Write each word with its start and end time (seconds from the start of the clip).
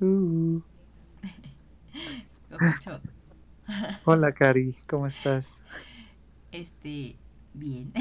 Uh. 0.00 0.62
Hola, 4.04 4.32
Cari, 4.32 4.76
¿cómo 4.86 5.08
estás? 5.08 5.46
Este, 6.52 7.16
bien. 7.52 7.92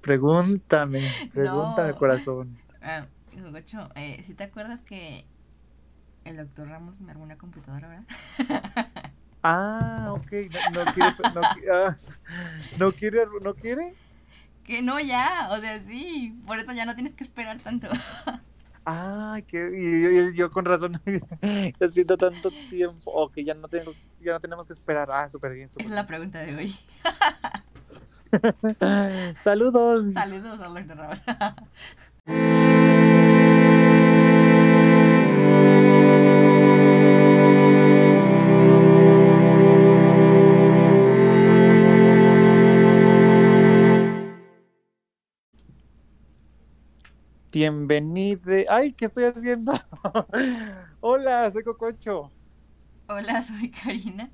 pregúntame, 0.00 1.02
pregúntame, 1.32 1.94
corazón. 1.94 2.56
Ah, 2.80 3.06
Gocho, 3.50 3.88
eh, 3.96 4.22
si 4.24 4.34
te 4.34 4.44
acuerdas 4.44 4.82
que 4.82 5.26
el 6.24 6.36
doctor 6.36 6.68
Ramos 6.68 7.00
me 7.00 7.10
armó 7.10 7.24
una 7.24 7.36
computadora, 7.36 7.88
¿verdad? 7.88 8.04
ah, 9.42 10.12
ok, 10.12 10.32
no, 10.72 10.84
quiere, 10.92 11.16
no, 11.34 11.40
ah, 11.72 11.96
no, 12.78 12.92
quiere, 12.92 13.26
no 13.42 13.54
quiere. 13.54 13.94
Que 14.62 14.80
no 14.80 15.00
ya, 15.00 15.48
o 15.50 15.60
sea, 15.60 15.82
sí, 15.82 16.40
por 16.46 16.60
eso 16.60 16.72
ya 16.72 16.86
no 16.86 16.94
tienes 16.94 17.14
que 17.14 17.24
esperar 17.24 17.58
tanto. 17.58 17.88
Ay, 18.84 19.42
que 19.44 20.32
yo, 20.34 20.50
con 20.50 20.64
razón 20.64 21.00
haciendo 21.80 22.18
tanto 22.18 22.50
tiempo, 22.68 23.10
o 23.10 23.30
que 23.30 23.44
ya 23.44 23.54
no 23.54 23.68
tengo, 23.68 23.92
ya 24.20 24.32
no 24.32 24.40
tenemos 24.40 24.66
que 24.66 24.74
esperar. 24.74 25.08
Ah, 25.10 25.28
súper 25.28 25.52
bien, 25.52 25.68
Es 25.76 25.90
la 25.90 26.06
pregunta 26.06 26.40
de 26.40 26.54
hoy. 26.54 26.76
Saludos. 29.42 30.12
Saludos 30.12 30.60
al 30.60 30.74
doctor 30.74 30.96
Ramos. 30.96 31.20
Bienvenide. 47.54 48.66
Ay, 48.68 48.92
¿qué 48.94 49.04
estoy 49.04 49.26
haciendo? 49.26 49.74
Hola, 51.00 51.48
soy 51.52 51.62
Cococho. 51.62 52.32
Hola, 53.08 53.42
soy 53.42 53.70
Karina. 53.70 54.28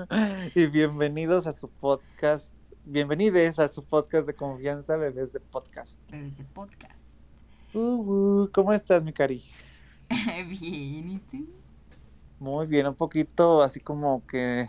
y 0.54 0.66
bienvenidos 0.68 1.46
a 1.46 1.52
su 1.52 1.68
podcast. 1.68 2.50
Bienvenides 2.86 3.58
a 3.58 3.68
su 3.68 3.84
podcast 3.84 4.26
de 4.26 4.32
confianza, 4.32 4.96
Bebés 4.96 5.34
de 5.34 5.40
Podcast. 5.40 5.98
Bebés 6.10 6.38
de 6.38 6.44
Podcast. 6.44 6.98
Uh, 7.74 8.48
¿Cómo 8.54 8.72
estás, 8.72 9.04
mi 9.04 9.12
cari? 9.12 9.44
bien, 10.48 11.10
¿y 11.10 11.18
tú? 11.30 11.46
Muy 12.38 12.66
bien, 12.66 12.86
un 12.86 12.94
poquito 12.94 13.62
así 13.62 13.80
como 13.80 14.26
que 14.26 14.66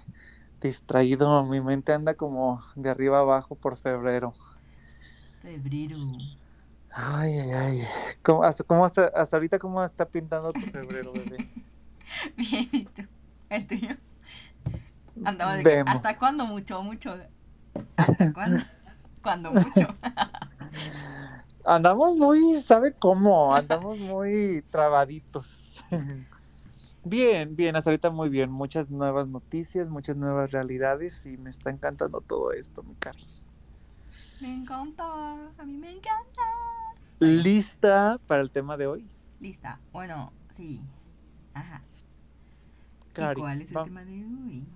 distraído. 0.61 1.45
Mi 1.45 1.61
mente 1.61 1.93
anda 1.93 2.15
como 2.15 2.61
de 2.75 2.89
arriba 2.89 3.19
abajo 3.19 3.55
por 3.55 3.77
febrero. 3.77 4.33
Febrero. 5.41 5.99
Ay, 6.95 7.39
ay, 7.39 7.51
ay. 7.51 7.81
¿Cómo, 8.21 8.43
hasta, 8.43 8.63
cómo 8.63 8.85
hasta, 8.85 9.07
hasta 9.15 9.37
ahorita 9.37 9.57
cómo 9.57 9.83
está 9.83 10.05
pintando 10.05 10.53
tu 10.53 10.61
febrero, 10.61 11.11
bebé? 11.11 11.49
Bien, 12.37 12.69
¿y 12.71 12.85
tú? 12.85 13.01
¿El 13.49 13.67
tuyo? 13.67 13.95
Andaba 15.25 15.57
de 15.57 15.83
¿Hasta 15.87 16.17
cuándo 16.17 16.45
mucho, 16.45 16.81
mucho? 16.83 17.15
¿Hasta 17.97 18.33
cuándo? 18.33 18.63
¿Cuándo 19.23 19.51
mucho? 19.53 19.87
Andamos 21.65 22.15
muy, 22.15 22.61
¿sabe 22.61 22.93
cómo? 22.93 23.55
Andamos 23.55 23.97
muy 23.97 24.63
trabaditos. 24.69 25.81
Bien, 27.05 27.55
bien, 27.55 27.75
hasta 27.75 27.89
ahorita 27.89 28.09
muy 28.09 28.29
bien. 28.29 28.51
Muchas 28.51 28.89
nuevas 28.89 29.27
noticias, 29.27 29.89
muchas 29.89 30.17
nuevas 30.17 30.51
realidades 30.51 31.25
y 31.25 31.37
me 31.37 31.49
está 31.49 31.69
encantando 31.69 32.21
todo 32.21 32.51
esto, 32.51 32.83
mi 32.83 32.95
cari. 32.95 33.23
Me 34.41 34.53
encanta, 34.53 35.05
a 35.57 35.63
mí 35.65 35.77
me 35.77 35.89
encanta. 35.89 36.41
¿Lista 37.23 38.19
para 38.27 38.41
el 38.41 38.51
tema 38.51 38.77
de 38.77 38.87
hoy? 38.87 39.07
Lista. 39.39 39.79
Bueno, 39.91 40.33
sí. 40.49 40.81
Ajá. 41.53 41.83
cuál 43.35 43.61
es 43.61 43.71
el 43.71 43.83
tema 43.83 44.03
de 44.05 44.25
hoy? 44.25 44.67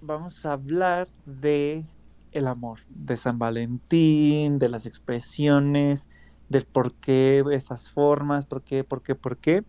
Vamos 0.00 0.44
a 0.44 0.52
hablar 0.52 1.08
de 1.24 1.84
el 2.32 2.46
amor, 2.46 2.80
de 2.88 3.16
San 3.16 3.38
Valentín, 3.38 4.58
de 4.58 4.68
las 4.68 4.86
expresiones, 4.86 6.08
del 6.48 6.66
por 6.66 6.92
qué 6.94 7.42
esas 7.52 7.90
formas, 7.90 8.46
por 8.46 8.62
qué, 8.62 8.84
por 8.84 9.02
qué, 9.02 9.14
por 9.14 9.38
qué. 9.38 9.64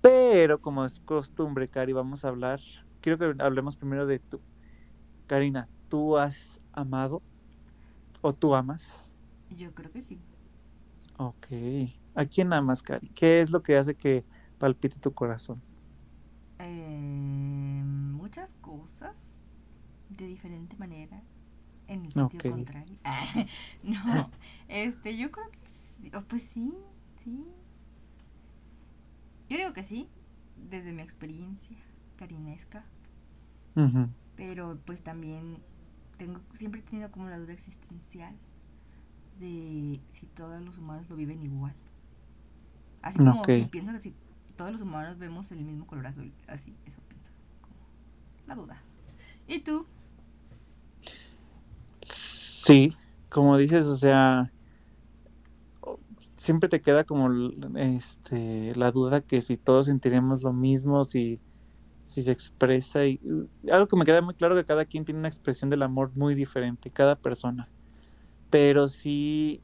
Pero 0.00 0.60
como 0.60 0.84
es 0.84 1.00
costumbre, 1.00 1.68
Cari, 1.68 1.92
vamos 1.92 2.24
a 2.24 2.28
hablar, 2.28 2.60
quiero 3.00 3.18
que 3.18 3.42
hablemos 3.42 3.76
primero 3.76 4.06
de 4.06 4.18
tú. 4.18 4.40
Karina, 5.26 5.68
¿tú 5.88 6.16
has 6.16 6.60
amado 6.72 7.20
o 8.22 8.32
tú 8.32 8.54
amas? 8.54 9.10
Yo 9.50 9.74
creo 9.74 9.90
que 9.90 10.02
sí. 10.02 10.18
Ok. 11.18 11.46
¿A 12.14 12.24
quién 12.26 12.52
amas, 12.52 12.82
Cari? 12.82 13.10
¿Qué 13.10 13.40
es 13.40 13.50
lo 13.50 13.62
que 13.62 13.76
hace 13.76 13.96
que 13.96 14.24
palpite 14.58 14.98
tu 15.00 15.12
corazón? 15.12 15.62
Eh, 16.60 17.82
muchas 17.84 18.54
cosas 18.60 19.16
de 20.08 20.26
diferente 20.26 20.76
manera 20.76 21.22
en 21.88 22.04
el 22.04 22.12
sentido 22.12 22.44
contrario. 22.44 22.98
no, 23.82 24.30
este, 24.68 25.16
yo 25.16 25.30
creo 25.30 25.50
que 25.50 25.58
sí. 25.66 26.10
Oh, 26.14 26.22
pues 26.22 26.42
sí, 26.42 26.74
sí. 27.16 27.46
Yo 29.48 29.56
digo 29.56 29.72
que 29.72 29.84
sí, 29.84 30.08
desde 30.56 30.92
mi 30.92 31.02
experiencia 31.02 31.78
carinesca. 32.16 32.84
Pero 34.36 34.78
pues 34.84 35.02
también 35.02 35.58
tengo, 36.16 36.40
siempre 36.52 36.80
he 36.80 36.84
tenido 36.84 37.10
como 37.12 37.28
la 37.28 37.38
duda 37.38 37.52
existencial 37.52 38.36
de 39.38 40.00
si 40.10 40.26
todos 40.26 40.60
los 40.62 40.78
humanos 40.78 41.08
lo 41.08 41.16
viven 41.16 41.42
igual. 41.42 41.74
Así 43.02 43.18
como 43.18 43.44
si 43.44 43.64
pienso 43.66 43.92
que 43.92 44.00
si 44.00 44.14
todos 44.56 44.72
los 44.72 44.80
humanos 44.82 45.18
vemos 45.18 45.50
el 45.52 45.64
mismo 45.64 45.86
color 45.86 46.06
azul, 46.06 46.32
así, 46.46 46.74
eso 46.86 47.00
pienso. 47.08 47.30
la 48.46 48.54
duda. 48.54 48.82
¿Y 49.46 49.60
tú? 49.60 49.86
Sí, 52.00 52.92
como 53.28 53.56
dices, 53.56 53.86
o 53.86 53.96
sea, 53.96 54.50
siempre 56.36 56.68
te 56.68 56.80
queda 56.80 57.04
como 57.04 57.30
este 57.76 58.74
la 58.74 58.90
duda 58.90 59.20
que 59.20 59.40
si 59.40 59.56
todos 59.56 59.86
sentiremos 59.86 60.42
lo 60.42 60.52
mismo, 60.52 61.04
si, 61.04 61.40
si 62.04 62.22
se 62.22 62.32
expresa 62.32 63.06
y 63.06 63.20
algo 63.70 63.86
que 63.86 63.96
me 63.96 64.04
queda 64.04 64.22
muy 64.22 64.34
claro 64.34 64.54
que 64.56 64.64
cada 64.64 64.84
quien 64.84 65.04
tiene 65.04 65.20
una 65.20 65.28
expresión 65.28 65.70
del 65.70 65.82
amor 65.82 66.10
muy 66.14 66.34
diferente, 66.34 66.90
cada 66.90 67.16
persona 67.16 67.68
pero 68.50 68.88
sí, 68.88 69.62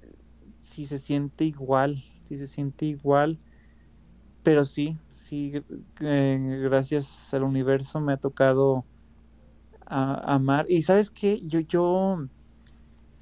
sí 0.59 0.87
se 0.87 0.99
siente 0.99 1.45
igual, 1.45 2.03
sí 2.25 2.37
se 2.37 2.47
siente 2.47 2.87
igual, 2.87 3.39
pero 4.43 4.65
sí, 4.65 4.99
sí, 5.09 5.53
eh, 6.01 6.61
gracias 6.63 7.33
al 7.35 7.45
universo 7.45 8.01
me 8.01 8.13
ha 8.13 8.17
tocado 8.19 8.85
amar. 9.87 10.67
Y 10.69 10.83
sabes 10.83 11.11
qué, 11.11 11.41
yo, 11.47 11.61
yo, 11.61 12.19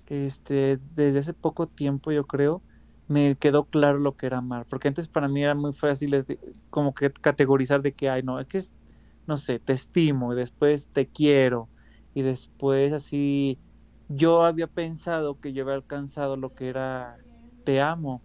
este, 0.06 0.78
desde 0.94 1.20
hace 1.20 1.34
poco 1.34 1.66
tiempo, 1.66 2.12
yo 2.12 2.26
creo, 2.26 2.62
me 3.08 3.36
quedó 3.36 3.64
claro 3.64 3.98
lo 3.98 4.16
que 4.16 4.26
era 4.26 4.38
amar, 4.38 4.66
porque 4.68 4.88
antes 4.88 5.08
para 5.08 5.28
mí 5.28 5.42
era 5.42 5.54
muy 5.54 5.72
fácil 5.72 6.24
como 6.70 6.94
que 6.94 7.12
categorizar 7.12 7.82
de 7.82 7.92
que, 7.94 8.08
ay, 8.10 8.22
no, 8.22 8.38
es 8.40 8.46
que, 8.46 8.60
no 9.26 9.36
sé, 9.36 9.58
te 9.58 9.72
estimo 9.72 10.32
y 10.32 10.36
después 10.36 10.88
te 10.92 11.08
quiero 11.08 11.68
y 12.14 12.22
después 12.22 12.92
así 12.92 13.58
yo 14.08 14.42
había 14.42 14.66
pensado 14.66 15.40
que 15.40 15.52
yo 15.52 15.62
había 15.64 15.74
alcanzado 15.74 16.36
lo 16.36 16.54
que 16.54 16.68
era 16.68 17.18
te 17.64 17.80
amo, 17.80 18.22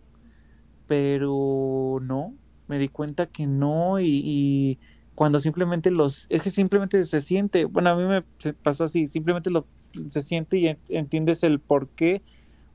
pero 0.87 1.99
no, 2.01 2.33
me 2.67 2.79
di 2.79 2.87
cuenta 2.87 3.27
que 3.27 3.47
no 3.47 3.99
y, 3.99 4.79
cuando 5.15 5.39
simplemente 5.39 5.89
los, 5.89 6.27
es 6.29 6.43
que 6.43 6.51
simplemente 6.51 7.03
se 7.05 7.21
siente, 7.21 7.65
bueno, 7.65 7.89
a 7.89 7.95
mí 7.95 8.03
me 8.03 8.53
pasó 8.53 8.83
así, 8.83 9.07
simplemente 9.07 9.49
lo, 9.49 9.65
se 10.09 10.21
siente 10.21 10.57
y 10.57 10.77
entiendes 10.89 11.41
el 11.43 11.59
porqué 11.59 12.21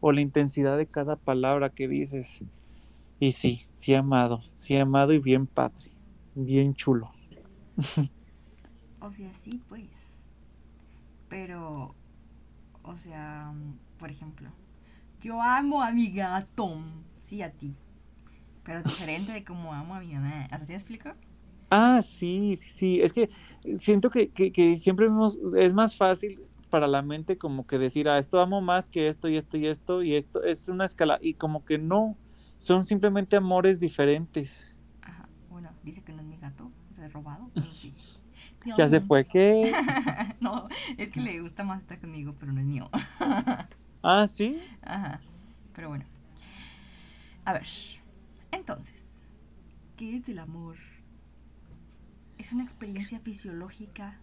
o 0.01 0.11
la 0.11 0.21
intensidad 0.21 0.77
de 0.77 0.87
cada 0.87 1.15
palabra 1.15 1.71
que 1.71 1.87
dices. 1.87 2.43
Y 3.21 3.33
sí, 3.33 3.63
sí 3.71 3.95
amado, 3.95 4.43
sí 4.55 4.77
amado 4.77 5.13
y 5.13 5.21
bien 5.21 5.47
padre, 5.47 5.93
bien 6.35 6.75
chulo. 6.75 7.13
o 9.01 9.11
sea, 9.13 9.33
sí, 9.45 9.61
pues. 9.69 9.85
Pero 11.29 11.95
o 12.83 12.97
sea, 12.97 13.53
por 13.99 14.11
ejemplo, 14.11 14.51
yo 15.21 15.41
amo 15.41 15.83
a 15.83 15.93
mi 15.93 16.11
gato, 16.11 16.81
sí 17.17 17.43
a 17.43 17.53
ti, 17.53 17.77
pero 18.65 18.83
diferente 18.83 19.33
de 19.33 19.45
como 19.45 19.73
amo 19.73 19.95
a 19.95 20.01
mi 20.01 20.15
mamá. 20.15 20.47
¿Así 20.51 20.69
me 20.69 20.75
explico? 20.75 21.11
Ah, 21.71 22.03
sí, 22.03 22.57
sí, 22.57 22.71
sí. 22.71 23.01
Es 23.01 23.13
que 23.13 23.31
siento 23.77 24.11
que, 24.11 24.31
que, 24.31 24.79
siempre 24.79 25.09
es 25.59 25.75
más 25.75 25.97
fácil 25.97 26.41
para 26.69 26.87
la 26.87 27.03
mente 27.03 27.39
como 27.39 27.67
que 27.67 27.79
decir, 27.79 28.09
ah, 28.09 28.19
esto 28.19 28.41
amo 28.41 28.61
más 28.61 28.89
que 28.89 29.09
esto 29.09 29.29
y 29.29 29.37
esto 29.37 29.57
y 29.57 29.67
esto 29.67 30.03
y 30.03 30.15
esto 30.15 30.43
es 30.43 30.69
una 30.69 30.85
escala 30.85 31.19
y 31.21 31.35
como 31.35 31.65
que 31.65 31.79
no, 31.79 32.17
son 32.59 32.85
simplemente 32.85 33.37
amores 33.37 33.81
diferentes. 33.81 34.69
Ajá, 35.03 35.29
bueno, 35.51 35.71
dice 35.83 36.03
que 36.03 36.13
no 36.13 36.21
es 36.21 36.27
mi 36.27 36.37
gato, 36.37 36.71
se 36.95 37.05
ha 37.05 37.09
robado, 37.09 37.51
pero 37.55 37.67
sí. 37.71 37.93
Ya 38.77 38.89
se 38.89 39.01
fue, 39.01 39.25
¿qué? 39.27 39.73
no, 40.41 40.69
es 40.97 41.11
que 41.11 41.21
le 41.21 41.41
gusta 41.41 41.65
más 41.65 41.81
estar 41.81 41.99
conmigo, 41.99 42.35
pero 42.39 42.53
no 42.53 42.61
es 42.61 42.67
mío. 42.67 42.91
ah, 44.03 44.27
¿sí? 44.27 44.59
Ajá, 44.83 45.21
pero 45.75 45.89
bueno. 45.89 46.05
A 47.45 47.55
ver, 47.55 47.67
entonces, 48.53 49.09
¿qué 49.97 50.17
es 50.17 50.29
el 50.29 50.39
amor 50.39 50.77
¿Es 52.43 52.53
una 52.53 52.65
experiencia 52.65 53.21
fisiológica 53.21 54.19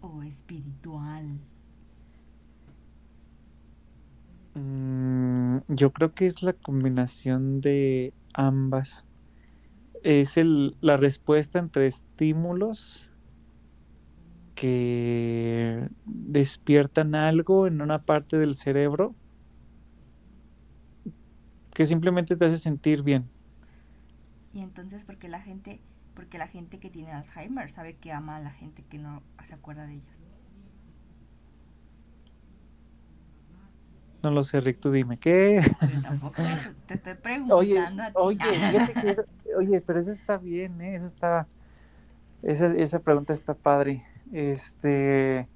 o 0.00 0.24
espiritual? 0.24 1.38
Mm, 4.54 5.58
yo 5.68 5.92
creo 5.92 6.12
que 6.12 6.26
es 6.26 6.42
la 6.42 6.54
combinación 6.54 7.60
de 7.60 8.12
ambas. 8.34 9.06
Es 10.02 10.36
el, 10.38 10.76
la 10.80 10.96
respuesta 10.96 11.60
entre 11.60 11.86
estímulos 11.86 13.12
que 14.56 15.88
despiertan 16.06 17.14
algo 17.14 17.66
en 17.66 17.82
una 17.82 18.02
parte 18.02 18.38
del 18.38 18.56
cerebro 18.56 19.14
que 21.74 21.84
simplemente 21.84 22.36
te 22.36 22.46
hace 22.46 22.58
sentir 22.58 23.02
bien. 23.02 23.28
Y 24.54 24.62
entonces, 24.62 25.04
porque 25.04 25.28
la 25.28 25.40
gente, 25.40 25.82
porque 26.14 26.38
la 26.38 26.48
gente 26.48 26.80
que 26.80 26.88
tiene 26.88 27.12
Alzheimer 27.12 27.68
sabe 27.70 27.96
que 27.96 28.12
ama 28.12 28.36
a 28.36 28.40
la 28.40 28.50
gente 28.50 28.82
que 28.82 28.98
no 28.98 29.22
se 29.44 29.52
acuerda 29.52 29.86
de 29.86 29.96
ellos. 29.96 30.22
No 34.22 34.30
lo 34.30 34.42
sé, 34.42 34.62
Rick, 34.62 34.80
tú 34.80 34.90
dime, 34.90 35.18
¿qué? 35.18 35.60
tampoco 36.02 36.42
te 36.86 36.94
estoy 36.94 37.14
preguntando 37.14 37.56
oye, 37.56 37.78
a 37.78 37.88
ti. 37.88 37.94
Oye, 38.14 38.38
oye, 39.58 39.80
pero 39.82 40.00
eso 40.00 40.10
está 40.10 40.38
bien, 40.38 40.80
¿eh? 40.80 40.96
Eso 40.96 41.06
está... 41.06 41.46
Esa, 42.42 42.74
esa 42.74 43.00
pregunta 43.00 43.34
está 43.34 43.52
padre. 43.52 44.02
Este... 44.32 45.48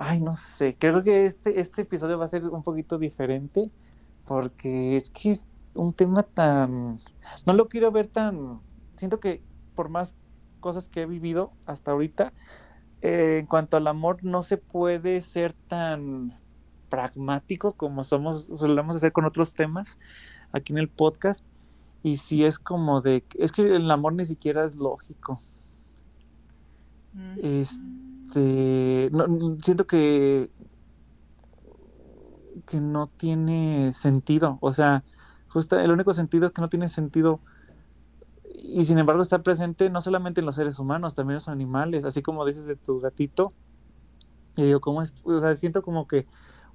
Ay, 0.00 0.20
no 0.20 0.34
sé, 0.34 0.76
creo 0.78 1.02
que 1.02 1.26
este, 1.26 1.60
este 1.60 1.82
episodio 1.82 2.18
va 2.18 2.24
a 2.24 2.28
ser 2.28 2.44
un 2.44 2.62
poquito 2.62 2.98
diferente 2.98 3.70
porque 4.24 4.96
es 4.96 5.10
que 5.10 5.30
es 5.30 5.46
un 5.74 5.92
tema 5.92 6.22
tan... 6.22 6.98
No 7.46 7.52
lo 7.52 7.68
quiero 7.68 7.90
ver 7.92 8.06
tan... 8.06 8.60
Siento 8.96 9.20
que 9.20 9.42
por 9.74 9.88
más 9.88 10.14
cosas 10.60 10.88
que 10.88 11.02
he 11.02 11.06
vivido 11.06 11.52
hasta 11.66 11.92
ahorita, 11.92 12.32
eh, 13.02 13.38
en 13.40 13.46
cuanto 13.46 13.76
al 13.76 13.86
amor, 13.86 14.22
no 14.22 14.42
se 14.42 14.56
puede 14.56 15.20
ser 15.20 15.54
tan 15.68 16.34
pragmático 16.88 17.72
como 17.72 18.04
somos, 18.04 18.48
solemos 18.52 18.96
hacer 18.96 19.12
con 19.12 19.24
otros 19.24 19.54
temas 19.54 19.98
aquí 20.52 20.72
en 20.72 20.78
el 20.78 20.88
podcast. 20.88 21.44
Y 22.02 22.16
si 22.16 22.44
es 22.44 22.58
como 22.58 23.00
de, 23.00 23.24
es 23.38 23.52
que 23.52 23.62
el 23.62 23.90
amor 23.90 24.12
ni 24.14 24.24
siquiera 24.24 24.64
es 24.64 24.76
lógico. 24.76 25.38
Este, 27.36 29.10
no, 29.12 29.58
siento 29.62 29.86
que 29.86 30.50
que 32.66 32.80
no 32.80 33.08
tiene 33.08 33.92
sentido. 33.92 34.58
O 34.60 34.72
sea, 34.72 35.04
justo 35.48 35.78
el 35.78 35.90
único 35.90 36.14
sentido 36.14 36.46
es 36.46 36.52
que 36.52 36.60
no 36.60 36.68
tiene 36.68 36.88
sentido. 36.88 37.40
Y 38.54 38.84
sin 38.84 38.98
embargo 38.98 39.22
está 39.22 39.42
presente 39.42 39.90
no 39.90 40.00
solamente 40.00 40.40
en 40.40 40.46
los 40.46 40.54
seres 40.54 40.78
humanos, 40.78 41.14
también 41.14 41.32
en 41.32 41.36
los 41.36 41.48
animales, 41.48 42.04
así 42.04 42.22
como 42.22 42.44
dices 42.46 42.66
de 42.66 42.76
tu 42.76 43.00
gatito. 43.00 43.52
Y 44.56 44.64
digo, 44.64 44.80
¿cómo 44.80 45.02
es? 45.02 45.14
O 45.24 45.40
sea, 45.40 45.56
siento 45.56 45.82
como 45.82 46.06
que 46.06 46.26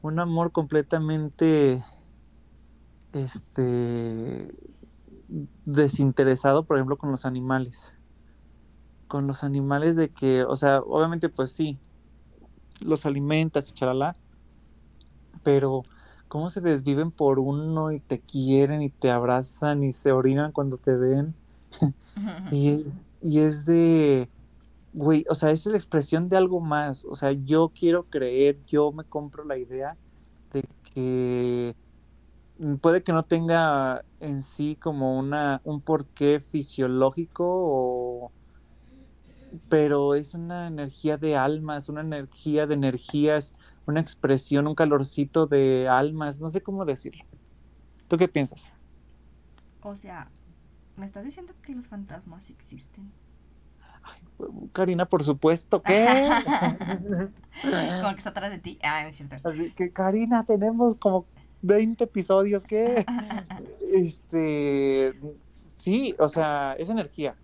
un 0.01 0.19
amor 0.19 0.51
completamente 0.51 1.83
este 3.13 4.54
desinteresado, 5.66 6.66
por 6.66 6.78
ejemplo, 6.78 6.98
con 6.98 7.12
los 7.12 7.25
animales. 7.25 7.97
Con 9.07 9.27
los 9.27 9.44
animales 9.44 9.95
de 9.95 10.09
que, 10.09 10.44
o 10.44 10.56
sea, 10.56 10.80
obviamente 10.80 11.30
pues 11.30 11.51
sí, 11.51 11.80
los 12.80 13.06
alimentas 13.06 13.69
y 13.69 13.74
chalala, 13.74 14.15
pero 15.44 15.83
cómo 16.27 16.50
se 16.50 16.62
desviven 16.62 17.12
por 17.12 17.39
uno 17.39 17.92
y 17.92 18.00
te 18.00 18.19
quieren 18.19 18.81
y 18.81 18.89
te 18.89 19.12
abrazan 19.12 19.83
y 19.83 19.94
se 19.94 20.12
orinan 20.12 20.51
cuando 20.51 20.77
te 20.77 20.94
ven. 20.94 21.33
y, 22.51 22.69
es, 22.69 23.06
y 23.21 23.39
es 23.39 23.65
de, 23.65 24.30
güey, 24.94 25.25
o 25.30 25.36
sea, 25.36 25.51
es 25.51 25.65
la 25.65 25.77
expresión 25.77 26.30
de 26.30 26.38
algo 26.38 26.59
más. 26.59 27.06
O 27.06 27.15
sea, 27.15 27.31
yo 27.31 27.71
quiero 27.74 28.04
creer, 28.04 28.57
yo 28.68 28.92
me 28.92 29.04
compro 29.04 29.44
la 29.45 29.57
idea 29.57 29.95
de 30.54 30.63
que 30.94 31.75
puede 32.81 33.04
que 33.04 33.13
no 33.13 33.24
tenga 33.24 34.04
en 34.19 34.42
sí 34.42 34.75
como 34.81 35.18
una 35.18 35.62
un 35.63 35.80
porqué 35.81 36.39
fisiológico 36.39 37.45
o 37.48 38.31
pero 39.70 40.16
es 40.16 40.34
una 40.34 40.68
energía 40.68 41.18
de 41.18 41.36
almas, 41.36 41.90
una 41.90 42.02
energía 42.02 42.68
de 42.68 42.74
energías, 42.74 43.54
una 43.86 44.00
expresión, 44.00 44.68
un 44.68 44.76
calorcito 44.76 45.48
de 45.48 45.88
almas, 45.88 46.40
no 46.40 46.48
sé 46.48 46.62
cómo 46.62 46.86
decirlo. 46.86 47.24
¿Tú 48.08 48.18
qué 48.18 48.28
piensas? 48.28 48.74
O 49.82 49.96
sea, 49.96 50.30
¿me 50.96 51.06
estás 51.06 51.24
diciendo 51.24 51.54
que 51.62 51.74
los 51.74 51.88
fantasmas 51.88 52.50
existen? 52.50 53.12
Ay, 54.04 54.22
Karina, 54.72 55.06
por 55.06 55.24
supuesto, 55.24 55.82
¿qué? 55.82 56.08
como 57.62 58.12
que 58.12 58.18
está 58.18 58.30
atrás 58.30 58.52
de 58.52 58.60
ti. 58.60 58.80
Ah, 58.84 59.08
es 59.08 59.18
cierto. 59.18 59.36
Así 59.44 59.72
que, 59.72 59.92
Karina, 59.92 60.46
tenemos 60.46 60.96
como 60.96 61.26
20 61.62 62.04
episodios, 62.04 62.64
¿qué? 62.64 63.06
este, 63.94 65.20
sí, 65.72 66.16
o 66.20 66.30
sea, 66.30 66.76
es 66.78 66.90
energía. 66.90 67.36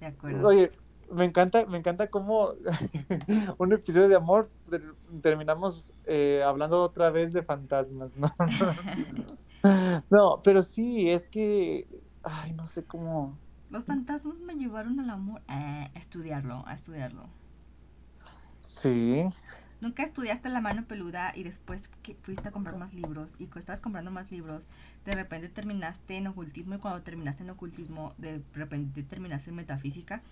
De 0.00 0.06
acuerdo. 0.06 0.48
Oye, 0.48 0.70
me 1.10 1.24
encanta, 1.24 1.64
me 1.66 1.78
encanta 1.78 2.08
cómo 2.08 2.54
un 3.58 3.72
episodio 3.72 4.08
de 4.08 4.16
amor 4.16 4.50
terminamos 5.22 5.92
eh, 6.04 6.42
hablando 6.44 6.82
otra 6.82 7.10
vez 7.10 7.32
de 7.32 7.42
fantasmas, 7.42 8.16
¿no? 8.16 8.34
no, 10.10 10.40
pero 10.42 10.62
sí, 10.62 11.10
es 11.10 11.26
que, 11.26 11.88
ay, 12.22 12.52
no 12.52 12.66
sé 12.66 12.84
cómo. 12.84 13.38
Los 13.70 13.84
fantasmas 13.84 14.38
me 14.38 14.54
llevaron 14.54 15.00
al 15.00 15.10
amor, 15.10 15.42
a 15.48 15.90
estudiarlo, 15.94 16.64
a 16.66 16.74
estudiarlo. 16.74 17.24
Sí. 18.62 19.26
Nunca 19.80 20.02
estudiaste 20.02 20.48
la 20.48 20.60
mano 20.60 20.84
peluda 20.86 21.32
y 21.34 21.42
después 21.42 21.90
fuiste 22.22 22.48
a 22.48 22.50
comprar 22.50 22.76
más 22.76 22.94
libros 22.94 23.34
y 23.38 23.44
cuando 23.44 23.60
estabas 23.60 23.80
comprando 23.80 24.10
más 24.10 24.30
libros, 24.30 24.66
de 25.04 25.12
repente 25.12 25.48
terminaste 25.48 26.16
en 26.16 26.26
ocultismo 26.28 26.76
y 26.76 26.78
cuando 26.78 27.02
terminaste 27.02 27.42
en 27.42 27.50
ocultismo, 27.50 28.14
de 28.16 28.40
repente 28.54 29.02
terminaste 29.02 29.50
en 29.50 29.56
metafísica 29.56 30.22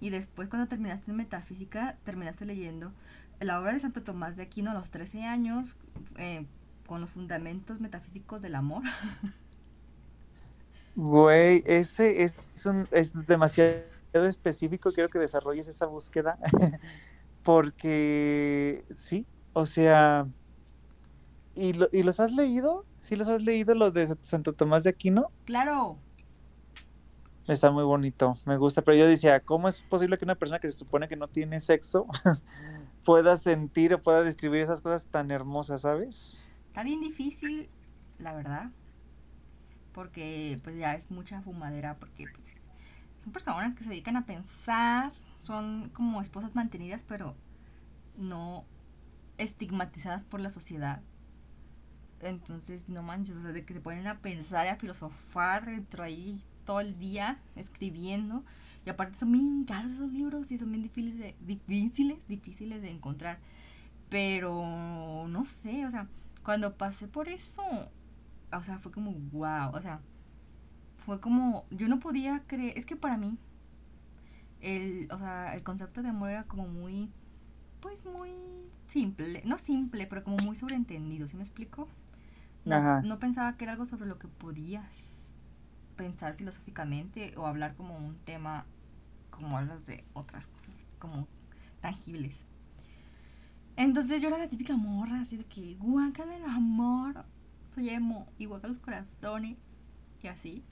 y 0.00 0.10
después 0.10 0.48
cuando 0.48 0.68
terminaste 0.68 1.10
en 1.10 1.18
metafísica, 1.18 1.96
terminaste 2.04 2.46
leyendo 2.46 2.92
la 3.40 3.60
obra 3.60 3.72
de 3.72 3.80
Santo 3.80 4.02
Tomás 4.02 4.36
de 4.36 4.42
Aquino 4.44 4.70
a 4.70 4.74
los 4.74 4.90
13 4.90 5.24
años, 5.24 5.76
eh, 6.16 6.46
con 6.86 7.00
los 7.00 7.10
fundamentos 7.10 7.80
metafísicos 7.80 8.42
del 8.42 8.54
amor. 8.54 8.82
Güey, 10.96 11.64
ese 11.66 12.22
es, 12.22 12.34
es 12.92 13.26
demasiado 13.26 13.82
específico, 14.12 14.92
quiero 14.92 15.10
que 15.10 15.18
desarrolles 15.18 15.66
esa 15.66 15.86
búsqueda, 15.86 16.38
porque 17.44 18.84
sí, 18.90 19.26
o 19.52 19.66
sea, 19.66 20.26
¿y, 21.54 21.72
¿y 21.92 22.02
los 22.02 22.18
has 22.18 22.32
leído? 22.32 22.82
¿Sí 22.98 23.14
los 23.14 23.28
has 23.28 23.42
leído 23.42 23.74
los 23.74 23.92
de 23.92 24.16
Santo 24.22 24.54
Tomás 24.54 24.82
de 24.84 24.90
Aquino? 24.90 25.30
Claro. 25.44 25.98
Está 27.46 27.70
muy 27.70 27.84
bonito, 27.84 28.38
me 28.46 28.56
gusta, 28.56 28.80
pero 28.80 28.96
yo 28.96 29.06
decía, 29.06 29.40
¿cómo 29.40 29.68
es 29.68 29.82
posible 29.82 30.16
que 30.16 30.24
una 30.24 30.34
persona 30.34 30.58
que 30.58 30.70
se 30.70 30.78
supone 30.78 31.06
que 31.06 31.16
no 31.16 31.28
tiene 31.28 31.60
sexo 31.60 32.06
pueda 33.04 33.36
sentir 33.36 33.92
o 33.92 34.00
pueda 34.00 34.22
describir 34.22 34.62
esas 34.62 34.80
cosas 34.80 35.06
tan 35.06 35.30
hermosas, 35.30 35.82
¿sabes? 35.82 36.48
Está 36.68 36.82
bien 36.82 37.02
difícil, 37.02 37.68
la 38.18 38.32
verdad, 38.32 38.70
porque 39.92 40.58
pues 40.64 40.76
ya 40.78 40.94
es 40.94 41.10
mucha 41.10 41.42
fumadera, 41.42 41.98
porque 41.98 42.24
pues 42.34 42.64
son 43.22 43.32
personas 43.34 43.74
que 43.74 43.84
se 43.84 43.90
dedican 43.90 44.16
a 44.16 44.24
pensar, 44.24 45.12
son 45.44 45.90
como 45.90 46.20
esposas 46.20 46.54
mantenidas, 46.54 47.04
pero 47.06 47.34
no 48.16 48.64
estigmatizadas 49.38 50.24
por 50.24 50.40
la 50.40 50.50
sociedad. 50.50 51.02
Entonces, 52.20 52.88
no 52.88 53.02
manches, 53.02 53.42
de 53.42 53.64
que 53.64 53.74
se 53.74 53.80
ponen 53.80 54.06
a 54.06 54.18
pensar 54.20 54.66
y 54.66 54.70
a 54.70 54.76
filosofar 54.76 55.66
dentro 55.66 56.02
ahí 56.02 56.42
todo 56.64 56.80
el 56.80 56.98
día 56.98 57.38
escribiendo. 57.56 58.44
Y 58.86 58.90
aparte 58.90 59.18
son 59.18 59.32
bien 59.32 59.64
caros 59.64 59.92
esos 59.92 60.12
libros 60.12 60.50
y 60.50 60.58
son 60.58 60.70
bien 60.70 60.82
difíciles 60.82 61.34
difíciles, 61.40 62.18
difíciles 62.28 62.82
de 62.82 62.90
encontrar. 62.90 63.38
Pero 64.08 65.26
no 65.28 65.44
sé, 65.44 65.86
o 65.86 65.90
sea, 65.90 66.08
cuando 66.42 66.76
pasé 66.76 67.08
por 67.08 67.28
eso, 67.28 67.62
o 68.52 68.62
sea, 68.62 68.78
fue 68.78 68.92
como 68.92 69.12
wow, 69.12 69.70
o 69.74 69.80
sea, 69.80 70.00
fue 71.04 71.20
como, 71.20 71.64
yo 71.70 71.88
no 71.88 72.00
podía 72.00 72.42
creer, 72.46 72.78
es 72.78 72.86
que 72.86 72.96
para 72.96 73.16
mí, 73.16 73.36
el, 74.64 75.08
o 75.12 75.18
sea, 75.18 75.54
el 75.54 75.62
concepto 75.62 76.02
de 76.02 76.08
amor 76.08 76.30
era 76.30 76.44
como 76.44 76.66
muy, 76.66 77.10
pues 77.80 78.06
muy 78.06 78.30
simple, 78.88 79.42
no 79.44 79.58
simple, 79.58 80.06
pero 80.06 80.24
como 80.24 80.38
muy 80.38 80.56
sobreentendido, 80.56 81.28
¿sí 81.28 81.36
me 81.36 81.42
explico? 81.42 81.88
No, 82.64 83.02
no 83.02 83.18
pensaba 83.18 83.56
que 83.56 83.64
era 83.64 83.72
algo 83.72 83.84
sobre 83.84 84.06
lo 84.06 84.18
que 84.18 84.26
podías 84.26 85.30
pensar 85.96 86.34
filosóficamente 86.34 87.34
o 87.36 87.46
hablar 87.46 87.74
como 87.74 87.96
un 87.96 88.16
tema 88.24 88.64
como 89.30 89.58
hablas 89.58 89.86
de 89.86 90.04
otras 90.14 90.46
cosas 90.46 90.86
como 90.98 91.26
tangibles. 91.80 92.40
Entonces 93.76 94.22
yo 94.22 94.28
era 94.28 94.38
la 94.38 94.48
típica 94.48 94.76
morra, 94.76 95.20
así 95.20 95.36
de 95.36 95.44
que 95.44 95.74
guácala 95.74 96.36
el 96.36 96.44
amor, 96.44 97.24
soy 97.74 97.90
emo, 97.90 98.28
y 98.38 98.46
guácala 98.46 98.72
los 98.72 98.78
corazones, 98.78 99.58
y 100.22 100.28
así. 100.28 100.64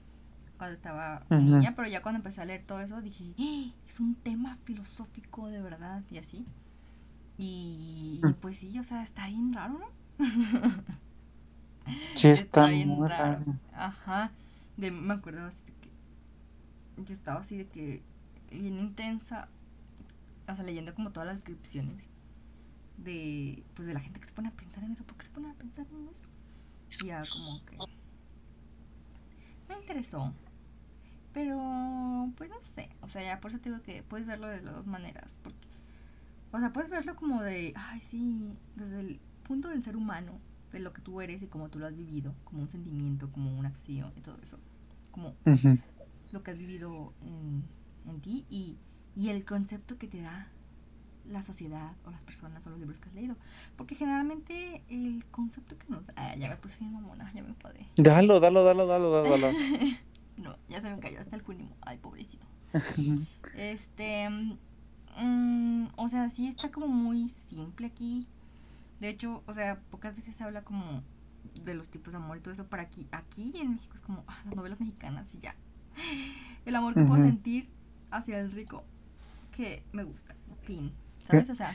Cuando 0.63 0.75
estaba 0.75 1.25
niña, 1.29 1.73
pero 1.75 1.89
ya 1.89 2.01
cuando 2.01 2.19
empecé 2.19 2.41
a 2.41 2.45
leer 2.45 2.61
todo 2.61 2.79
eso 2.79 3.01
dije, 3.01 3.33
¡Ah! 3.37 3.73
es 3.85 3.99
un 3.99 4.15
tema 4.15 4.57
filosófico 4.63 5.47
de 5.47 5.61
verdad 5.61 6.03
y 6.09 6.19
así. 6.19 6.45
Y, 7.37 8.21
mm. 8.23 8.33
pues 8.35 8.57
sí, 8.57 8.79
o 8.79 8.83
sea, 8.83 9.03
está 9.03 9.27
bien 9.27 9.51
raro, 9.53 9.79
¿no? 9.79 9.87
Sí, 12.13 12.29
está, 12.29 12.67
bien 12.67 12.97
raro. 13.05 13.43
Ajá. 13.73 14.31
De, 14.77 14.89
me 14.89 15.15
acuerdo 15.15 15.45
así 15.47 15.65
de 15.65 15.73
que 15.73 15.89
yo 17.03 17.13
estaba 17.13 17.41
así 17.41 17.57
de 17.57 17.67
que 17.67 18.01
bien 18.49 18.79
intensa, 18.79 19.49
o 20.47 20.55
sea, 20.55 20.63
leyendo 20.63 20.95
como 20.95 21.11
todas 21.11 21.27
las 21.27 21.39
descripciones 21.39 22.05
de 22.95 23.65
pues 23.73 23.85
de 23.85 23.95
la 23.95 23.99
gente 23.99 24.21
que 24.21 24.27
se 24.27 24.33
pone 24.33 24.47
a 24.47 24.51
pensar 24.51 24.85
en 24.85 24.93
eso, 24.93 25.03
¿por 25.03 25.17
qué 25.17 25.25
se 25.25 25.31
pone 25.31 25.49
a 25.49 25.55
pensar 25.55 25.85
en 25.91 26.07
eso? 26.07 26.25
Y 27.01 27.07
ya 27.07 27.25
como 27.29 27.65
que 27.65 27.77
me 29.67 29.75
interesó. 29.75 30.33
Pero 31.33 32.29
pues 32.37 32.49
no 32.49 32.57
sé, 32.61 32.89
o 33.01 33.07
sea, 33.07 33.23
ya 33.23 33.39
por 33.39 33.51
eso 33.51 33.59
te 33.59 33.69
digo 33.69 33.81
que 33.81 34.03
puedes 34.03 34.27
verlo 34.27 34.47
de 34.47 34.61
las 34.61 34.75
dos 34.75 34.85
maneras, 34.85 35.37
porque 35.41 35.67
o 36.51 36.59
sea, 36.59 36.71
puedes 36.71 36.91
verlo 36.91 37.15
como 37.15 37.41
de, 37.41 37.73
ay, 37.75 37.99
sí, 37.99 38.53
desde 38.75 38.99
el 38.99 39.19
punto 39.41 39.69
del 39.69 39.83
ser 39.83 39.97
humano, 39.97 40.33
de 40.71 40.79
lo 40.79 40.93
que 40.93 41.01
tú 41.01 41.21
eres 41.21 41.41
y 41.41 41.47
como 41.47 41.69
tú 41.69 41.79
lo 41.79 41.87
has 41.87 41.95
vivido, 41.95 42.35
como 42.43 42.61
un 42.61 42.67
sentimiento, 42.67 43.31
como 43.31 43.57
una 43.57 43.69
acción 43.69 44.13
y 44.15 44.21
todo 44.21 44.37
eso, 44.41 44.59
como 45.11 45.33
lo 46.31 46.43
que 46.43 46.51
has 46.51 46.57
vivido 46.57 47.13
en, 47.21 47.63
en 48.07 48.21
ti 48.21 48.45
y, 48.49 48.77
y 49.15 49.29
el 49.29 49.45
concepto 49.45 49.97
que 49.97 50.07
te 50.07 50.21
da 50.21 50.47
la 51.29 51.41
sociedad 51.41 51.93
o 52.05 52.11
las 52.11 52.23
personas 52.23 52.65
o 52.67 52.69
los 52.69 52.79
libros 52.79 52.99
que 52.99 53.09
has 53.09 53.15
leído. 53.15 53.35
Porque 53.75 53.95
generalmente 53.95 54.83
el 54.89 55.23
concepto 55.31 55.77
que 55.77 55.87
nos... 55.89 56.03
Ah, 56.15 56.35
ya 56.35 56.49
me 56.49 56.57
puse 56.57 56.79
bien 56.79 56.93
mamona, 56.93 57.31
ya 57.33 57.41
me 57.41 57.49
enfadé. 57.49 57.87
Dalo, 57.95 58.39
dalo, 58.39 58.63
dalo, 58.63 58.85
dalo, 58.85 59.23
dalo. 59.23 59.47
no, 60.37 60.57
ya 60.69 60.81
se 60.81 60.89
me 60.89 60.99
cayó 60.99 61.19
hasta 61.19 61.35
el 61.35 61.43
cunimo. 61.43 61.75
Ay, 61.81 61.97
pobrecito. 61.97 62.45
este... 63.55 64.29
Mm, 65.17 65.89
o 65.95 66.07
sea, 66.07 66.29
sí 66.29 66.47
está 66.47 66.71
como 66.71 66.87
muy 66.87 67.29
simple 67.29 67.87
aquí. 67.87 68.27
De 68.99 69.09
hecho, 69.09 69.43
o 69.45 69.53
sea, 69.53 69.79
pocas 69.91 70.15
veces 70.15 70.35
se 70.35 70.43
habla 70.43 70.63
como 70.63 71.03
de 71.63 71.75
los 71.75 71.89
tipos 71.89 72.13
de 72.13 72.17
amor 72.17 72.37
y 72.37 72.39
todo 72.39 72.53
eso. 72.53 72.65
Para 72.65 72.83
aquí, 72.83 73.07
aquí 73.11 73.53
en 73.55 73.71
México 73.71 73.93
es 73.95 74.01
como 74.01 74.23
ah, 74.27 74.41
las 74.45 74.55
novelas 74.55 74.79
mexicanas 74.79 75.27
y 75.35 75.39
ya. 75.39 75.55
El 76.65 76.75
amor 76.75 76.95
que 76.95 77.03
puedo 77.03 77.23
sentir 77.23 77.69
hacia 78.09 78.39
el 78.39 78.51
rico 78.51 78.83
que 79.51 79.83
me 79.91 80.03
gusta. 80.03 80.35
Fin. 80.61 80.91
¿Sabes? 81.25 81.49
O 81.49 81.55
sea. 81.55 81.73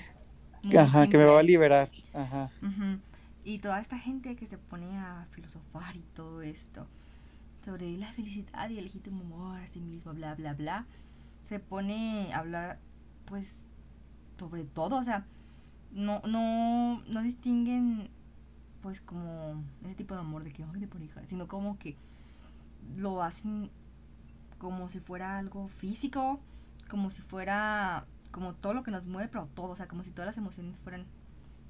Ajá, 0.76 1.06
que 1.08 1.16
me 1.16 1.24
va 1.24 1.38
a 1.38 1.42
liberar. 1.42 1.90
Ajá. 2.12 2.50
Y 3.44 3.60
toda 3.60 3.80
esta 3.80 3.98
gente 3.98 4.34
que 4.34 4.46
se 4.46 4.58
pone 4.58 4.98
a 4.98 5.26
filosofar 5.30 5.96
y 5.96 6.02
todo 6.14 6.42
esto 6.42 6.88
sobre 7.68 7.98
la 7.98 8.06
felicidad 8.06 8.70
y 8.70 8.78
el 8.78 8.84
legítimo 8.84 9.20
amor 9.20 9.60
a 9.60 9.66
sí 9.66 9.80
mismo, 9.80 10.14
bla, 10.14 10.34
bla, 10.34 10.54
bla, 10.54 10.86
se 11.42 11.60
pone 11.60 12.32
a 12.32 12.38
hablar, 12.38 12.78
pues, 13.26 13.58
sobre 14.38 14.64
todo, 14.64 14.96
o 14.96 15.02
sea, 15.02 15.26
no, 15.92 16.22
no, 16.26 17.02
no 17.02 17.22
distinguen, 17.22 18.08
pues, 18.80 19.02
como 19.02 19.62
ese 19.84 19.94
tipo 19.94 20.14
de 20.14 20.20
amor 20.20 20.44
de 20.44 20.52
que, 20.54 20.64
ay, 20.64 20.80
de 20.80 20.88
pareja, 20.88 21.20
sino 21.26 21.46
como 21.46 21.78
que 21.78 21.94
lo 22.96 23.22
hacen 23.22 23.70
como 24.56 24.88
si 24.88 25.00
fuera 25.00 25.36
algo 25.36 25.68
físico, 25.68 26.40
como 26.88 27.10
si 27.10 27.20
fuera 27.20 28.06
como 28.30 28.54
todo 28.54 28.72
lo 28.72 28.82
que 28.82 28.90
nos 28.90 29.06
mueve, 29.06 29.28
pero 29.28 29.46
todo, 29.54 29.72
o 29.72 29.76
sea, 29.76 29.88
como 29.88 30.04
si 30.04 30.10
todas 30.10 30.26
las 30.28 30.38
emociones 30.38 30.78
fueran 30.78 31.04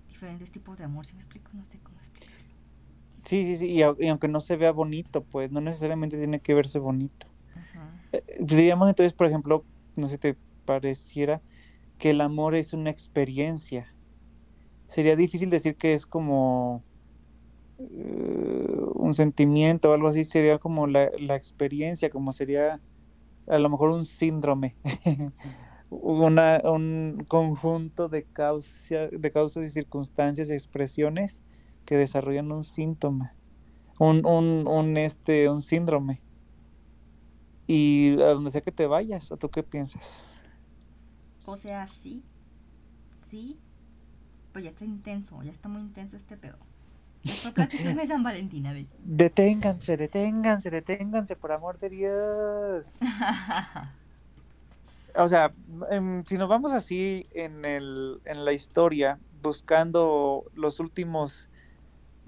diferentes 0.06 0.52
tipos 0.52 0.78
de 0.78 0.84
amor, 0.84 1.06
si 1.06 1.14
me 1.14 1.22
explico, 1.22 1.50
no 1.54 1.64
sé 1.64 1.80
cómo 1.80 1.98
explicarlo. 1.98 2.37
Sí, 3.28 3.44
sí, 3.44 3.58
sí, 3.58 3.66
y, 3.68 3.82
aunque 3.82 4.26
no 4.26 4.40
se 4.40 4.56
vea 4.56 4.72
bonito, 4.72 5.22
pues 5.22 5.52
no 5.52 5.60
necesariamente 5.60 6.16
tiene 6.16 6.40
que 6.40 6.54
verse 6.54 6.78
bonito. 6.78 7.26
Eh, 8.12 8.24
diríamos 8.40 8.88
entonces, 8.88 9.12
por 9.12 9.26
ejemplo, 9.26 9.66
no 9.96 10.06
sé 10.06 10.14
si 10.14 10.18
te 10.18 10.36
pareciera 10.64 11.42
que 11.98 12.08
el 12.08 12.22
amor 12.22 12.54
es 12.54 12.72
una 12.72 12.88
experiencia. 12.88 13.94
Sería 14.86 15.14
difícil 15.14 15.50
decir 15.50 15.76
que 15.76 15.92
es 15.92 16.06
como 16.06 16.82
eh, 17.78 18.76
un 18.94 19.12
sentimiento 19.12 19.90
o 19.90 19.92
algo 19.92 20.08
así, 20.08 20.24
sería 20.24 20.56
como 20.56 20.86
la, 20.86 21.10
la 21.18 21.36
experiencia, 21.36 22.08
como 22.08 22.32
sería 22.32 22.80
a 23.46 23.58
lo 23.58 23.68
mejor 23.68 23.90
un 23.90 24.06
síndrome. 24.06 24.74
una, 25.90 26.62
un 26.64 27.26
conjunto 27.28 28.08
de, 28.08 28.24
causa, 28.24 29.08
de 29.08 29.30
causas 29.30 29.66
y 29.66 29.68
circunstancias 29.68 30.48
y 30.48 30.54
expresiones 30.54 31.42
que 31.88 31.96
desarrollan 31.96 32.52
un 32.52 32.64
síntoma, 32.64 33.32
un, 33.98 34.26
un, 34.26 34.68
un, 34.68 34.96
este, 34.98 35.48
un 35.48 35.62
síndrome. 35.62 36.20
Y 37.66 38.20
a 38.20 38.34
donde 38.34 38.50
sea 38.50 38.60
que 38.60 38.72
te 38.72 38.86
vayas, 38.86 39.32
¿o 39.32 39.38
tú 39.38 39.48
qué 39.48 39.62
piensas? 39.62 40.22
O 41.46 41.56
sea, 41.56 41.86
sí, 41.86 42.22
sí, 43.30 43.58
pues 44.52 44.64
ya 44.64 44.70
está 44.70 44.84
intenso, 44.84 45.42
ya 45.42 45.50
está 45.50 45.70
muy 45.70 45.80
intenso 45.80 46.18
este 46.18 46.36
pedo. 46.36 46.58
de 47.22 48.06
San 48.06 48.22
Valentín, 48.22 48.66
a 48.66 48.74
ver. 48.74 48.84
Deténganse, 49.02 49.96
deténganse, 49.96 50.70
deténganse, 50.70 51.36
por 51.36 51.52
amor 51.52 51.78
de 51.78 51.88
Dios. 51.88 52.98
o 55.16 55.26
sea, 55.26 55.54
em, 55.90 56.22
si 56.26 56.36
nos 56.36 56.50
vamos 56.50 56.72
así 56.72 57.26
en, 57.32 57.64
el, 57.64 58.20
en 58.26 58.44
la 58.44 58.52
historia, 58.52 59.18
buscando 59.40 60.44
los 60.54 60.80
últimos 60.80 61.48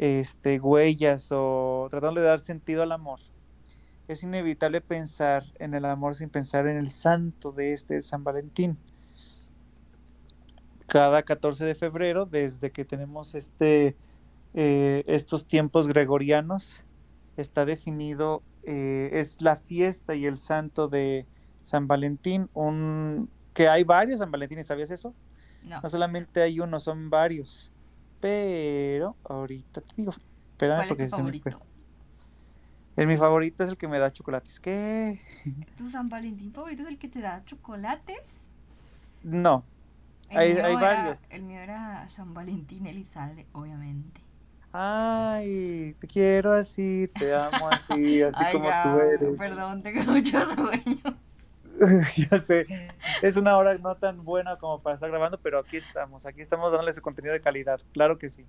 este, 0.01 0.59
huellas 0.59 1.29
o 1.31 1.87
tratando 1.91 2.23
de 2.23 2.27
dar 2.27 2.41
sentido 2.41 2.83
al 2.83 2.91
amor, 2.91 3.21
es 4.09 4.23
inevitable 4.23 4.81
pensar 4.81 5.45
en 5.59 5.75
el 5.75 5.85
amor 5.85 6.15
sin 6.15 6.31
pensar 6.31 6.67
en 6.67 6.79
el 6.79 6.91
santo 6.91 7.53
de 7.53 7.75
este 7.75 8.01
San 8.01 8.25
Valentín. 8.25 8.79
Cada 10.87 11.23
14 11.23 11.67
de 11.67 11.75
febrero, 11.75 12.25
desde 12.25 12.71
que 12.71 12.87
tenemos 12.87 13.35
este, 13.35 13.95
eh, 14.55 15.05
estos 15.07 15.45
tiempos 15.45 15.87
gregorianos, 15.87 16.87
está 17.37 17.67
definido, 17.67 18.43
eh, 18.63 19.11
es 19.13 19.43
la 19.43 19.57
fiesta 19.57 20.15
y 20.15 20.25
el 20.25 20.39
santo 20.39 20.89
de 20.89 21.27
San 21.63 21.87
Valentín, 21.87 22.49
un 22.55 23.29
que 23.53 23.69
hay 23.69 23.85
varios 23.85 24.21
San 24.21 24.31
Valentín, 24.31 24.65
¿sabías 24.65 24.91
eso? 24.91 25.15
No. 25.63 25.83
No 25.83 25.89
solamente 25.91 26.41
hay 26.41 26.59
uno, 26.59 26.81
son 26.81 27.11
varios. 27.11 27.71
Pero 28.21 29.17
ahorita 29.25 29.81
te 29.81 29.95
digo, 29.97 30.13
espérame 30.53 30.89
porque 30.89 31.05
es 31.05 31.11
tu 31.11 31.17
favorito? 31.17 31.63
el 32.97 33.07
mi 33.07 33.17
favorito 33.17 33.65
es 33.65 33.71
el 33.71 33.77
que 33.79 33.89
me 33.89 33.99
da 33.99 34.11
chocolates. 34.11 34.61
¿Qué? 34.61 35.21
¿Tu 35.77 35.89
San 35.91 36.09
Valentín 36.09 36.53
favorito 36.53 36.83
es 36.83 36.89
el 36.89 36.99
que 36.99 37.09
te 37.09 37.21
da 37.21 37.43
chocolates? 37.45 38.45
No. 39.23 39.65
hay, 40.29 40.53
hay 40.53 40.75
varios. 40.75 41.31
El 41.31 41.45
mío 41.45 41.61
era 41.61 42.09
San 42.11 42.35
Valentín 42.35 42.87
Elizalde, 42.87 43.47
obviamente. 43.53 44.21
Ay, 44.73 45.97
te 45.99 46.07
quiero 46.07 46.53
así, 46.53 47.11
te 47.19 47.35
amo 47.35 47.69
así, 47.69 48.23
así 48.23 48.45
como 48.53 48.69
tú 48.69 49.01
eres. 49.01 49.39
Perdón, 49.39 49.83
tengo 49.83 50.13
mucho 50.13 50.45
sueño. 50.55 51.19
ya 52.31 52.41
sé, 52.41 52.67
es 53.23 53.37
una 53.37 53.57
hora 53.57 53.77
no 53.79 53.97
tan 53.97 54.25
buena 54.25 54.57
como 54.57 54.83
para 54.83 54.95
estar 54.95 55.11
grabando, 55.11 55.39
pero 55.41 55.59
aquí 55.59 55.79
estamos, 55.79 56.27
aquí 56.27 56.43
estamos 56.43 56.71
dándole 56.71 56.91
ese 56.91 57.01
contenido 57.01 57.33
de 57.33 57.41
calidad, 57.41 57.81
claro 57.93 58.19
que 58.19 58.29
sí. 58.29 58.45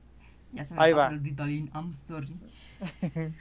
Ya 0.51 0.65
se 0.65 0.73
me 0.73 0.81
Ahí 0.81 0.93
va. 0.93 1.07
El 1.07 1.35
I'm 1.73 1.93
sorry. 1.93 2.37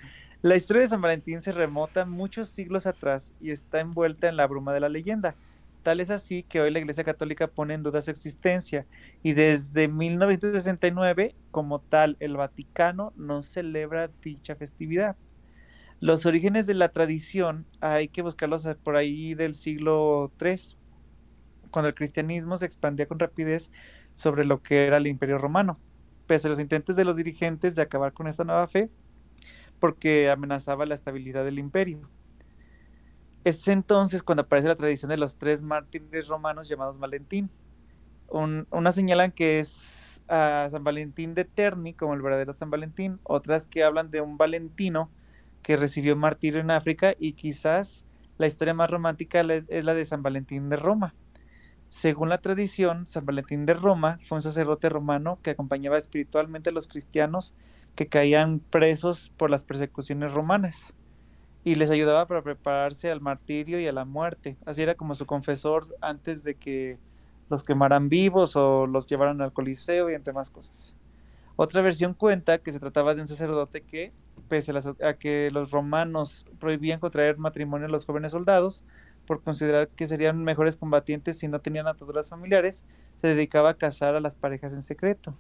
la 0.43 0.57
historia 0.57 0.83
de 0.83 0.89
San 0.89 1.01
Valentín 1.01 1.41
se 1.41 1.53
remota 1.53 2.05
muchos 2.05 2.49
siglos 2.49 2.87
atrás 2.87 3.35
y 3.41 3.51
está 3.51 3.81
envuelta 3.81 4.29
en 4.29 4.37
la 4.37 4.47
bruma 4.47 4.73
de 4.73 4.81
la 4.81 4.89
leyenda. 4.89 5.35
Tal 5.83 6.01
es 6.01 6.11
así 6.11 6.43
que 6.43 6.61
hoy 6.61 6.71
la 6.71 6.79
Iglesia 6.79 7.05
Católica 7.05 7.49
pone 7.49 7.75
en 7.75 7.83
duda 7.83 8.03
su 8.03 8.11
existencia 8.11 8.87
y 9.23 9.33
desde 9.33 9.89
1969, 9.89 11.35
como 11.51 11.81
tal, 11.81 12.17
el 12.21 12.37
Vaticano 12.37 13.13
no 13.17 13.43
celebra 13.43 14.11
dicha 14.23 14.55
festividad. 14.57 15.17
Los 16.01 16.25
orígenes 16.25 16.67
de 16.67 16.73
la 16.73 16.89
tradición 16.89 17.67
hay 17.81 18.09
que 18.09 18.23
buscarlos 18.23 18.67
por 18.83 18.97
ahí 18.97 19.35
del 19.35 19.55
siglo 19.55 20.33
III, 20.41 20.77
cuando 21.71 21.89
el 21.89 21.95
cristianismo 21.95 22.57
se 22.57 22.65
expandía 22.65 23.05
con 23.05 23.19
rapidez 23.19 23.71
sobre 24.15 24.47
lo 24.47 24.63
que 24.63 24.87
era 24.87 24.97
el 24.97 25.07
imperio 25.07 25.37
romano, 25.37 25.79
pese 26.27 26.47
a 26.47 26.51
los 26.51 26.59
intentos 26.59 26.97
de 26.97 27.05
los 27.05 27.17
dirigentes 27.17 27.75
de 27.75 27.83
acabar 27.83 28.15
con 28.15 28.29
esta 28.29 28.45
nueva 28.45 28.67
fe, 28.67 28.89
porque 29.79 30.31
amenazaba 30.31 30.87
la 30.87 30.95
estabilidad 30.95 31.45
del 31.45 31.59
imperio. 31.59 32.09
Es 33.45 33.69
entonces 33.69 34.23
cuando 34.23 34.43
aparece 34.43 34.69
la 34.69 34.77
tradición 34.77 35.11
de 35.11 35.19
los 35.19 35.37
tres 35.37 35.61
mártires 35.61 36.29
romanos 36.29 36.67
llamados 36.67 36.99
Valentín. 36.99 37.51
una 38.31 38.93
señalan 38.93 39.33
que 39.33 39.61
es 39.61 40.23
a 40.29 40.69
San 40.71 40.83
Valentín 40.83 41.35
de 41.35 41.45
Terni 41.45 41.93
como 41.93 42.15
el 42.15 42.23
verdadero 42.23 42.55
San 42.55 42.71
Valentín, 42.71 43.21
otras 43.23 43.67
que 43.67 43.85
hablan 43.85 44.11
de 44.11 44.23
un 44.23 44.39
Valentino 44.39 45.11
que 45.63 45.77
recibió 45.77 46.17
martirio 46.17 46.61
en 46.61 46.71
África 46.71 47.15
y 47.19 47.33
quizás 47.33 48.05
la 48.39 48.47
historia 48.47 48.75
más 48.75 48.91
romántica 48.91 49.41
es 49.41 49.85
la 49.85 49.95
de 49.95 50.05
San 50.05 50.23
Valentín 50.23 50.69
de 50.71 50.77
Roma. 50.77 51.15
Según 51.89 52.29
la 52.29 52.39
tradición, 52.39 53.07
San 53.07 53.27
Valentín 53.27 53.67
de 53.67 53.75
Roma 53.75 54.19
fue 54.23 54.37
un 54.37 54.43
sacerdote 54.43 54.89
romano 54.89 55.41
que 55.43 55.51
acompañaba 55.51 55.99
espiritualmente 55.99 56.71
a 56.71 56.73
los 56.73 56.89
cristianos 56.89 57.55
que 57.97 58.09
caían 58.09 58.61
presos 58.61 59.33
por 59.37 59.51
las 59.51 59.65
persecuciones 59.65 60.33
romanas. 60.33 60.95
y 61.65 61.75
les 61.77 61.91
ayudaba 61.91 62.27
para 62.27 62.43
prepararse 62.43 63.11
al 63.11 63.21
martirio 63.21 63.81
y 63.81 63.87
a 63.87 63.93
la 63.93 64.05
muerte. 64.07 64.59
Así 64.67 64.83
era 64.83 64.95
como 64.95 65.15
su 65.15 65.27
confesor 65.27 65.95
antes 66.01 66.43
de 66.45 66.57
que 66.57 66.99
los 67.51 67.65
quemaran 67.65 68.09
vivos 68.09 68.57
o 68.57 68.87
los 68.87 69.07
llevaran 69.07 69.43
al 69.43 69.53
Coliseo 69.53 70.11
y 70.11 70.15
entre 70.15 70.33
más 70.33 70.51
cosas. 70.51 70.97
Otra 71.63 71.83
versión 71.83 72.15
cuenta 72.15 72.57
que 72.57 72.73
se 72.73 72.81
trataba 72.81 73.15
de 73.15 73.21
un 73.21 73.27
sacerdote 73.27 73.83
que, 73.83 74.15
pese 74.49 74.73
a, 75.03 75.19
que 75.19 75.51
los 75.53 75.71
romanos 75.71 76.47
prohibían 76.59 77.01
contraer 77.01 77.37
matrimonio 77.37 77.87
a 77.87 77.91
los 77.91 78.07
jóvenes 78.07 78.33
soldados, 78.33 78.83
por 79.27 79.43
considerar 79.43 79.89
que 79.89 80.07
serían 80.07 80.43
mejores 80.43 80.79
combatientes 80.79 81.39
si 81.39 81.49
no 81.49 81.61
tenían 81.61 81.87
ataduras 81.87 82.31
familiares, 82.31 82.87
se 83.17 83.27
dedicaba 83.27 83.69
a 83.69 83.75
casar 83.75 84.15
a 84.15 84.21
las 84.21 84.35
parejas 84.35 84.73
en 84.73 84.81
secreto. 84.81 85.37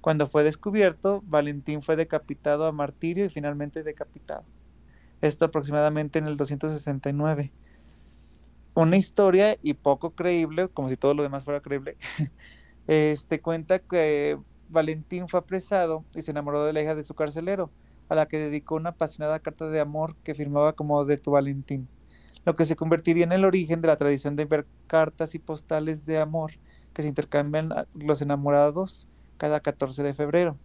Cuando 0.00 0.28
fue 0.28 0.44
descubierto, 0.44 1.24
Valentín 1.26 1.82
fue 1.82 1.96
decapitado 1.96 2.64
a 2.64 2.70
martirio 2.70 3.24
y 3.24 3.28
finalmente 3.28 3.82
decapitado. 3.82 4.44
Esto 5.22 5.46
aproximadamente 5.46 6.20
en 6.20 6.28
el 6.28 6.36
269. 6.36 7.50
Una 8.74 8.96
historia 8.96 9.58
y 9.60 9.74
poco 9.74 10.12
creíble, 10.12 10.68
como 10.68 10.88
si 10.88 10.96
todo 10.96 11.14
lo 11.14 11.24
demás 11.24 11.42
fuera 11.42 11.60
creíble, 11.60 11.96
este 12.86 13.40
cuenta 13.40 13.80
que 13.80 14.38
Valentín 14.68 15.28
fue 15.28 15.40
apresado 15.40 16.04
y 16.14 16.22
se 16.22 16.30
enamoró 16.30 16.64
de 16.64 16.72
la 16.72 16.82
hija 16.82 16.94
de 16.94 17.04
su 17.04 17.14
carcelero, 17.14 17.70
a 18.08 18.14
la 18.14 18.26
que 18.26 18.38
dedicó 18.38 18.76
una 18.76 18.90
apasionada 18.90 19.40
carta 19.40 19.68
de 19.68 19.80
amor 19.80 20.16
que 20.22 20.34
firmaba 20.34 20.72
como 20.74 21.04
de 21.04 21.18
tu 21.18 21.32
Valentín, 21.32 21.88
lo 22.44 22.56
que 22.56 22.64
se 22.64 22.76
convertiría 22.76 23.24
en 23.24 23.32
el 23.32 23.44
origen 23.44 23.80
de 23.80 23.88
la 23.88 23.96
tradición 23.96 24.36
de 24.36 24.44
enviar 24.44 24.66
cartas 24.86 25.34
y 25.34 25.38
postales 25.38 26.06
de 26.06 26.18
amor 26.18 26.52
que 26.92 27.02
se 27.02 27.08
intercambian 27.08 27.70
los 27.94 28.22
enamorados 28.22 29.08
cada 29.36 29.60
14 29.60 30.02
de 30.02 30.14
febrero. 30.14 30.56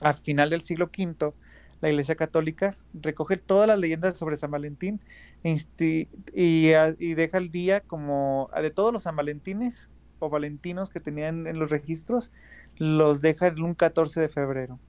Al 0.00 0.14
final 0.14 0.50
del 0.50 0.60
siglo 0.60 0.86
V, 0.86 1.32
la 1.80 1.90
Iglesia 1.90 2.16
Católica 2.16 2.76
recoge 2.94 3.36
todas 3.36 3.68
las 3.68 3.78
leyendas 3.78 4.16
sobre 4.16 4.36
San 4.36 4.50
Valentín 4.50 5.00
y, 5.42 6.08
y, 6.32 7.14
deja 7.14 7.38
el 7.38 7.50
día 7.50 7.80
como 7.80 8.50
de 8.60 8.70
todos 8.70 8.92
los 8.92 9.02
San 9.02 9.16
Valentines 9.16 9.90
o 10.24 10.30
Valentinos 10.30 10.90
que 10.90 11.00
tenían 11.00 11.46
en 11.46 11.58
los 11.58 11.70
registros, 11.70 12.30
los 12.76 13.20
deja 13.20 13.48
en 13.48 13.62
un 13.62 13.74
14 13.74 14.20
de 14.20 14.28
febrero. 14.28 14.80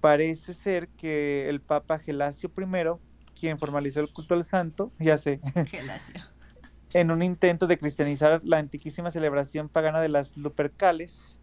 Parece 0.00 0.54
ser 0.54 0.88
que 0.88 1.48
el 1.48 1.60
Papa 1.60 1.98
Gelasio 1.98 2.52
I, 2.56 3.34
quien 3.38 3.58
formalizó 3.58 4.00
el 4.00 4.12
culto 4.12 4.34
al 4.34 4.44
santo, 4.44 4.92
ya 4.98 5.18
sé, 5.18 5.40
en 6.94 7.10
un 7.10 7.22
intento 7.22 7.66
de 7.66 7.78
cristianizar 7.78 8.40
la 8.44 8.58
antiquísima 8.58 9.10
celebración 9.10 9.68
pagana 9.68 10.00
de 10.00 10.08
las 10.08 10.36
Lupercales, 10.36 11.40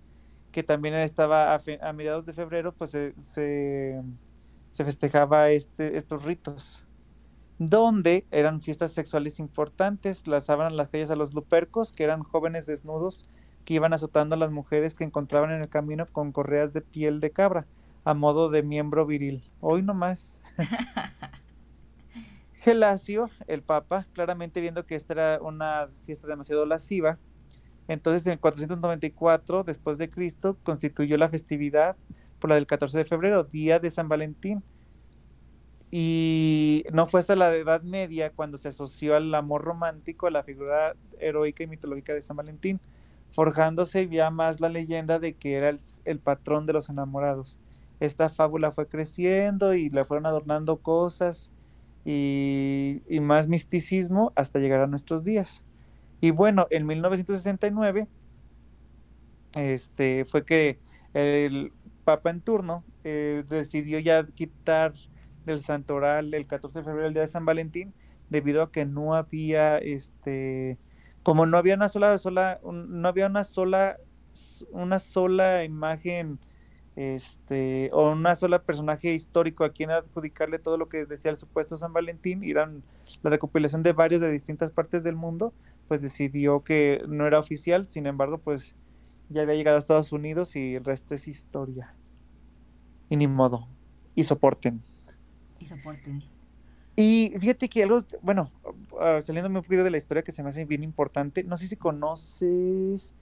que 0.51 0.63
también 0.63 0.93
estaba 0.93 1.53
a, 1.53 1.93
mediados 1.93 2.25
de 2.25 2.33
febrero, 2.33 2.73
pues 2.73 2.91
se 2.91 4.01
se 4.73 4.83
festejaba 4.83 5.51
este, 5.51 5.97
estos 5.97 6.23
ritos, 6.23 6.87
donde 7.69 8.25
eran 8.31 8.61
fiestas 8.61 8.91
sexuales 8.91 9.39
importantes, 9.39 10.27
lanzaban 10.27 10.75
las 10.77 10.89
calles 10.89 11.11
a 11.11 11.15
los 11.15 11.33
lupercos, 11.33 11.93
que 11.93 12.03
eran 12.03 12.23
jóvenes 12.23 12.65
desnudos 12.65 13.27
que 13.65 13.75
iban 13.75 13.93
azotando 13.93 14.35
a 14.35 14.37
las 14.37 14.51
mujeres 14.51 14.95
que 14.95 15.03
encontraban 15.03 15.51
en 15.51 15.61
el 15.61 15.69
camino 15.69 16.05
con 16.11 16.31
correas 16.31 16.73
de 16.73 16.81
piel 16.81 17.19
de 17.19 17.31
cabra, 17.31 17.65
a 18.03 18.13
modo 18.13 18.49
de 18.49 18.63
miembro 18.63 19.05
viril. 19.05 19.49
Hoy 19.61 19.81
no 19.81 19.93
más. 19.93 20.41
Gelasio, 22.55 23.29
el 23.47 23.61
Papa, 23.61 24.05
claramente 24.13 24.61
viendo 24.61 24.85
que 24.85 24.95
esta 24.95 25.13
era 25.13 25.39
una 25.41 25.89
fiesta 26.05 26.27
demasiado 26.27 26.65
lasciva, 26.65 27.19
entonces 27.87 28.25
en 28.27 28.37
494 28.37 29.63
después 29.63 29.97
de 29.97 30.09
Cristo 30.09 30.57
constituyó 30.63 31.17
la 31.17 31.27
festividad 31.27 31.97
por 32.39 32.49
la 32.49 32.55
del 32.55 32.67
14 32.67 32.97
de 32.97 33.05
febrero, 33.05 33.43
día 33.43 33.79
de 33.79 33.89
San 33.89 34.07
Valentín. 34.07 34.63
Y 35.95 36.85
no 36.91 37.05
fue 37.05 37.19
hasta 37.19 37.35
la 37.35 37.55
Edad 37.55 37.83
Media 37.83 38.31
cuando 38.31 38.57
se 38.57 38.69
asoció 38.69 39.15
al 39.15 39.31
amor 39.35 39.61
romántico 39.61 40.25
a 40.25 40.31
la 40.31 40.41
figura 40.41 40.95
heroica 41.19 41.61
y 41.61 41.67
mitológica 41.67 42.15
de 42.15 42.23
San 42.23 42.35
Valentín, 42.35 42.81
forjándose 43.29 44.09
ya 44.09 44.31
más 44.31 44.59
la 44.59 44.69
leyenda 44.69 45.19
de 45.19 45.33
que 45.33 45.53
era 45.53 45.69
el, 45.69 46.17
patrón 46.17 46.65
de 46.65 46.73
los 46.73 46.89
enamorados. 46.89 47.59
Esta 47.99 48.29
fábula 48.29 48.71
fue 48.71 48.87
creciendo 48.87 49.75
y 49.75 49.91
le 49.91 50.03
fueron 50.03 50.25
adornando 50.25 50.77
cosas 50.77 51.51
y, 52.03 53.03
y 53.07 53.19
más 53.19 53.47
misticismo 53.47 54.33
hasta 54.35 54.57
llegar 54.57 54.79
a 54.79 54.87
nuestros 54.87 55.23
días. 55.23 55.63
Y 56.21 56.31
bueno, 56.31 56.65
en 56.71 56.87
1969 56.87 58.07
este, 59.53 60.25
fue 60.25 60.43
que 60.43 60.79
el, 61.13 61.71
papa 62.03 62.29
en 62.29 62.41
turno 62.41 62.83
eh, 63.03 63.43
decidió 63.47 63.99
ya 63.99 64.25
quitar 64.25 64.93
del 65.45 65.61
santoral 65.61 66.33
el 66.33 66.47
14 66.47 66.79
de 66.79 66.85
febrero 66.85 67.07
el 67.07 67.13
día 67.13 67.23
de 67.23 67.27
San 67.27 67.45
Valentín 67.45 67.93
debido 68.29 68.61
a 68.63 68.71
que 68.71 68.85
no 68.85 69.13
había 69.13 69.77
este 69.77 70.77
como 71.23 71.45
no 71.45 71.57
había 71.57 71.75
una 71.75 71.89
sola 71.89 72.17
sola 72.17 72.59
no 72.63 73.07
había 73.07 73.27
una 73.27 73.43
sola 73.43 73.97
una 74.71 74.99
sola 74.99 75.63
imagen 75.63 76.39
este 76.95 77.89
o 77.93 78.11
una 78.11 78.35
sola 78.35 78.63
personaje 78.63 79.13
histórico 79.13 79.63
a 79.65 79.71
quien 79.71 79.89
adjudicarle 79.91 80.59
todo 80.59 80.77
lo 80.77 80.89
que 80.89 81.05
decía 81.05 81.31
el 81.31 81.37
supuesto 81.37 81.77
San 81.77 81.93
Valentín 81.93 82.43
eran 82.43 82.83
la 83.23 83.29
recopilación 83.29 83.83
de 83.83 83.93
varios 83.93 84.21
de 84.21 84.31
distintas 84.31 84.71
partes 84.71 85.03
del 85.03 85.15
mundo 85.15 85.53
pues 85.87 86.01
decidió 86.01 86.63
que 86.63 87.03
no 87.07 87.25
era 87.25 87.39
oficial 87.39 87.85
sin 87.85 88.05
embargo 88.05 88.37
pues 88.37 88.75
ya 89.29 89.41
había 89.41 89.55
llegado 89.55 89.77
a 89.77 89.79
Estados 89.79 90.11
Unidos 90.11 90.55
y 90.55 90.75
el 90.75 90.85
resto 90.85 91.15
es 91.15 91.27
historia. 91.27 91.95
Y 93.09 93.17
ni 93.17 93.27
modo. 93.27 93.67
Y 94.15 94.23
soporten. 94.23 94.81
Y 95.63 95.65
soporten. 95.65 96.23
Y 96.95 97.33
fíjate 97.39 97.69
que 97.69 97.83
algo, 97.83 98.03
bueno, 98.21 98.51
uh, 98.91 99.21
saliéndome 99.21 99.57
un 99.57 99.63
poquito 99.63 99.83
de 99.83 99.89
la 99.89 99.97
historia 99.97 100.23
que 100.23 100.31
se 100.31 100.43
me 100.43 100.49
hace 100.49 100.65
bien 100.65 100.83
importante, 100.83 101.43
no 101.43 101.57
sé 101.57 101.67
si 101.67 101.75
conoces 101.75 103.13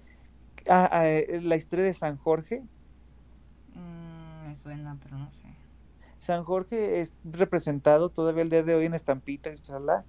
ah, 0.67 0.89
ah, 0.91 1.07
eh, 1.07 1.39
la 1.41 1.55
historia 1.55 1.85
de 1.85 1.93
San 1.93 2.17
Jorge. 2.17 2.63
Mm, 3.73 4.47
me 4.47 4.55
suena, 4.55 4.97
pero 5.01 5.17
no 5.17 5.31
sé. 5.31 5.47
San 6.17 6.43
Jorge 6.43 6.99
es 6.99 7.13
representado 7.23 8.09
todavía 8.09 8.43
el 8.43 8.49
día 8.49 8.63
de 8.63 8.75
hoy 8.75 8.85
en 8.85 8.93
estampitas, 8.93 9.61
charla, 9.61 10.03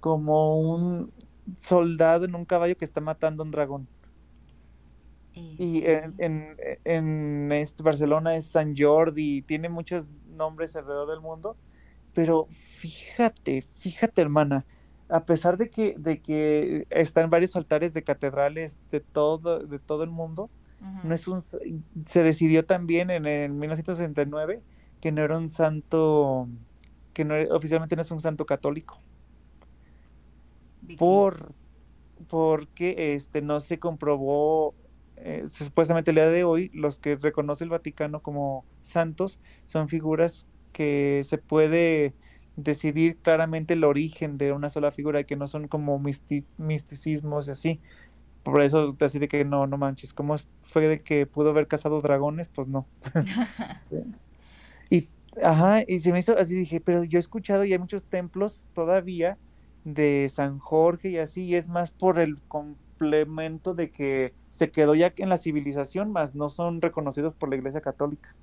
como 0.00 0.60
un 0.60 1.12
soldado 1.56 2.24
en 2.24 2.34
un 2.34 2.44
caballo 2.44 2.76
que 2.76 2.84
está 2.84 3.00
matando 3.00 3.42
a 3.42 3.46
un 3.46 3.50
dragón. 3.50 3.88
Y 5.34 5.84
en, 5.86 6.56
en, 6.84 7.52
este 7.52 7.82
Barcelona 7.82 8.34
es 8.34 8.46
San 8.46 8.74
Jordi, 8.76 9.42
tiene 9.42 9.68
muchos 9.68 10.08
nombres 10.26 10.74
alrededor 10.74 11.10
del 11.10 11.20
mundo, 11.20 11.56
pero 12.18 12.48
fíjate, 12.50 13.62
fíjate 13.62 14.20
hermana, 14.20 14.66
a 15.08 15.24
pesar 15.24 15.56
de 15.56 15.70
que, 15.70 15.94
de 15.96 16.20
que 16.20 16.84
están 16.90 17.30
varios 17.30 17.54
altares 17.54 17.94
de 17.94 18.02
catedrales 18.02 18.80
de 18.90 18.98
todo, 18.98 19.60
de 19.60 19.78
todo 19.78 20.02
el 20.02 20.10
mundo, 20.10 20.50
no 21.04 21.14
es 21.14 21.28
un, 21.28 21.40
se 21.40 22.22
decidió 22.24 22.66
también 22.66 23.10
en, 23.10 23.24
el 23.24 23.52
1969 23.52 24.64
que 25.00 25.12
no 25.12 25.22
era 25.22 25.38
un 25.38 25.48
santo, 25.48 26.48
que 27.12 27.24
no, 27.24 27.36
oficialmente 27.54 27.94
no 27.94 28.02
es 28.02 28.10
un 28.10 28.20
santo 28.20 28.46
católico. 28.46 28.98
Por, 30.98 31.54
porque 32.26 33.14
este, 33.14 33.42
no 33.42 33.60
se 33.60 33.78
comprobó 33.78 34.74
eh, 35.18 35.44
supuestamente 35.46 36.10
el 36.10 36.16
día 36.16 36.30
de 36.30 36.42
hoy, 36.42 36.72
los 36.74 36.98
que 36.98 37.14
reconoce 37.14 37.62
el 37.62 37.70
Vaticano 37.70 38.22
como 38.22 38.64
santos 38.80 39.38
son 39.66 39.88
figuras 39.88 40.48
que 40.78 41.22
se 41.24 41.38
puede 41.38 42.14
decidir 42.54 43.18
claramente 43.18 43.74
el 43.74 43.82
origen 43.82 44.38
de 44.38 44.52
una 44.52 44.70
sola 44.70 44.92
figura, 44.92 45.18
y 45.18 45.24
que 45.24 45.34
no 45.34 45.48
son 45.48 45.66
como 45.66 45.98
misticismos 45.98 47.48
y 47.48 47.50
así. 47.50 47.80
Por 48.44 48.62
eso 48.62 48.96
así 49.00 49.18
de 49.18 49.26
que 49.26 49.44
no, 49.44 49.66
no 49.66 49.76
manches, 49.76 50.14
¿cómo 50.14 50.36
fue 50.62 50.86
de 50.86 51.02
que 51.02 51.26
pudo 51.26 51.50
haber 51.50 51.66
cazado 51.66 52.00
dragones? 52.00 52.46
Pues 52.48 52.68
no. 52.68 52.86
y, 54.90 55.04
ajá, 55.42 55.82
y 55.86 55.98
se 55.98 56.12
me 56.12 56.20
hizo 56.20 56.38
así, 56.38 56.54
dije, 56.54 56.80
pero 56.80 57.02
yo 57.02 57.18
he 57.18 57.20
escuchado 57.20 57.64
y 57.64 57.72
hay 57.72 57.78
muchos 57.80 58.04
templos 58.04 58.66
todavía 58.72 59.36
de 59.82 60.30
San 60.32 60.60
Jorge 60.60 61.10
y 61.10 61.18
así, 61.18 61.42
y 61.42 61.56
es 61.56 61.68
más 61.68 61.90
por 61.90 62.20
el 62.20 62.40
complemento 62.46 63.74
de 63.74 63.90
que 63.90 64.32
se 64.48 64.70
quedó 64.70 64.94
ya 64.94 65.12
en 65.16 65.28
la 65.28 65.38
civilización, 65.38 66.12
más 66.12 66.36
no 66.36 66.48
son 66.48 66.80
reconocidos 66.80 67.34
por 67.34 67.48
la 67.48 67.56
Iglesia 67.56 67.80
Católica. 67.80 68.36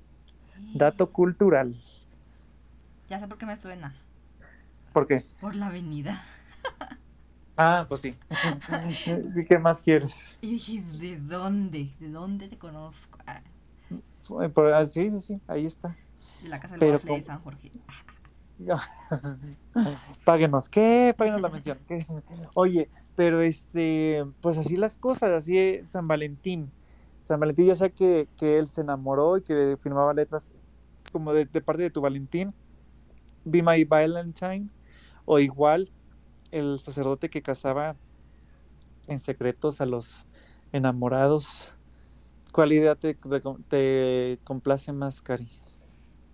Dato 0.74 1.12
cultural. 1.12 1.82
Ya 3.08 3.20
sé 3.20 3.28
por 3.28 3.38
qué 3.38 3.46
me 3.46 3.56
suena. 3.56 3.94
¿Por 4.92 5.06
qué? 5.06 5.24
Por 5.40 5.54
la 5.54 5.66
avenida. 5.66 6.22
Ah, 7.56 7.86
pues 7.88 8.02
sí. 8.02 8.14
sí, 9.34 9.44
¿qué 9.46 9.58
más 9.58 9.80
quieres? 9.80 10.38
Y 10.40 10.52
dije, 10.52 10.82
¿de 10.98 11.16
dónde? 11.18 11.94
¿De 11.98 12.10
dónde 12.10 12.48
te 12.48 12.58
conozco? 12.58 13.18
Ah. 13.26 13.42
ah 14.74 14.84
sí, 14.84 15.10
sí, 15.10 15.20
sí, 15.20 15.40
ahí 15.46 15.64
está. 15.64 15.96
De 16.42 16.48
la 16.48 16.60
casa 16.60 16.76
del 16.76 16.98
de 16.98 17.22
San 17.22 17.40
Jorge. 17.40 17.72
Páguenos, 20.24 20.68
¿qué? 20.68 21.14
Páguenos 21.16 21.40
la 21.40 21.48
mención. 21.48 21.78
Oye, 22.54 22.90
pero 23.14 23.40
este, 23.40 24.24
pues 24.40 24.58
así 24.58 24.76
las 24.76 24.96
cosas, 24.96 25.30
así 25.30 25.58
es 25.58 25.88
San 25.88 26.08
Valentín. 26.08 26.70
San 27.22 27.40
Valentín 27.40 27.66
ya 27.66 27.74
sé 27.74 27.90
que, 27.90 28.28
que 28.36 28.58
él 28.58 28.68
se 28.68 28.82
enamoró 28.82 29.36
y 29.36 29.42
que 29.42 29.76
firmaba 29.80 30.14
letras 30.14 30.48
como 31.12 31.32
de, 31.32 31.46
parte 31.46 31.82
de 31.82 31.90
tu 31.90 32.00
Valentín. 32.00 32.54
Be 33.46 33.62
My 33.62 33.84
Valentine, 33.84 34.68
o 35.24 35.38
igual 35.38 35.88
el 36.50 36.80
sacerdote 36.80 37.30
que 37.30 37.42
casaba 37.42 37.96
en 39.06 39.20
secretos 39.20 39.80
a 39.80 39.86
los 39.86 40.26
enamorados. 40.72 41.72
¿Cuál 42.52 42.72
idea 42.72 42.96
te, 42.96 43.16
te 43.68 44.40
complace 44.42 44.92
más, 44.92 45.22
Cari? 45.22 45.48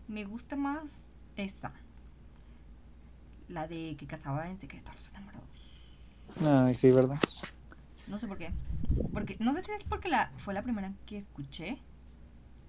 Me 0.09 0.25
gusta 0.25 0.57
más 0.57 1.11
esa. 1.37 1.72
La 3.48 3.68
de 3.68 3.94
que 3.98 4.07
casaba 4.07 4.48
en 4.48 4.59
secreto 4.59 4.90
a 4.90 4.94
los 4.94 5.09
enamorados. 5.11 6.66
Ay, 6.66 6.75
sí, 6.75 6.90
¿verdad? 6.90 7.18
No 8.07 8.18
sé 8.18 8.27
por 8.27 8.38
qué. 8.38 8.48
Porque, 9.12 9.37
no 9.38 9.53
sé 9.53 9.61
si 9.61 9.72
es 9.72 9.85
porque 9.85 10.09
la, 10.09 10.33
fue 10.38 10.55
la 10.55 10.62
primera 10.62 10.94
que 11.05 11.18
escuché. 11.18 11.79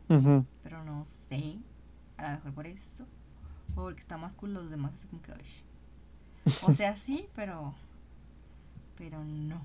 Pero 0.08 0.84
no 0.84 1.08
sé. 1.10 1.60
A 2.18 2.24
lo 2.24 2.30
mejor 2.36 2.54
por 2.54 2.68
eso. 2.68 3.06
O 3.76 3.82
porque 3.84 4.02
está 4.02 4.18
más 4.18 4.34
cool 4.34 4.54
los 4.54 4.70
demás. 4.70 4.94
Así 4.98 5.08
como 5.08 5.22
que, 5.22 5.34
O 6.66 6.74
sea, 6.74 6.96
sí, 6.98 7.28
pero. 7.36 7.74
Pero 8.98 9.24
no. 9.24 9.62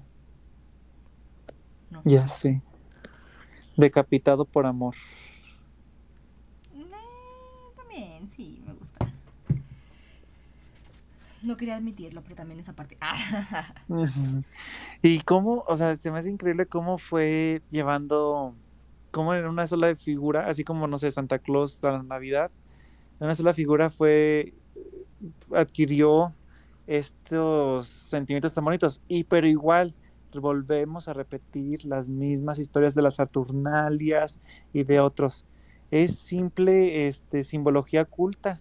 no 1.90 2.03
ya 2.05 2.27
sé. 2.29 2.62
Decapitado 3.77 4.44
por 4.44 4.66
amor. 4.66 4.94
Eh, 6.75 6.87
también, 7.77 8.31
sí, 8.35 8.62
me 8.66 8.73
gusta. 8.73 9.07
No 11.42 11.57
quería 11.57 11.77
admitirlo, 11.77 12.23
pero 12.23 12.35
también 12.35 12.59
esa 12.61 12.73
parte. 12.73 12.97
y 15.03 15.21
cómo, 15.21 15.64
o 15.68 15.77
sea, 15.77 15.97
se 15.97 16.11
me 16.11 16.18
hace 16.18 16.31
increíble 16.31 16.66
cómo 16.66 16.99
fue 16.99 17.62
llevando, 17.71 18.57
como 19.12 19.35
en 19.35 19.47
una 19.47 19.66
sola 19.66 19.94
figura, 19.94 20.49
así 20.49 20.64
como, 20.64 20.88
no 20.88 20.99
sé, 20.99 21.11
Santa 21.11 21.38
Claus 21.38 21.83
a 21.85 21.92
la 21.92 22.03
Navidad, 22.03 22.51
una 23.21 23.35
sola 23.35 23.55
figura 23.55 23.91
fue, 23.91 24.55
adquirió 25.55 26.33
estos 26.87 27.89
sentimientos 27.89 28.55
tan 28.55 28.65
bonitos. 28.65 29.01
Y 29.09 29.25
pero 29.25 29.47
igual 29.47 29.95
volvemos 30.35 31.09
a 31.09 31.13
repetir 31.13 31.85
las 31.85 32.09
mismas 32.09 32.59
historias 32.59 32.95
de 32.95 33.03
las 33.03 33.17
Saturnalias 33.17 34.41
y 34.73 34.85
de 34.85 35.01
otros. 35.01 35.47
Es 35.91 36.19
simple 36.19 37.07
este, 37.07 37.43
simbología 37.43 38.03
oculta. 38.03 38.61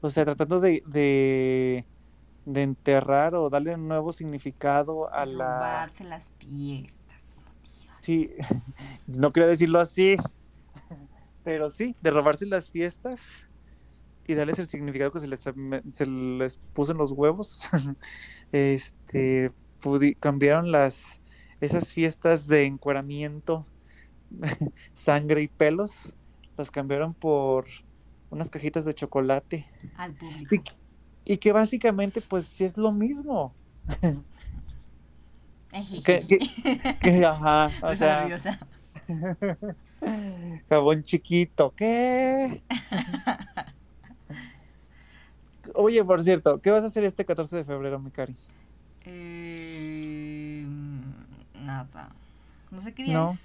O 0.00 0.10
sea, 0.10 0.24
tratando 0.24 0.60
de, 0.60 0.82
de, 0.86 2.62
enterrar 2.62 3.34
o 3.34 3.48
darle 3.48 3.74
un 3.74 3.88
nuevo 3.88 4.12
significado 4.12 5.12
a 5.12 5.24
la... 5.24 5.56
Robarse 5.56 6.04
las 6.04 6.30
fiestas. 6.38 7.00
Sí, 8.00 8.30
no 9.06 9.32
quiero 9.32 9.48
decirlo 9.48 9.80
así, 9.80 10.16
pero 11.44 11.70
sí, 11.70 11.96
de 12.02 12.10
robarse 12.10 12.44
las 12.44 12.68
fiestas 12.68 13.46
y 14.26 14.34
darles 14.34 14.58
el 14.58 14.66
significado 14.66 15.12
que 15.12 15.20
se 15.20 15.28
les, 15.28 15.40
se 15.40 16.06
les 16.06 16.56
puso 16.72 16.92
en 16.92 16.98
los 16.98 17.12
huevos. 17.12 17.60
este, 18.52 19.52
cambiaron 20.20 20.72
las 20.72 21.20
esas 21.60 21.92
fiestas 21.92 22.46
de 22.46 22.66
encueramiento, 22.66 23.66
sangre 24.92 25.42
y 25.42 25.48
pelos, 25.48 26.14
las 26.56 26.70
cambiaron 26.70 27.14
por 27.14 27.66
unas 28.30 28.50
cajitas 28.50 28.84
de 28.84 28.94
chocolate. 28.94 29.66
Al 29.96 30.14
público. 30.14 30.72
Y, 31.24 31.38
que 31.38 31.52
básicamente 31.52 32.20
pues 32.20 32.44
sí 32.46 32.64
es 32.64 32.76
lo 32.76 32.92
mismo. 32.92 33.54
ajá, 37.26 37.70
o 37.82 37.94
sea, 37.94 38.28
jabón 40.68 41.02
chiquito, 41.02 41.72
¿qué? 41.74 42.62
Oye, 45.74 46.04
por 46.04 46.22
cierto, 46.22 46.60
¿qué 46.60 46.70
vas 46.70 46.84
a 46.84 46.88
hacer 46.88 47.04
este 47.04 47.24
14 47.24 47.56
de 47.56 47.64
febrero, 47.64 47.98
mi 47.98 48.10
cari? 48.10 48.36
Eh, 49.04 50.66
nada. 51.54 52.10
No 52.70 52.80
sé 52.80 52.92
qué 52.92 53.04
día 53.04 53.30
es. 53.30 53.40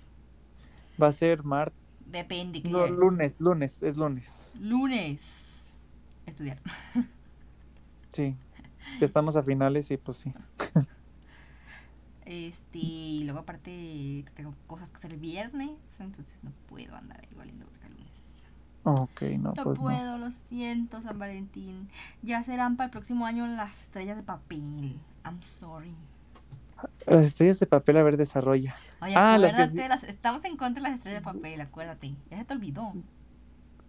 Va 1.01 1.08
a 1.08 1.12
ser 1.12 1.43
martes. 1.43 1.79
Depende. 2.05 2.62
¿qué 2.62 2.69
no, 2.69 2.88
lunes, 2.88 3.39
lunes, 3.39 3.84
es 3.84 3.95
lunes. 3.95 4.51
Lunes. 4.60 5.21
Estudiar. 6.25 6.60
sí. 8.12 8.36
Ya 8.99 9.05
estamos 9.05 9.36
a 9.36 9.43
finales 9.43 9.89
y 9.91 9.97
pues 9.97 10.17
sí. 10.17 10.34
Este, 12.25 12.77
y 12.77 13.23
luego 13.23 13.39
aparte 13.39 14.23
tengo 14.36 14.53
cosas 14.67 14.91
que 14.91 14.97
hacer 14.97 15.13
el 15.13 15.19
viernes, 15.19 15.71
entonces 15.97 16.38
no 16.43 16.51
puedo 16.67 16.95
andar 16.95 17.19
ahí 17.21 17.36
valiendo. 17.36 17.65
Ok, 18.84 19.22
no, 19.39 19.54
no 19.56 19.63
pues 19.63 19.80
puedo, 19.80 20.18
lo 20.18 20.32
siento, 20.32 21.02
San 21.02 21.20
Valentín. 21.20 21.89
Ya 22.22 22.44
serán 22.44 22.78
para 22.78 22.86
el 22.86 22.92
próximo 22.92 23.26
año 23.26 23.46
las 23.48 23.82
estrellas 23.82 24.15
de 24.18 24.24
papel. 24.24 25.00
I'm 25.26 25.42
sorry. 25.44 25.96
Las 27.06 27.24
estrellas 27.24 27.60
de 27.60 27.65
papel, 27.65 27.98
a 27.98 28.04
ver, 28.04 28.18
desarrolla. 28.18 28.76
Oye, 29.02 29.13
ah, 29.15 29.38
las 29.38 30.04
estamos 30.04 30.46
en 30.46 30.56
contra 30.56 30.82
de 30.82 30.89
las 30.89 30.98
estrellas 30.98 31.22
de 31.22 31.26
papel, 31.26 31.60
acuérdate. 31.60 32.15
Ya 32.30 32.38
se 32.38 32.46
te 32.46 32.54
olvidó. 32.54 32.94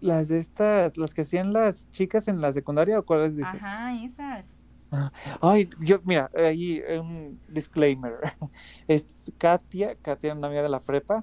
Las 0.00 0.28
de 0.28 0.38
estas, 0.38 0.96
las 0.96 1.14
que 1.14 1.20
hacían 1.20 1.52
las 1.52 1.90
chicas 1.90 2.26
en 2.26 2.40
la 2.40 2.52
secundaria 2.52 2.98
o 2.98 3.04
cuáles 3.04 3.36
dices? 3.36 3.62
Ajá, 3.62 3.94
esas. 3.94 4.46
Ah, 4.90 5.12
ay, 5.40 5.68
yo, 5.78 6.00
mira, 6.04 6.30
ahí 6.34 6.82
un 6.98 7.38
disclaimer. 7.48 8.18
Es 8.88 9.06
Katia, 9.38 9.94
Katia, 9.96 10.34
una 10.34 10.48
amiga 10.48 10.62
de 10.62 10.68
la 10.68 10.80
prepa. 10.80 11.22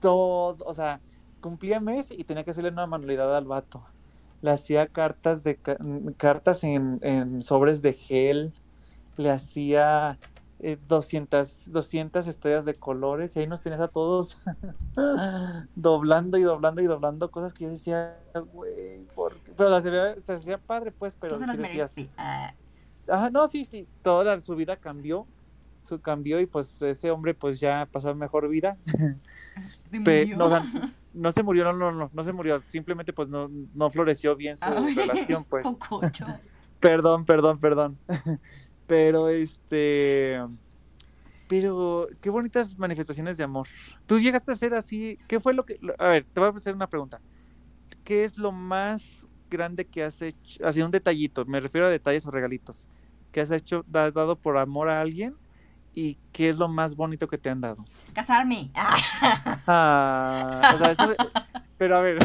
Todo, 0.00 0.64
o 0.64 0.74
sea, 0.74 1.00
cumplía 1.40 1.80
mes 1.80 2.10
y 2.10 2.24
tenía 2.24 2.44
que 2.44 2.52
hacerle 2.52 2.70
una 2.70 2.86
manualidad 2.86 3.36
al 3.36 3.44
vato. 3.44 3.82
Le 4.42 4.50
hacía 4.50 4.86
cartas 4.86 5.44
de 5.44 5.58
cartas 6.16 6.64
en, 6.64 7.42
sobres 7.42 7.82
de 7.82 7.92
gel, 7.92 8.52
le 9.16 9.30
hacía 9.30 10.18
200, 10.88 11.66
eh, 11.66 11.70
200 11.70 12.26
estrellas 12.26 12.64
de 12.64 12.74
colores 12.74 13.36
y 13.36 13.40
ahí 13.40 13.46
nos 13.46 13.62
tenías 13.62 13.80
a 13.80 13.88
todos 13.88 14.40
doblando 15.74 16.38
y 16.38 16.42
doblando 16.42 16.80
y 16.80 16.86
doblando 16.86 17.30
cosas 17.30 17.52
que 17.52 17.64
yo 17.64 17.70
decía, 17.70 18.18
güey, 18.52 19.06
pero 19.56 19.80
se, 19.80 20.32
hacía 20.32 20.58
padre 20.58 20.92
pues, 20.92 21.16
pero 21.20 21.38
sí 21.38 21.56
decía 21.56 21.84
así. 21.84 22.10
Ah. 22.16 22.54
No, 23.32 23.46
sí, 23.48 23.64
sí, 23.64 23.88
toda 24.02 24.38
su 24.40 24.54
vida 24.54 24.76
cambió, 24.76 25.26
su 25.80 26.00
cambió 26.00 26.40
y 26.40 26.46
pues 26.46 26.80
ese 26.82 27.10
hombre 27.10 27.34
pues 27.34 27.60
ya 27.60 27.88
pasó 27.90 28.14
mejor 28.14 28.48
vida. 28.48 28.76
Pero, 30.04 30.36
no 31.12 31.32
se 31.32 31.42
murió, 31.42 31.64
no, 31.64 31.72
no, 31.72 31.92
no, 31.92 32.10
no 32.12 32.24
se 32.24 32.32
murió, 32.32 32.62
simplemente 32.66 33.12
pues 33.12 33.28
no, 33.28 33.50
no 33.74 33.90
floreció 33.90 34.36
bien 34.36 34.56
su 34.56 34.64
relación, 34.94 35.44
pues. 35.44 35.66
perdón, 36.80 37.24
perdón, 37.24 37.58
perdón. 37.58 37.98
pero 38.86 39.28
este, 39.28 40.40
pero 41.48 42.08
qué 42.20 42.30
bonitas 42.30 42.78
manifestaciones 42.78 43.36
de 43.36 43.44
amor. 43.44 43.66
Tú 44.06 44.20
llegaste 44.20 44.52
a 44.52 44.54
ser 44.54 44.74
así, 44.74 45.18
¿qué 45.26 45.40
fue 45.40 45.54
lo 45.54 45.64
que, 45.64 45.78
a 45.98 46.08
ver, 46.08 46.26
te 46.32 46.40
voy 46.40 46.48
a 46.48 46.56
hacer 46.56 46.74
una 46.74 46.88
pregunta. 46.88 47.20
¿Qué 48.04 48.24
es 48.24 48.38
lo 48.38 48.52
más 48.52 49.28
grande 49.50 49.84
que 49.84 50.04
has 50.04 50.22
hecho, 50.22 50.64
así 50.64 50.80
un 50.80 50.90
detallito, 50.90 51.44
me 51.44 51.60
refiero 51.60 51.88
a 51.88 51.90
detalles 51.90 52.24
o 52.24 52.30
regalitos, 52.30 52.88
que 53.32 53.40
has 53.40 53.50
hecho, 53.50 53.84
dado 53.88 54.36
por 54.36 54.56
amor 54.56 54.88
a 54.88 55.00
alguien 55.00 55.34
¿Y 55.94 56.18
qué 56.32 56.48
es 56.50 56.56
lo 56.56 56.68
más 56.68 56.94
bonito 56.94 57.26
que 57.28 57.38
te 57.38 57.50
han 57.50 57.60
dado? 57.60 57.84
Casarme. 58.12 58.70
Ah, 58.74 60.72
o 60.74 60.78
sea, 60.78 60.92
eso, 60.92 61.14
pero 61.76 61.96
a 61.96 62.00
ver, 62.00 62.18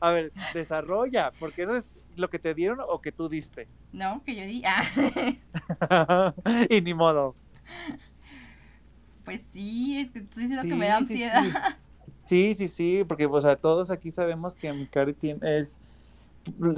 a 0.00 0.10
ver, 0.10 0.32
desarrolla, 0.54 1.32
porque 1.38 1.62
eso 1.62 1.76
es 1.76 1.98
lo 2.16 2.30
que 2.30 2.38
te 2.38 2.54
dieron 2.54 2.78
o 2.80 3.00
que 3.00 3.12
tú 3.12 3.28
diste. 3.28 3.68
No, 3.92 4.22
que 4.24 4.34
yo 4.34 4.42
di. 4.42 4.62
Ah. 4.64 6.34
y 6.70 6.80
ni 6.80 6.94
modo. 6.94 7.34
Pues 9.24 9.42
sí, 9.52 9.98
es 9.98 10.10
que 10.10 10.20
estoy 10.20 10.44
diciendo 10.44 10.68
que 10.68 10.74
me 10.74 10.86
da 10.86 10.98
ansiedad. 10.98 11.42
Sí. 12.20 12.54
sí, 12.54 12.68
sí, 12.68 13.04
porque 13.06 13.26
o 13.26 13.40
sea, 13.40 13.56
todos 13.56 13.90
aquí 13.90 14.10
sabemos 14.10 14.54
que 14.54 14.72
mi 14.72 14.86
cari 14.86 15.12
tiene, 15.12 15.40
es 15.58 15.80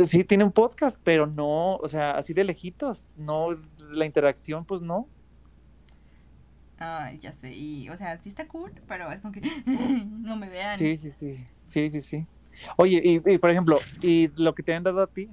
sí 0.06 0.24
tiene 0.24 0.44
un 0.44 0.52
podcast, 0.52 1.00
pero 1.02 1.26
no, 1.26 1.76
o 1.76 1.88
sea, 1.88 2.12
así 2.12 2.32
de 2.34 2.44
lejitos, 2.44 3.10
no 3.16 3.48
la 3.90 4.06
interacción 4.06 4.64
pues 4.64 4.82
no. 4.82 5.08
Ay, 6.78 7.18
ya 7.18 7.32
sé, 7.32 7.54
y, 7.54 7.88
o 7.88 7.96
sea, 7.96 8.18
sí 8.18 8.28
está 8.28 8.48
cool, 8.48 8.72
pero 8.88 9.10
es 9.12 9.20
como 9.20 9.32
que 9.32 9.40
no 9.66 10.36
me 10.36 10.48
vean. 10.48 10.78
Sí, 10.78 10.96
sí, 10.96 11.10
sí, 11.10 11.44
sí, 11.64 11.88
sí, 11.88 12.00
sí. 12.00 12.26
Oye, 12.76 13.00
y, 13.04 13.38
por 13.38 13.50
ejemplo, 13.50 13.78
¿y 14.00 14.28
lo 14.40 14.54
que 14.54 14.62
te 14.62 14.74
han 14.74 14.82
dado 14.82 15.02
a 15.02 15.06
ti? 15.06 15.30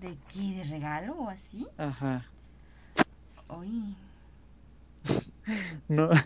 ¿De 0.00 0.16
qué? 0.32 0.56
¿De 0.56 0.64
regalo 0.64 1.14
o 1.14 1.28
así? 1.30 1.66
Ajá. 1.76 2.26
Oye. 3.48 3.94
no. 5.88 6.10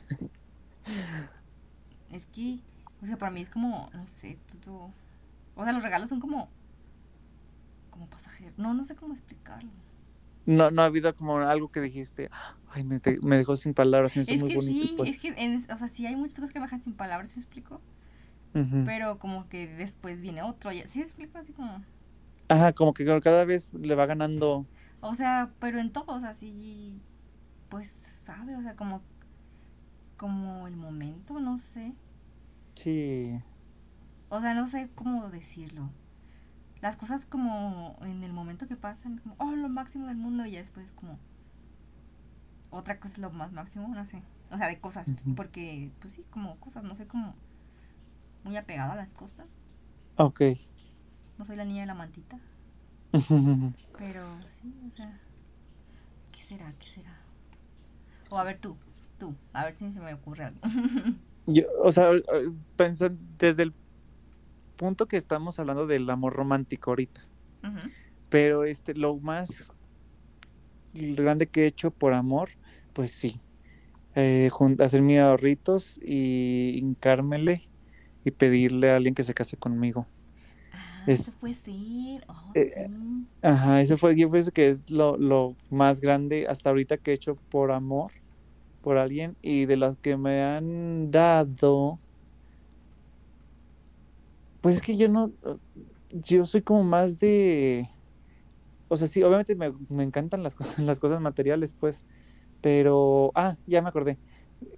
Es 2.11 2.25
que, 2.27 2.61
o 3.03 3.07
sea, 3.07 3.19
para 3.19 3.31
mí 3.31 3.43
es 3.43 3.51
como, 3.51 3.91
no 3.93 4.09
sé, 4.09 4.39
todo... 4.65 4.91
O 5.57 5.65
sea, 5.65 5.75
los 5.75 5.83
regalos 5.83 6.09
son 6.09 6.21
como, 6.21 6.49
como 7.91 8.07
pasajeros. 8.07 8.57
No, 8.57 8.73
no 8.73 8.83
sé 8.85 8.97
cómo 8.97 9.13
explicarlo. 9.13 9.69
No, 10.49 10.71
no 10.71 10.81
ha 10.81 10.87
habido 10.87 11.15
como 11.15 11.37
algo 11.39 11.71
que 11.71 11.81
dijiste, 11.83 12.31
ay, 12.71 12.83
me, 12.83 13.01
me 13.21 13.37
dejó 13.37 13.55
sin 13.57 13.75
palabras, 13.75 14.17
es 14.17 14.41
muy 14.41 14.55
que 14.55 14.61
Sí, 14.63 14.95
pues". 14.97 15.11
es 15.11 15.21
que, 15.21 15.33
o 15.71 15.77
sea, 15.77 15.89
sí 15.89 16.07
hay 16.07 16.17
muchas 16.17 16.37
cosas 16.37 16.53
que 16.55 16.59
me 16.59 16.65
dejan 16.65 16.83
sin 16.83 16.95
palabras, 16.95 17.33
¿se 17.33 17.41
explico? 17.41 17.83
Pero 18.87 19.19
como 19.19 19.49
que 19.49 19.69
después 19.69 20.23
viene 20.23 20.43
otro, 20.43 20.71
¿sí 20.87 21.01
explico? 21.03 21.39
Así 21.39 21.53
como... 21.53 21.85
Ajá, 22.49 22.73
como 22.73 22.95
que 22.95 23.05
cada 23.21 23.45
vez 23.45 23.73
le 23.75 23.95
va 23.95 24.07
ganando. 24.07 24.67
O 25.01 25.13
sea, 25.13 25.51
pero 25.61 25.79
en 25.79 25.93
todos 25.93 26.25
así, 26.25 27.01
pues 27.69 27.89
sabe, 27.89 28.57
o 28.57 28.63
sea, 28.63 28.75
como, 28.75 29.03
como 30.17 30.67
el 30.67 30.77
momento, 30.77 31.39
no 31.41 31.59
sé. 31.59 31.93
Sí. 32.75 33.39
O 34.31 34.41
sea, 34.41 34.55
no 34.55 34.67
sé 34.67 34.89
cómo 34.95 35.29
decirlo. 35.29 35.91
Las 36.81 36.97
cosas 36.97 37.27
como 37.27 37.99
en 38.03 38.23
el 38.23 38.33
momento 38.33 38.69
que 38.69 38.77
pasan, 38.77 39.19
como, 39.19 39.35
oh, 39.39 39.57
lo 39.57 39.69
máximo 39.69 40.07
del 40.07 40.17
mundo, 40.17 40.47
y 40.47 40.53
ya 40.53 40.61
después 40.61 40.93
como 40.93 41.19
otra 42.71 43.01
cosa 43.01 43.15
es 43.15 43.19
lo 43.19 43.31
más 43.31 43.53
máximo, 43.53 43.89
no 43.89 44.05
sé. 44.05 44.23
O 44.51 44.59
sea, 44.59 44.69
de 44.69 44.79
cosas, 44.79 45.11
porque, 45.37 45.91
pues 46.01 46.15
sí, 46.15 46.25
como 46.31 46.57
cosas, 46.57 46.85
no 46.85 46.95
sé, 46.95 47.07
como 47.07 47.35
muy 48.45 48.57
apegada 48.57 48.93
a 48.93 48.97
las 48.97 49.13
cosas. 49.13 49.47
Ok. 50.17 50.43
No 51.37 51.45
soy 51.45 51.57
la 51.57 51.65
niña 51.65 51.83
de 51.83 51.87
la 51.87 51.95
mantita. 51.95 52.39
Pero 53.99 54.27
sí, 54.49 54.75
o 54.93 54.97
sea, 54.97 55.19
¿qué 56.33 56.43
será? 56.43 56.73
¿Qué 56.79 56.87
será? 56.87 57.17
O 58.31 58.39
a 58.39 58.45
ver 58.45 58.59
tú, 58.59 58.77
tú, 59.19 59.35
a 59.53 59.65
ver 59.65 59.77
si 59.77 59.91
se 59.91 60.01
me 60.01 60.15
ocurre 60.15 60.45
algo. 60.45 60.61
Yo, 61.47 61.63
o 61.83 61.91
sea, 61.91 62.11
pensando 62.77 63.19
desde 63.39 63.63
el 63.65 63.75
punto 64.79 65.07
que 65.07 65.19
estamos 65.19 65.59
hablando 65.59 65.87
del 65.87 66.09
amor 66.09 66.33
romántico 66.33 66.93
ahorita. 66.93 67.27
Pero 68.31 68.65
este, 68.65 68.95
lo 68.95 69.19
más 69.19 69.73
grande 70.95 71.47
que 71.47 71.65
he 71.65 71.67
hecho 71.67 71.91
por 71.91 72.15
amor, 72.15 72.51
pues 72.95 73.13
sí. 73.13 73.41
Eh, 74.15 74.51
hacer 74.81 75.03
mis 75.03 75.19
ahorritos 75.19 76.01
y 76.03 76.79
hincármele 76.79 77.69
y 78.25 78.31
pedirle 78.31 78.91
a 78.91 78.97
alguien 78.97 79.15
que 79.15 79.25
se 79.25 79.35
case 79.35 79.57
conmigo. 79.57 80.07
Ah, 80.73 81.05
eso 81.07 81.31
fue. 81.33 81.55
Oh, 82.27 82.53
eh, 82.55 82.91
ajá, 83.43 83.83
eso 83.83 83.97
fue, 83.99 84.17
yo 84.17 84.31
pienso 84.31 84.51
que 84.51 84.69
es 84.71 84.91
lo, 84.91 85.17
lo, 85.17 85.55
más 85.71 86.01
grande 86.01 86.47
hasta 86.49 86.71
ahorita 86.71 86.97
que 86.97 87.11
he 87.11 87.15
hecho 87.15 87.37
por 87.51 87.71
amor, 87.71 88.13
por 88.83 88.97
alguien, 88.97 89.37
y 89.43 89.67
de 89.67 89.77
las 89.77 89.97
que 89.97 90.17
me 90.17 90.43
han 90.43 91.11
dado, 91.11 91.99
pues 94.61 94.77
es 94.77 94.83
que 94.83 94.97
yo 94.97 95.09
no, 95.09 95.33
yo 96.11 96.45
soy 96.47 96.63
como 96.63 96.85
más 96.85 97.19
de, 97.19 97.89
o 98.89 98.97
sea, 98.97 99.09
sí, 99.09 99.23
obviamente 99.23 99.55
me, 99.55 99.73
me 99.89 100.05
encantan 100.05 100.43
las, 100.43 100.57
las 100.79 101.01
cosas 101.01 101.21
materiales, 101.21 101.75
pues, 101.79 102.05
pero, 102.61 103.33
ah, 103.35 103.57
ya 103.67 103.83
me 103.83 103.89
acordé 103.89 104.19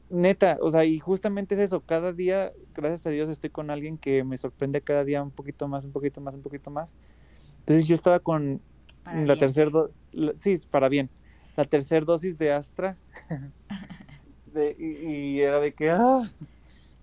neta, 0.09 0.59
o 0.61 0.71
sea, 0.71 0.85
y 0.85 0.99
justamente 0.99 1.55
es 1.55 1.61
eso, 1.61 1.81
cada 1.81 2.13
día, 2.13 2.53
gracias 2.75 3.07
a 3.07 3.11
Dios, 3.11 3.29
estoy 3.29 3.51
con 3.51 3.71
alguien 3.71 3.97
que 3.97 4.25
me 4.25 4.37
sorprende 4.37 4.81
cada 4.81 5.05
día 5.05 5.23
un 5.23 5.31
poquito 5.31 5.69
más, 5.69 5.85
un 5.85 5.93
poquito 5.93 6.21
más, 6.21 6.35
un 6.35 6.43
poquito 6.43 6.71
más. 6.71 6.97
Entonces 7.61 7.87
yo 7.87 7.95
estaba 7.95 8.19
con 8.21 8.61
la 9.05 9.37
tercera, 9.37 9.71
sí, 10.35 10.59
para 10.71 10.89
bien, 10.89 11.09
la 11.57 11.65
tercera 11.65 12.05
dosis 12.05 12.39
de 12.39 12.53
Astra, 12.53 12.97
y, 14.79 15.41
era 15.41 15.61
de 15.61 15.73
que, 15.73 15.91
ah, 15.91 16.23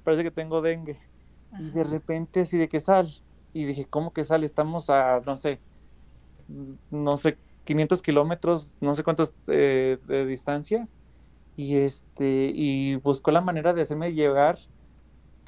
parece 0.04 0.24
que 0.24 0.32
tengo 0.32 0.62
dengue. 0.62 1.00
Y 1.60 1.70
de 1.72 1.84
repente 1.84 2.42
así 2.42 2.58
de 2.58 2.68
que 2.68 2.80
sal, 2.80 3.10
y 3.54 3.66
dije, 3.66 3.86
¿cómo 3.86 4.14
que 4.14 4.24
sal? 4.24 4.44
Estamos 4.44 4.90
a, 4.90 5.22
no 5.26 5.36
sé, 5.36 5.60
no 6.92 7.18
sé, 7.18 7.38
500 7.66 8.02
kilómetros, 8.02 8.78
no 8.80 8.96
sé 8.96 9.04
cuántos 9.04 9.34
eh, 9.48 9.98
de 10.08 10.26
distancia. 10.26 10.88
Y 11.56 11.78
este 11.78 12.52
y 12.54 12.96
buscó 12.98 13.32
la 13.32 13.42
manera 13.42 13.74
de 13.74 13.82
hacerme 13.82 14.14
llegar 14.14 14.60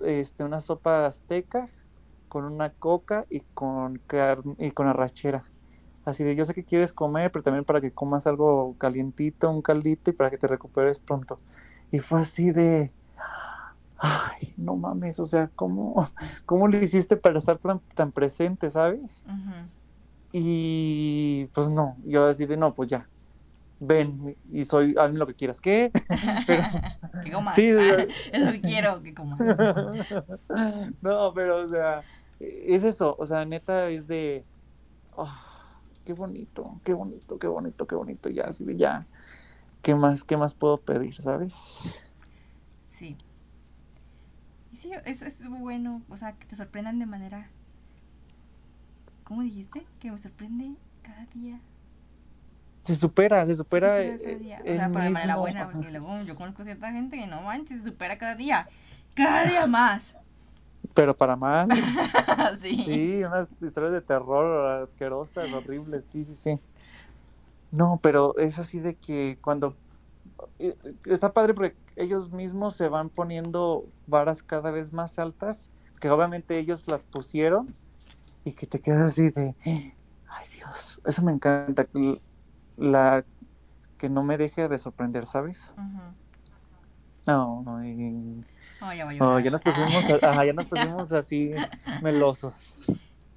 este 0.03 0.43
una 0.43 0.59
sopa 0.59 1.05
azteca 1.05 1.69
con 2.29 2.45
una 2.45 2.71
coca 2.71 3.25
y 3.29 3.41
con 3.53 4.01
y 4.57 4.71
con 4.71 4.87
arrachera. 4.87 5.43
Así 6.05 6.23
de 6.23 6.35
yo 6.35 6.45
sé 6.45 6.55
que 6.55 6.63
quieres 6.63 6.93
comer 6.93 7.31
pero 7.31 7.43
también 7.43 7.63
para 7.63 7.79
que 7.79 7.91
comas 7.91 8.25
algo 8.25 8.75
calientito 8.79 9.51
un 9.51 9.61
caldito 9.61 10.09
y 10.09 10.13
para 10.13 10.31
que 10.31 10.37
te 10.37 10.47
recuperes 10.47 10.97
pronto 10.97 11.39
y 11.91 11.99
fue 11.99 12.21
así 12.21 12.51
de 12.51 12.91
ay 13.99 14.53
no 14.57 14.75
mames 14.75 15.19
o 15.19 15.25
sea 15.25 15.49
cómo 15.55 16.07
cómo 16.45 16.67
le 16.67 16.83
hiciste 16.83 17.17
para 17.17 17.39
estar 17.39 17.57
tan, 17.57 18.11
presente 18.11 18.69
sabes 18.69 19.23
y 20.31 21.45
pues 21.53 21.69
no 21.69 21.97
yo 22.05 22.27
decidí 22.27 22.57
no 22.57 22.73
pues 22.73 22.89
ya 22.89 23.07
ven 23.79 24.35
y 24.51 24.65
soy, 24.65 24.95
hazme 24.97 25.17
lo 25.17 25.27
que 25.27 25.33
quieras. 25.33 25.61
¿Qué? 25.61 25.91
Pero, 26.47 26.63
que 27.23 27.31
comas. 27.31 27.55
Sí, 27.55 27.69
es 27.69 28.45
lo 28.45 28.51
que 28.51 28.61
quiero, 28.61 29.01
que 29.01 29.13
comas. 29.13 29.39
no, 31.01 31.33
pero, 31.33 31.65
o 31.65 31.69
sea, 31.69 32.03
es 32.39 32.83
eso, 32.83 33.15
o 33.17 33.25
sea, 33.25 33.45
neta 33.45 33.89
es 33.89 34.07
de, 34.07 34.45
oh, 35.15 35.31
qué 36.05 36.13
bonito, 36.13 36.79
qué 36.83 36.93
bonito, 36.93 37.39
qué 37.39 37.47
bonito, 37.47 37.87
qué 37.87 37.95
bonito, 37.95 38.29
ya, 38.29 38.43
así 38.45 38.63
de 38.63 38.77
ya, 38.77 39.07
¿qué 39.81 39.95
más, 39.95 40.23
qué 40.23 40.37
más 40.37 40.53
puedo 40.53 40.77
pedir, 40.77 41.15
sabes? 41.21 41.95
Sí. 42.87 43.17
Y 44.71 44.77
sí, 44.77 44.91
es, 45.05 45.21
es 45.21 45.47
bueno, 45.49 46.01
o 46.09 46.17
sea, 46.17 46.33
que 46.33 46.45
te 46.45 46.55
sorprendan 46.55 46.99
de 46.99 47.05
manera, 47.05 47.49
¿cómo 49.23 49.41
dijiste? 49.41 49.85
Que 49.99 50.11
me 50.11 50.17
sorprende 50.17 50.75
cada 51.01 51.25
día 51.27 51.59
se 52.89 52.95
supera, 52.95 53.45
se 53.45 53.53
supera. 53.53 53.91
Se 53.91 54.13
supera 54.13 54.23
cada 54.23 54.39
día. 54.39 54.61
O 54.61 54.67
sea, 54.67 54.91
para 54.91 55.05
de 55.05 55.11
manera 55.11 55.35
buena, 55.35 55.69
porque 55.69 55.91
luego 55.91 56.19
yo 56.21 56.35
conozco 56.35 56.63
cierta 56.63 56.91
gente 56.91 57.17
que 57.17 57.27
no 57.27 57.41
manches, 57.41 57.83
se 57.83 57.89
supera 57.89 58.17
cada 58.17 58.35
día. 58.35 58.67
Cada 59.13 59.43
día 59.43 59.67
más. 59.67 60.15
Pero 60.93 61.15
para 61.15 61.35
mal. 61.35 61.67
sí. 62.61 62.81
Sí, 62.83 63.23
unas 63.23 63.47
historias 63.61 63.91
de 63.91 64.01
terror 64.01 64.81
asquerosas, 64.81 65.51
horribles, 65.53 66.05
sí, 66.05 66.23
sí, 66.23 66.33
sí. 66.33 66.59
No, 67.71 67.99
pero 68.01 68.35
es 68.37 68.57
así 68.57 68.79
de 68.79 68.95
que 68.95 69.37
cuando 69.41 69.75
eh, 70.57 70.75
está 71.05 71.31
padre 71.31 71.53
porque 71.53 71.75
ellos 71.99 72.31
mismos 72.31 72.75
se 72.75 72.87
van 72.87 73.09
poniendo 73.09 73.85
varas 74.07 74.41
cada 74.41 74.71
vez 74.71 74.93
más 74.93 75.19
altas, 75.19 75.71
que 75.99 76.09
obviamente 76.09 76.57
ellos 76.57 76.87
las 76.87 77.03
pusieron 77.03 77.75
y 78.45 78.53
que 78.53 78.65
te 78.65 78.79
quedas 78.79 79.01
así 79.01 79.29
de, 79.31 79.55
ay 79.65 80.47
Dios, 80.55 81.01
eso 81.05 81.21
me 81.23 81.33
encanta, 81.33 81.87
la 82.77 83.25
que 83.97 84.09
no 84.09 84.23
me 84.23 84.37
deje 84.37 84.69
de 84.69 84.77
sorprender, 84.77 85.25
¿sabes? 85.25 85.73
No, 87.27 87.61
no, 87.63 87.75
oh, 87.75 88.93
ya, 88.93 89.07
oh, 89.19 89.39
ya, 89.39 89.51
nos 89.51 89.61
pusimos, 89.61 90.23
ajá, 90.23 90.45
ya 90.45 90.53
nos 90.53 90.65
pusimos 90.65 91.11
así 91.11 91.51
melosos. 92.01 92.85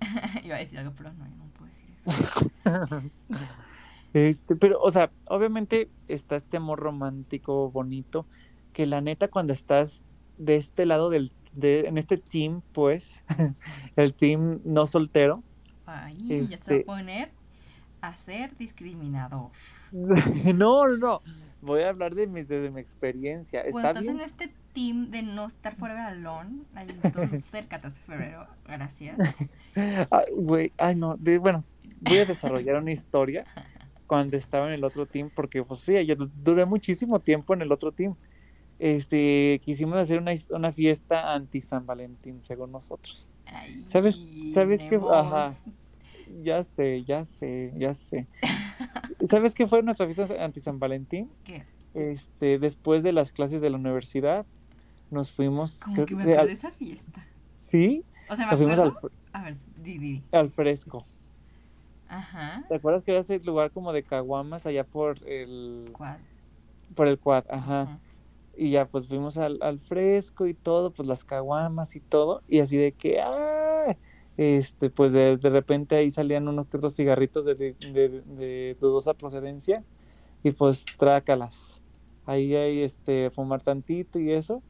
Iba 0.45 0.57
a 0.57 0.59
decir 0.61 0.79
algo, 0.79 0.95
pero 0.97 1.13
no, 1.13 1.27
no 1.27 1.47
puedo 1.49 1.71
decir 1.71 1.91
eso. 2.07 3.11
este, 4.15 4.57
pero, 4.57 4.81
o 4.81 4.91
sea, 4.91 5.11
obviamente 5.29 5.91
está 6.07 6.37
este 6.37 6.59
amor 6.59 6.79
romántico 6.79 7.71
bonito, 7.71 8.27
que 8.73 8.87
la 8.87 9.01
neta 9.01 9.29
cuando 9.29 9.53
estás 9.53 10.03
de 10.39 10.57
este 10.57 10.87
lado 10.87 11.11
del, 11.11 11.33
de, 11.53 11.81
en 11.81 11.99
este 11.99 12.17
team, 12.17 12.63
pues, 12.73 13.25
el 13.97 14.15
team 14.15 14.61
no 14.65 14.87
soltero. 14.87 15.43
Ay, 15.87 16.17
ya 16.27 16.29
se 16.29 16.35
va 16.35 16.41
a 16.41 16.55
este 16.55 16.81
poner 16.81 17.31
a 18.01 18.17
ser 18.17 18.57
discriminador. 18.57 19.51
no, 20.55 20.89
no. 20.89 21.23
Voy 21.61 21.83
a 21.83 21.91
hablar 21.91 22.15
de 22.17 22.27
mi, 22.27 22.43
de, 22.43 22.71
mi 22.71 22.81
experiencia. 22.81 23.61
¿Está 23.61 23.71
Cuando 23.71 24.01
estás 24.01 24.15
en 24.15 24.21
este 24.21 24.55
team 24.73 25.11
de 25.11 25.23
no 25.23 25.47
estar 25.47 25.77
fuera 25.77 26.11
del 26.11 26.25
balón, 26.25 26.67
cerca 27.43 27.81
14 27.81 27.99
de 27.99 28.05
febrero, 28.05 28.47
gracias. 28.67 29.17
Ay, 30.11 30.25
güey, 30.35 30.73
ay, 30.77 30.95
no, 30.95 31.17
bueno, 31.41 31.65
voy 32.01 32.19
a 32.19 32.27
desarrollar 32.27 32.77
una 32.77 32.93
historia 32.93 33.47
cuando 34.07 34.37
estaba 34.37 34.67
en 34.67 34.75
el 34.75 34.85
otro 34.85 35.07
team, 35.07 35.31
porque, 35.35 35.63
pues 35.63 35.81
sí, 35.81 36.05
yo 36.05 36.15
duré 36.17 36.67
muchísimo 36.67 37.21
tiempo 37.21 37.55
en 37.55 37.63
el 37.63 37.73
otro 37.73 37.93
team. 37.93 38.15
Este, 38.85 39.61
quisimos 39.65 39.97
hacer 39.99 40.19
una, 40.19 40.33
una 40.51 40.73
fiesta 40.73 41.35
anti 41.35 41.61
San 41.61 41.87
Valentín, 41.87 42.43
según 42.43 42.73
nosotros. 42.73 43.37
¿Sabes? 43.87 44.19
¿Sabes 44.53 44.81
qué? 44.81 45.01
Ajá 45.13 45.55
ya 46.43 46.65
sé, 46.65 47.05
ya 47.05 47.25
sé, 47.25 47.73
ya 47.77 47.95
sé. 47.95 48.27
¿Sabes 49.23 49.55
qué 49.55 49.67
fue 49.67 49.83
nuestra 49.83 50.07
fiesta 50.07 50.43
anti 50.43 50.61
San 50.61 50.79
Valentín? 50.79 51.31
¿Qué? 51.45 51.65
Este, 51.95 52.59
después 52.59 53.03
de 53.03 53.13
las 53.13 53.33
clases 53.33 53.61
de 53.61 53.71
la 53.71 53.77
universidad, 53.77 54.47
nos 55.11 55.31
fuimos. 55.31 55.81
Como 55.81 56.07
que 56.07 56.15
me 56.15 56.23
acuerdo 56.23 56.47
de 56.47 56.53
esa 56.53 56.71
fiesta. 56.71 57.27
¿Sí? 57.57 58.05
O 58.29 58.37
sea, 58.37 58.47
me 58.47 58.53
nos. 58.53 58.59
Fuimos 58.61 58.79
al, 58.79 58.95
a 59.33 59.43
ver, 59.43 59.57
di, 59.77 59.99
di. 59.99 60.23
Al 60.33 60.49
fresco. 60.49 61.05
Ajá. 62.09 62.65
¿Te 62.69 62.77
acuerdas 62.77 63.03
que 63.03 63.11
era 63.11 63.21
ese 63.21 63.39
lugar 63.41 63.71
como 63.71 63.93
de 63.93 64.03
caguamas 64.03 64.67
allá 64.67 64.85
por 64.85 65.19
el. 65.29 65.91
Quad. 65.93 66.19
Por 66.95 67.09
el 67.09 67.19
quad, 67.19 67.45
ajá. 67.51 67.99
Y 68.57 68.71
ya 68.71 68.87
pues 68.87 69.09
fuimos 69.09 69.39
al, 69.39 69.59
al, 69.63 69.81
fresco 69.81 70.47
y 70.47 70.55
todo, 70.55 70.93
pues 70.93 71.09
las 71.09 71.25
caguamas 71.25 71.97
y 71.97 72.01
todo, 72.01 72.43
y 72.49 72.61
así 72.61 72.77
de 72.77 72.93
que, 72.93 73.21
¡ah! 73.21 73.97
este, 74.37 74.91
pues 74.91 75.13
de, 75.13 75.37
repente 75.37 75.97
ahí 75.97 76.11
salían 76.11 76.49
unos 76.49 76.67
otros 76.67 76.95
cigarritos 76.95 77.45
de, 77.45 77.55
de, 77.55 78.77
dudosa 78.81 79.15
procedencia 79.15 79.85
y 80.43 80.53
pues 80.53 80.85
trácalas. 80.99 81.81
Ahí 82.27 82.55
hay 82.55 82.83
este, 82.83 83.31
fumar 83.31 83.63
tantito 83.63 84.19
y 84.19 84.33
eso. 84.33 84.63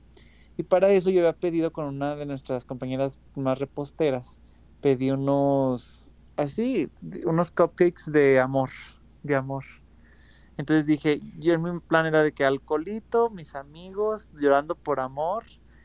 Y 0.56 0.64
para 0.64 0.90
eso 0.90 1.10
yo 1.10 1.20
había 1.20 1.32
pedido 1.32 1.72
con 1.72 1.86
una 1.86 2.14
de 2.16 2.26
nuestras 2.26 2.64
compañeras 2.64 3.20
más 3.34 3.58
reposteras, 3.58 4.38
pedí 4.80 5.10
unos 5.10 6.10
así, 6.36 6.90
unos 7.24 7.50
cupcakes 7.50 8.10
de 8.10 8.38
amor, 8.38 8.70
de 9.22 9.34
amor. 9.34 9.64
Entonces 10.56 10.86
dije, 10.86 11.20
yo 11.38 11.58
mi 11.58 11.80
plan 11.80 12.06
era 12.06 12.22
de 12.22 12.32
que 12.32 12.44
alcoholito, 12.44 13.30
mis 13.30 13.54
amigos, 13.54 14.28
llorando 14.34 14.74
por 14.74 15.00
amor. 15.00 15.44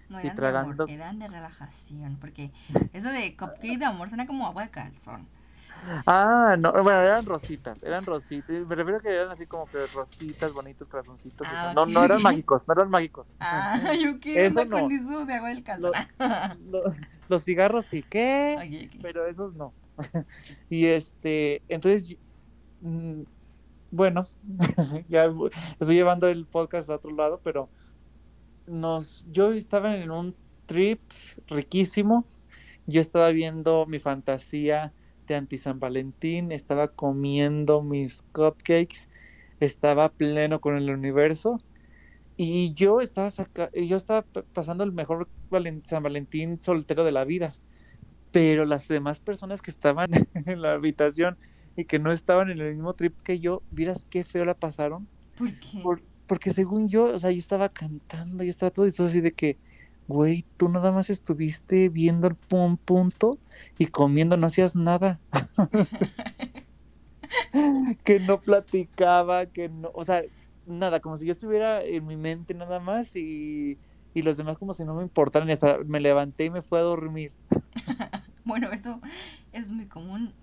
No, 0.09 0.19
eran 0.19 0.35
de 0.35 0.47
amor, 0.47 0.89
eran 0.89 1.19
de 1.19 1.27
relajación, 1.27 2.17
porque 2.19 2.51
eso 2.93 3.09
de 3.09 3.35
cupcake 3.35 3.77
de 3.77 3.85
amor 3.85 4.07
suena 4.07 4.25
como 4.25 4.47
agua 4.47 4.63
de 4.63 4.69
calzón. 4.69 5.27
Ah, 6.05 6.55
no, 6.57 6.71
bueno, 6.71 6.99
eran 7.01 7.25
rositas, 7.25 7.83
eran 7.83 8.05
rositas. 8.05 8.65
Me 8.65 8.75
refiero 8.75 8.99
a 8.99 9.01
que 9.01 9.09
eran 9.09 9.29
así 9.29 9.45
como 9.45 9.65
que 9.67 9.85
rositas, 9.87 10.53
bonitos, 10.53 10.87
corazoncitos. 10.87 11.47
Ah, 11.49 11.73
no, 11.75 11.85
no 11.85 12.03
eran 12.03 12.21
mágicos, 12.21 12.67
no 12.67 12.73
eran 12.73 12.89
mágicos. 12.89 13.33
Ah, 13.39 13.93
yo 13.93 14.19
qué 14.19 14.45
eso 14.45 14.65
no. 14.65 14.81
con 14.81 14.91
eso 14.91 15.25
de 15.25 15.33
agua 15.33 15.49
del 15.49 15.63
calzón. 15.63 15.93
los 17.27 17.43
cigarros 17.43 17.85
sí, 17.85 18.03
¿qué? 18.03 18.89
Pero 19.01 19.25
esos 19.25 19.53
no. 19.53 19.73
y 20.69 20.85
este, 20.85 21.61
entonces, 21.67 22.17
mm, 22.81 23.21
bueno, 23.91 24.27
ya 25.09 25.33
estoy 25.79 25.95
llevando 25.95 26.27
el 26.27 26.45
podcast 26.45 26.89
a 26.89 26.95
otro 26.95 27.11
lado, 27.11 27.39
pero 27.43 27.69
nos, 28.67 29.25
yo 29.31 29.53
estaba 29.53 29.95
en 29.95 30.11
un 30.11 30.35
trip 30.65 31.01
riquísimo. 31.47 32.25
Yo 32.85 33.01
estaba 33.01 33.29
viendo 33.29 33.85
mi 33.85 33.99
fantasía 33.99 34.93
de 35.27 35.35
anti 35.35 35.57
San 35.57 35.79
Valentín, 35.79 36.51
estaba 36.51 36.89
comiendo 36.89 37.81
mis 37.81 38.23
cupcakes, 38.31 39.09
estaba 39.59 40.09
pleno 40.09 40.61
con 40.61 40.77
el 40.77 40.89
universo 40.89 41.59
y 42.37 42.73
yo 42.73 43.01
estaba 43.01 43.29
yo 43.73 43.97
estaba 43.97 44.25
pasando 44.53 44.83
el 44.83 44.91
mejor 44.91 45.27
San 45.83 46.03
Valentín 46.03 46.59
soltero 46.59 47.03
de 47.03 47.11
la 47.11 47.25
vida. 47.25 47.55
Pero 48.31 48.65
las 48.65 48.87
demás 48.87 49.19
personas 49.19 49.61
que 49.61 49.71
estaban 49.71 50.09
en 50.33 50.61
la 50.61 50.73
habitación 50.73 51.37
y 51.77 51.85
que 51.85 51.99
no 51.99 52.11
estaban 52.11 52.49
en 52.49 52.59
el 52.59 52.73
mismo 52.73 52.93
trip 52.93 53.21
que 53.21 53.39
yo, 53.39 53.61
vieras 53.71 54.07
qué 54.09 54.25
feo 54.25 54.43
la 54.43 54.55
pasaron. 54.55 55.07
¿Por 55.37 55.53
qué? 55.59 55.83
porque 56.25 56.51
según 56.51 56.89
yo, 56.89 57.05
o 57.05 57.19
sea, 57.19 57.31
yo 57.31 57.39
estaba 57.39 57.69
cantando, 57.69 58.43
yo 58.43 58.49
estaba 58.49 58.69
todo 58.69 58.85
y 58.85 58.91
todo 58.91 59.07
así 59.07 59.21
de 59.21 59.31
que, 59.31 59.57
güey, 60.07 60.43
tú 60.57 60.67
nada 60.67 60.91
más 60.91 61.09
estuviste 61.09 61.87
viendo 61.87 62.27
el 62.27 62.35
punto 62.35 63.37
y 63.77 63.87
comiendo, 63.87 64.35
no 64.35 64.47
hacías 64.47 64.75
nada. 64.75 65.21
que 68.03 68.19
no 68.19 68.41
platicaba, 68.41 69.45
que 69.45 69.69
no, 69.69 69.91
o 69.93 70.03
sea, 70.03 70.21
nada, 70.65 70.99
como 70.99 71.15
si 71.15 71.25
yo 71.25 71.31
estuviera 71.31 71.81
en 71.81 72.05
mi 72.05 72.17
mente 72.17 72.53
nada 72.53 72.79
más 72.79 73.15
y, 73.15 73.77
y 74.13 74.21
los 74.21 74.35
demás 74.35 74.57
como 74.57 74.73
si 74.73 74.83
no 74.83 74.95
me 74.95 75.03
importaran 75.03 75.49
y 75.49 75.53
hasta 75.53 75.77
me 75.85 76.01
levanté 76.01 76.45
y 76.45 76.49
me 76.49 76.61
fui 76.61 76.79
a 76.79 76.81
dormir. 76.81 77.31
bueno, 78.43 78.69
eso 78.73 78.99
es 79.53 79.71
muy 79.71 79.85
común 79.85 80.33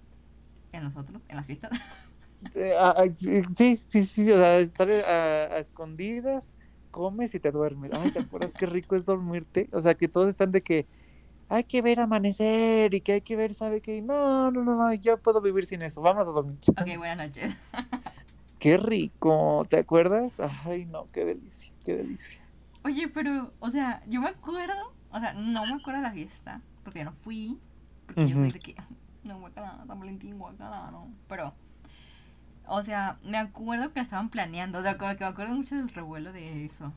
en 0.77 0.85
nosotros, 0.85 1.23
en 1.29 1.37
las 1.37 1.47
fiestas. 1.47 1.71
Ah, 2.79 2.95
ah, 2.99 3.05
sí, 3.15 3.77
sí, 3.89 4.03
sí, 4.03 4.31
o 4.31 4.37
sea, 4.37 4.59
estar 4.59 4.91
a, 4.91 5.59
escondidas, 5.59 6.55
comes 6.91 7.35
y 7.35 7.41
te 7.41 7.51
duermes. 7.51 7.93
Ay, 7.95 8.11
¿te 8.11 8.21
acuerdas 8.21 8.53
qué 8.53 8.67
rico 8.67 8.97
es 8.97 9.05
dormirte? 9.05 9.69
O 9.73 9.81
sea, 9.81 9.95
que 9.95 10.09
todos 10.09 10.29
están 10.29 10.53
de 10.53 10.63
que 10.63 10.87
hay 11.49 11.65
que 11.65 11.83
ver 11.83 12.01
amanecer 12.01 12.95
y 12.95 13.01
que 13.01 13.13
hay 13.13 13.21
que 13.21 13.37
ver, 13.37 13.55
¿sabe 13.55 13.81
qué? 13.81 14.03
No, 14.03 14.51
no, 14.51 14.63
no, 14.63 14.77
no, 14.77 14.93
yo 14.95 15.19
puedo 15.19 15.41
vivir 15.41 15.65
sin 15.65 15.83
eso. 15.83 16.01
Vamos 16.03 16.23
a 16.23 16.31
dormir. 16.31 16.59
Ok, 16.69 16.97
buenas 16.99 17.17
noches. 17.17 17.57
qué 18.59 18.77
rico, 18.77 19.65
¿te 19.69 19.79
acuerdas? 19.79 20.41
Ay, 20.65 20.85
no, 20.87 21.09
qué 21.13 21.25
delicia, 21.25 21.73
qué 21.85 21.97
delicia. 21.97 22.41
Oye, 22.85 23.09
pero, 23.09 23.53
o 23.61 23.71
sea, 23.71 24.03
yo 24.07 24.21
me 24.21 24.29
acuerdo, 24.29 24.95
o 25.11 25.19
sea, 25.19 25.33
no 25.33 25.67
me 25.67 25.75
acuerdo 25.75 26.01
de 26.01 26.09
la 26.09 26.13
fiesta, 26.13 26.61
porque 26.83 27.05
no 27.05 27.13
fui, 27.13 27.59
porque 28.07 28.29
yo 28.29 28.37
soy 28.37 28.53
de 28.53 28.61
que, 28.61 28.75
no, 29.25 29.39
guacala, 29.39 29.85
San 29.87 29.99
Valentín, 29.99 30.39
guacala, 30.39 30.91
no, 30.91 31.09
pero, 31.29 31.55
o 32.67 32.83
sea, 32.83 33.19
me 33.25 33.39
acuerdo 33.39 33.93
que 33.93 34.01
la 34.01 34.03
estaban 34.03 34.31
planeando, 34.31 34.79
o 34.79 34.83
sea, 34.83 34.97
que 34.97 35.05
me 35.05 35.27
acuerdo 35.27 35.55
mucho 35.55 35.77
del 35.77 35.89
revuelo 35.89 36.33
de 36.33 36.65
eso. 36.65 36.93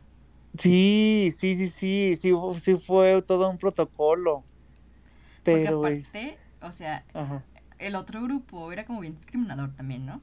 Sí, 0.58 1.34
sí, 1.38 1.56
sí, 1.56 1.68
sí, 1.68 2.16
sí, 2.16 2.32
sí 2.62 2.78
fue 2.78 3.22
todo 3.22 3.50
un 3.50 3.58
protocolo. 3.58 4.44
Pero 5.44 5.80
Porque 5.82 5.98
aparte, 6.02 6.38
o 6.62 6.72
sea, 6.72 7.06
el 7.78 7.96
otro 7.96 8.24
grupo 8.24 8.72
era 8.72 8.86
como 8.86 9.02
bien 9.02 9.16
discriminador 9.16 9.74
también, 9.76 10.06
¿no? 10.06 10.22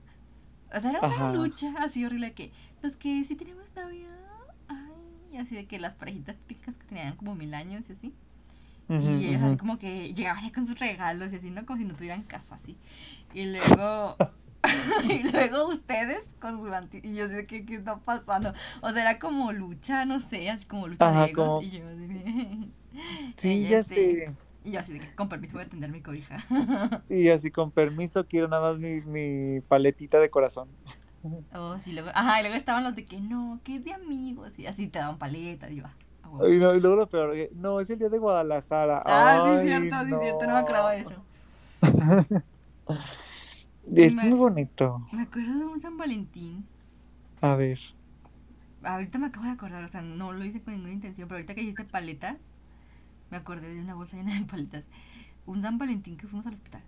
O 0.74 0.80
sea, 0.80 0.90
era 0.90 1.00
una 1.00 1.32
lucha 1.32 1.72
así 1.78 2.04
horrible 2.04 2.32
que 2.32 2.52
los 2.82 2.96
que 2.96 3.24
sí 3.24 3.36
tenemos 3.36 3.74
novia, 3.76 4.08
ay, 4.66 5.36
así 5.38 5.54
de 5.54 5.66
que 5.66 5.78
las 5.78 5.94
parejitas 5.94 6.36
típicas 6.36 6.76
que 6.76 6.86
tenían 6.86 7.16
como 7.16 7.34
mil 7.34 7.54
años 7.54 7.88
y 7.88 7.92
así. 7.92 8.12
Y 8.88 9.28
ellos 9.28 9.42
así 9.42 9.56
como 9.56 9.78
que 9.78 10.12
llegaban 10.14 10.48
con 10.50 10.66
sus 10.66 10.78
regalos 10.78 11.32
y 11.32 11.36
así, 11.36 11.50
¿no? 11.50 11.64
Como 11.64 11.78
si 11.78 11.84
no 11.84 11.94
tuvieran 11.94 12.22
casa, 12.22 12.54
así. 12.54 12.76
Y 13.32 13.46
luego... 13.46 14.16
y 15.08 15.22
luego 15.30 15.68
ustedes 15.68 16.28
con 16.40 16.58
su 16.58 16.72
anti... 16.72 17.00
Y 17.02 17.14
yo 17.14 17.28
sé 17.28 17.46
¿qué, 17.46 17.66
qué 17.66 17.74
está 17.76 17.98
pasando? 17.98 18.54
O 18.80 18.90
sea, 18.90 19.02
era 19.02 19.18
como 19.18 19.52
lucha, 19.52 20.06
no 20.06 20.20
sé, 20.20 20.48
así 20.48 20.64
como 20.64 20.88
lucha 20.88 21.10
de 21.10 21.30
egos. 21.30 21.64
Y 21.64 21.70
yo 21.70 21.88
así... 21.88 22.72
Sí, 23.36 23.68
ya 23.68 23.82
sé. 23.82 24.32
Y 24.62 24.72
yo 24.72 24.80
así 24.80 24.92
de 24.94 25.00
que 25.00 25.14
con 25.14 25.28
permiso 25.28 25.54
voy 25.54 25.64
a 25.64 25.66
atender 25.66 25.90
mi 25.90 26.00
cobija. 26.00 26.36
y 27.08 27.28
así 27.28 27.50
con 27.50 27.70
permiso 27.70 28.26
quiero 28.26 28.48
nada 28.48 28.72
más 28.72 28.80
mi, 28.80 29.00
mi 29.02 29.60
paletita 29.60 30.18
de 30.18 30.30
corazón. 30.30 30.68
Oh, 31.52 31.78
sí, 31.78 31.92
luego, 31.92 32.10
ajá, 32.14 32.40
y 32.40 32.42
luego 32.42 32.56
estaban 32.56 32.84
los 32.84 32.94
de 32.94 33.04
que 33.04 33.18
no, 33.18 33.60
que 33.64 33.76
es 33.76 33.84
de 33.84 33.94
amigos, 33.94 34.58
y 34.58 34.66
así 34.66 34.88
te 34.88 34.98
daban 34.98 35.18
paleta, 35.18 35.70
y 35.70 35.80
ah, 35.80 35.90
y, 36.48 36.58
no, 36.58 36.74
y 36.74 36.80
luego 36.80 36.96
lo 36.96 37.08
peor, 37.08 37.34
no, 37.54 37.80
es 37.80 37.90
el 37.90 37.98
día 37.98 38.08
de 38.08 38.18
Guadalajara. 38.18 39.02
Ah, 39.04 39.58
sí, 39.60 39.66
cierto, 39.66 39.96
sí, 40.04 40.14
cierto, 40.20 40.46
no 40.46 40.52
me 40.52 40.58
acordaba 40.58 40.92
de 40.92 41.00
eso. 41.00 41.24
es 43.96 44.14
muy 44.14 44.32
bonito. 44.32 45.06
Me 45.12 45.22
acuerdo 45.22 45.58
de 45.58 45.64
un 45.64 45.80
San 45.80 45.96
Valentín. 45.96 46.66
A 47.40 47.54
ver. 47.54 47.78
Ahorita 48.82 49.18
me 49.18 49.26
acabo 49.26 49.46
de 49.46 49.52
acordar, 49.52 49.84
o 49.84 49.88
sea, 49.88 50.02
no 50.02 50.32
lo 50.32 50.44
hice 50.44 50.62
con 50.62 50.74
ninguna 50.74 50.92
intención, 50.92 51.28
pero 51.28 51.38
ahorita 51.38 51.54
que 51.54 51.62
hiciste 51.62 51.84
paletas, 51.84 52.36
me 53.30 53.36
acordé 53.36 53.74
de 53.74 53.80
una 53.80 53.94
bolsa 53.94 54.16
llena 54.16 54.34
de 54.38 54.44
paletas. 54.44 54.84
Un 55.46 55.62
San 55.62 55.78
Valentín 55.78 56.16
que 56.16 56.26
fuimos 56.26 56.46
al 56.46 56.54
hospital. 56.54 56.82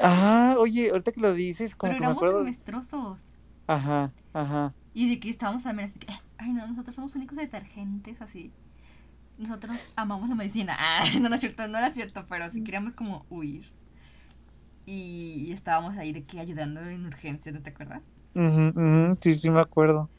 Ah, 0.00 0.56
oye, 0.58 0.90
ahorita 0.90 1.12
que 1.12 1.20
lo 1.20 1.32
dices, 1.32 1.74
como 1.74 1.90
Pero 1.92 1.98
que 1.98 2.04
éramos 2.04 2.22
me 2.22 2.28
acuerdo. 2.28 2.44
Ajá, 3.66 4.12
ajá. 4.32 4.74
Y 4.92 5.08
de 5.08 5.20
que 5.20 5.30
estábamos 5.30 5.62
también 5.62 5.88
así 5.88 5.98
que, 5.98 6.12
ay 6.38 6.52
no, 6.52 6.66
nosotros 6.66 6.94
somos 6.94 7.14
únicos 7.14 7.36
detergentes, 7.36 8.20
así. 8.20 8.52
Nosotros 9.38 9.92
amamos 9.96 10.28
la 10.28 10.34
medicina. 10.34 10.76
Ah, 10.78 11.04
no, 11.20 11.28
no 11.28 11.34
es 11.34 11.40
cierto, 11.40 11.66
no 11.68 11.78
era 11.78 11.90
cierto, 11.90 12.24
pero 12.28 12.50
sí 12.50 12.62
queríamos 12.62 12.94
como 12.94 13.26
huir. 13.30 13.72
Y, 14.86 15.50
estábamos 15.52 15.96
ahí 15.96 16.12
de 16.12 16.24
que 16.24 16.40
ayudando 16.40 16.80
en 16.80 17.06
urgencia, 17.06 17.50
¿no 17.52 17.62
te 17.62 17.70
acuerdas? 17.70 18.02
sí, 19.20 19.34
sí 19.34 19.50
me 19.50 19.60
acuerdo. 19.60 20.10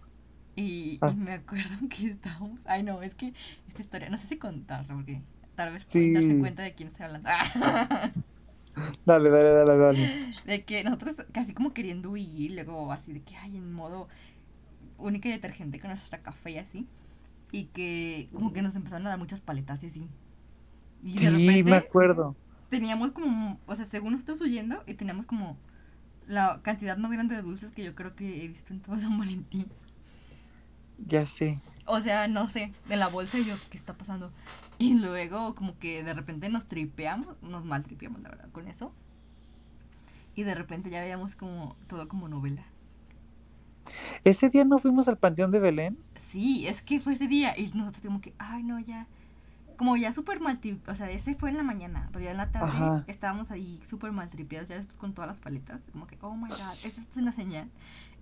Y, 0.56 0.98
ah. 1.02 1.12
me 1.12 1.34
acuerdo 1.34 1.76
que 1.90 2.12
estábamos. 2.12 2.62
Ay, 2.66 2.84
no, 2.84 3.02
es 3.02 3.14
que 3.16 3.34
esta 3.68 3.82
historia, 3.82 4.10
no 4.10 4.18
sé 4.18 4.28
si 4.28 4.38
contarla, 4.38 4.96
porque 4.96 5.22
tal 5.56 5.74
vez 5.74 5.84
sí. 5.86 6.14
darse 6.14 6.40
cuenta 6.40 6.64
de 6.64 6.74
quién 6.74 6.90
estoy 6.90 7.06
hablando. 7.06 7.30
dale, 9.06 9.30
dale, 9.30 9.50
dale, 9.50 9.78
dale. 9.78 10.32
De 10.46 10.64
que 10.64 10.84
nosotros 10.84 11.16
casi 11.32 11.54
como 11.54 11.74
queriendo 11.74 12.12
huir, 12.12 12.52
luego 12.52 12.92
así 12.92 13.14
de 13.14 13.22
que, 13.22 13.36
ay, 13.38 13.58
en 13.58 13.72
modo 13.72 14.08
única 14.98 15.30
y 15.30 15.32
detergente 15.32 15.80
con 15.80 15.90
nuestra 15.90 16.20
café 16.20 16.52
y 16.52 16.58
así. 16.58 16.88
Y 17.52 17.66
que 17.66 18.28
como 18.34 18.54
que 18.54 18.62
nos 18.62 18.76
empezaron 18.76 19.08
a 19.08 19.12
dar 19.12 19.20
muchas 19.20 19.42
paletas 19.42 19.84
y 19.84 19.88
así. 19.88 20.08
Y 21.04 21.18
de 21.18 21.38
sí, 21.38 21.64
me 21.64 21.76
acuerdo. 21.76 22.36
Teníamos 22.70 23.12
como, 23.12 23.60
o 23.68 23.76
sea, 23.76 23.86
según 23.86 24.14
nosotros 24.14 24.42
huyendo, 24.42 24.84
y 24.88 24.96
teníamos 24.96 25.26
como 25.26 25.58
la 26.28 26.62
cantidad 26.64 26.98
más 26.98 27.12
grande 27.12 27.36
de 27.36 27.42
dulces 27.42 27.72
que 27.72 27.84
yo 27.84 27.96
creo 27.96 28.16
que 28.16 28.44
he 28.44 28.48
visto 28.48 28.74
en 28.74 28.82
todo 28.82 29.00
San 29.00 29.18
Valentín. 29.18 29.68
Ya 30.98 31.26
sé. 31.26 31.60
O 31.86 32.00
sea, 32.00 32.28
no 32.28 32.50
sé, 32.50 32.72
de 32.90 32.96
la 32.96 33.08
bolsa 33.08 33.38
y 33.38 33.46
yo, 33.46 33.56
¿qué 33.70 33.78
está 33.78 33.94
pasando? 33.94 34.32
Y 34.80 34.96
luego 34.96 35.54
como 35.54 35.78
que 35.78 36.04
de 36.04 36.14
repente 36.14 36.50
nos 36.50 36.68
tripeamos, 36.68 37.28
nos 37.42 37.64
mal 37.64 37.84
tripeamos 37.84 38.22
la 38.22 38.30
verdad 38.30 38.50
con 38.52 38.68
eso. 38.68 38.92
Y 40.34 40.44
de 40.44 40.56
repente 40.56 40.90
ya 40.90 41.02
veíamos 41.02 41.36
como 41.36 41.78
todo 41.88 42.08
como 42.08 42.28
novela. 42.28 42.66
¿Ese 44.24 44.50
día 44.50 44.64
no 44.64 44.80
fuimos 44.80 45.08
al 45.08 45.18
Panteón 45.18 45.52
de 45.52 45.60
Belén? 45.60 45.98
Sí, 46.32 46.68
es 46.68 46.82
que 46.82 47.00
fue 47.00 47.14
ese 47.14 47.28
día 47.28 47.58
y 47.58 47.72
nosotros 47.74 48.04
como 48.06 48.22
que, 48.22 48.34
ay 48.38 48.64
no, 48.64 48.80
ya, 48.80 49.08
como 49.78 49.96
ya 49.98 50.14
súper 50.14 50.40
mal 50.40 50.60
o 50.88 50.96
sea, 50.96 51.10
ese 51.12 51.36
fue 51.36 51.50
en 51.50 51.58
la 51.58 51.64
mañana, 51.64 52.10
pero 52.12 52.26
ya 52.26 52.32
en 52.32 52.38
la 52.38 52.52
tarde 52.52 53.04
estábamos 53.08 53.52
ahí 53.52 53.80
súper 53.86 54.12
mal 54.12 54.30
tripeados, 54.30 54.68
ya 54.68 54.76
después 54.76 54.98
con 54.98 55.14
todas 55.14 55.30
las 55.30 55.40
paletas, 55.40 55.82
como 55.92 56.08
que, 56.08 56.18
oh 56.22 56.36
my 56.36 56.50
god, 56.50 56.74
esa 56.84 57.02
es 57.02 57.08
una 57.16 57.32
señal. 57.32 57.70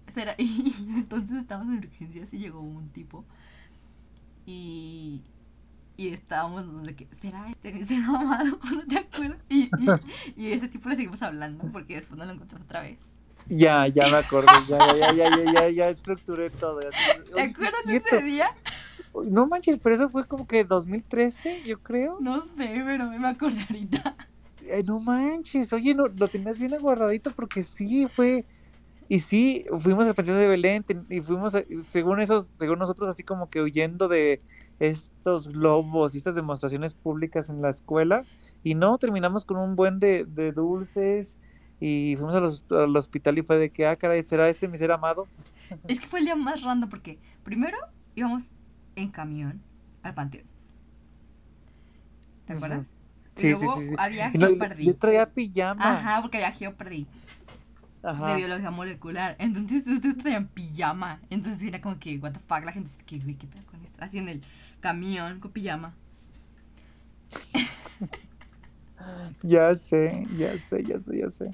Y 0.37 0.73
entonces 0.89 1.37
estábamos 1.37 1.73
en 1.73 1.79
urgencias 1.79 2.33
y 2.33 2.39
llegó 2.39 2.59
un 2.61 2.89
tipo. 2.89 3.25
Y, 4.45 5.23
y 5.95 6.09
estábamos 6.09 6.83
de 6.83 6.95
que, 6.95 7.07
¿será 7.21 7.49
este 7.49 7.71
mi 7.71 7.95
amado? 7.95 8.59
¿No 8.75 8.85
te 8.85 8.97
acuerdas? 8.97 9.45
Y, 9.49 9.69
y, 10.35 10.51
ese 10.51 10.67
tipo 10.67 10.89
le 10.89 10.95
seguimos 10.95 11.21
hablando 11.23 11.65
porque 11.71 11.95
después 11.95 12.17
no 12.17 12.25
lo 12.25 12.33
encontramos 12.33 12.65
otra 12.65 12.81
vez. 12.81 12.99
Ya, 13.49 13.87
ya 13.87 14.07
me 14.09 14.17
acordé, 14.17 14.51
ya, 14.67 14.95
ya, 14.95 15.13
ya, 15.13 15.29
ya, 15.29 15.51
ya, 15.51 15.69
ya 15.69 15.89
estructuré 15.89 16.49
todo. 16.49 16.79
¿Te 16.79 17.41
acuerdas 17.41 17.85
de 17.85 17.97
ese 17.97 18.21
día? 18.21 18.47
No 19.25 19.47
manches, 19.47 19.79
pero 19.79 19.95
eso 19.95 20.09
fue 20.09 20.25
como 20.25 20.47
que 20.47 20.63
2013, 20.63 21.63
yo 21.63 21.79
creo. 21.79 22.17
No 22.19 22.41
sé, 22.41 22.81
pero 22.85 23.09
me 23.11 23.27
acordé 23.27 23.61
ahorita. 23.69 24.15
eh, 24.67 24.83
no 24.85 24.99
manches, 24.99 25.73
oye, 25.73 25.93
no, 25.93 26.07
lo 26.07 26.27
tenías 26.27 26.57
bien 26.57 26.73
aguardadito 26.73 27.31
porque 27.31 27.63
sí, 27.63 28.07
fue, 28.07 28.45
y 29.07 29.19
sí, 29.19 29.65
fuimos 29.79 30.07
al 30.07 30.15
Panteón 30.15 30.39
de 30.39 30.47
Belén 30.47 30.85
y 31.09 31.21
fuimos, 31.21 31.55
según 31.85 32.21
esos, 32.21 32.53
según 32.55 32.79
nosotros, 32.79 33.09
así 33.09 33.23
como 33.23 33.49
que 33.49 33.61
huyendo 33.61 34.07
de 34.07 34.41
estos 34.79 35.49
globos 35.49 36.15
y 36.15 36.17
estas 36.17 36.35
demostraciones 36.35 36.93
públicas 36.93 37.49
en 37.49 37.61
la 37.61 37.69
escuela, 37.69 38.25
y 38.63 38.75
no, 38.75 38.97
terminamos 38.97 39.45
con 39.45 39.57
un 39.57 39.75
buen 39.75 39.99
de, 39.99 40.25
dulces 40.55 41.37
y 41.85 42.15
fuimos 42.15 42.63
al 42.71 42.95
hospital 42.95 43.37
y 43.37 43.41
fue 43.41 43.57
de 43.57 43.69
que, 43.69 43.85
ah, 43.85 43.97
caray, 43.97 44.23
¿será 44.23 44.47
este 44.47 44.69
mi 44.69 44.77
ser 44.77 44.93
amado? 44.93 45.27
Es 45.89 45.99
que 45.99 46.07
fue 46.07 46.19
el 46.19 46.25
día 46.25 46.35
más 46.35 46.61
random 46.61 46.89
porque 46.89 47.19
primero 47.43 47.77
íbamos 48.15 48.43
en 48.95 49.09
camión 49.09 49.61
al 50.01 50.13
panteón. 50.13 50.45
¿Te 52.45 52.53
acuerdas? 52.53 52.85
Sí, 53.35 53.53
sí, 53.53 53.65
sí, 53.79 53.95
había 53.97 54.29
Geopardy. 54.31 54.85
yo 54.85 54.95
traía 54.95 55.29
pijama. 55.29 55.91
Ajá, 55.91 56.21
porque 56.21 56.37
había 56.37 56.51
Geopardy. 56.51 57.05
Ajá. 58.01 58.29
De 58.29 58.35
biología 58.37 58.71
molecular. 58.71 59.35
Entonces 59.39 59.85
ustedes 59.85 60.17
traían 60.19 60.47
pijama. 60.47 61.19
Entonces 61.29 61.61
era 61.67 61.81
como 61.81 61.99
que, 61.99 62.17
what 62.17 62.31
the 62.31 62.39
fuck, 62.39 62.63
la 62.63 62.71
gente, 62.71 62.91
que, 63.05 63.19
güey, 63.19 63.35
¿qué 63.35 63.47
pedo 63.47 63.65
con 63.65 63.83
esto? 63.83 63.97
Así 63.99 64.19
en 64.19 64.29
el 64.29 64.41
camión 64.79 65.41
con 65.41 65.51
pijama. 65.51 65.93
ya 69.41 69.75
sé, 69.75 70.25
ya 70.37 70.57
sé, 70.57 70.83
ya 70.85 70.97
sé, 70.97 71.19
ya 71.19 71.29
sé. 71.29 71.53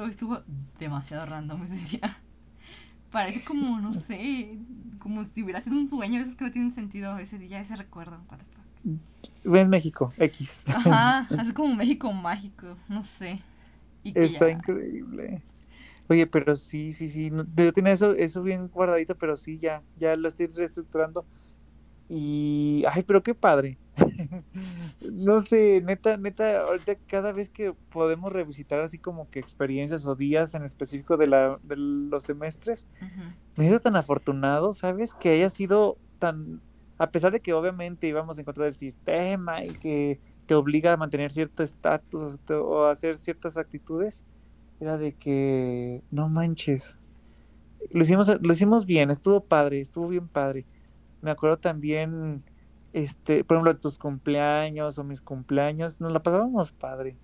Todo 0.00 0.08
estuvo 0.08 0.40
demasiado 0.78 1.26
random 1.26 1.62
ese 1.70 1.98
día. 1.98 2.16
Parece 3.12 3.46
como, 3.46 3.78
no 3.80 3.92
sé, 3.92 4.56
como 4.98 5.24
si 5.24 5.42
hubiera 5.42 5.60
sido 5.60 5.76
un 5.76 5.90
sueño, 5.90 6.22
es 6.22 6.34
que 6.36 6.46
no 6.46 6.50
tiene 6.50 6.70
sentido 6.70 7.18
ese 7.18 7.38
día, 7.38 7.60
ese 7.60 7.76
recuerdo. 7.76 8.18
What 8.30 8.38
the 8.38 8.44
fuck. 9.44 9.58
Es 9.58 9.68
México, 9.68 10.10
X. 10.16 10.60
Ajá, 10.68 11.28
es 11.46 11.52
como 11.52 11.74
México 11.74 12.10
mágico, 12.14 12.78
no 12.88 13.04
sé. 13.04 13.42
Está 14.02 14.50
increíble. 14.50 15.42
Oye, 16.08 16.26
pero 16.26 16.56
sí, 16.56 16.94
sí, 16.94 17.10
sí, 17.10 17.30
no, 17.30 17.44
tiene 17.44 17.92
eso, 17.92 18.14
eso 18.14 18.42
bien 18.42 18.68
guardadito, 18.68 19.18
pero 19.18 19.36
sí, 19.36 19.58
ya, 19.58 19.82
ya 19.98 20.16
lo 20.16 20.28
estoy 20.28 20.46
reestructurando. 20.46 21.26
Y, 22.08 22.84
ay, 22.90 23.02
pero 23.02 23.22
qué 23.22 23.34
padre. 23.34 23.76
No 25.12 25.40
sé, 25.40 25.82
neta, 25.84 26.16
neta, 26.16 26.62
ahorita 26.62 26.96
cada 27.06 27.32
vez 27.32 27.50
que 27.50 27.72
podemos 27.90 28.32
revisitar 28.32 28.80
así 28.80 28.98
como 28.98 29.28
que 29.30 29.38
experiencias 29.38 30.06
o 30.06 30.14
días 30.14 30.54
en 30.54 30.64
específico 30.64 31.16
de, 31.16 31.26
la, 31.26 31.58
de 31.62 31.76
los 31.76 32.24
semestres, 32.24 32.86
me 33.56 33.64
siento 33.64 33.80
tan 33.80 33.96
afortunado, 33.96 34.72
¿sabes? 34.72 35.14
Que 35.14 35.30
haya 35.30 35.50
sido 35.50 35.98
tan, 36.18 36.60
a 36.98 37.10
pesar 37.10 37.32
de 37.32 37.40
que 37.40 37.52
obviamente 37.52 38.08
íbamos 38.08 38.38
en 38.38 38.44
contra 38.44 38.64
del 38.64 38.74
sistema 38.74 39.64
y 39.64 39.70
que 39.70 40.20
te 40.46 40.54
obliga 40.54 40.92
a 40.92 40.96
mantener 40.96 41.30
cierto 41.30 41.62
estatus 41.62 42.38
o 42.50 42.84
a 42.84 42.92
hacer 42.92 43.18
ciertas 43.18 43.56
actitudes, 43.56 44.24
era 44.80 44.98
de 44.98 45.12
que, 45.12 46.02
no 46.10 46.28
manches, 46.28 46.98
lo 47.90 48.02
hicimos, 48.02 48.28
lo 48.40 48.52
hicimos 48.52 48.86
bien, 48.86 49.10
estuvo 49.10 49.40
padre, 49.42 49.80
estuvo 49.80 50.08
bien 50.08 50.28
padre. 50.28 50.66
Me 51.22 51.30
acuerdo 51.30 51.58
también, 51.58 52.42
este, 52.92 53.44
por 53.44 53.56
ejemplo, 53.56 53.76
tus 53.76 53.98
cumpleaños 53.98 54.98
o 54.98 55.04
mis 55.04 55.20
cumpleaños, 55.20 56.00
nos 56.00 56.12
la 56.12 56.22
pasábamos 56.22 56.72
padre. 56.72 57.16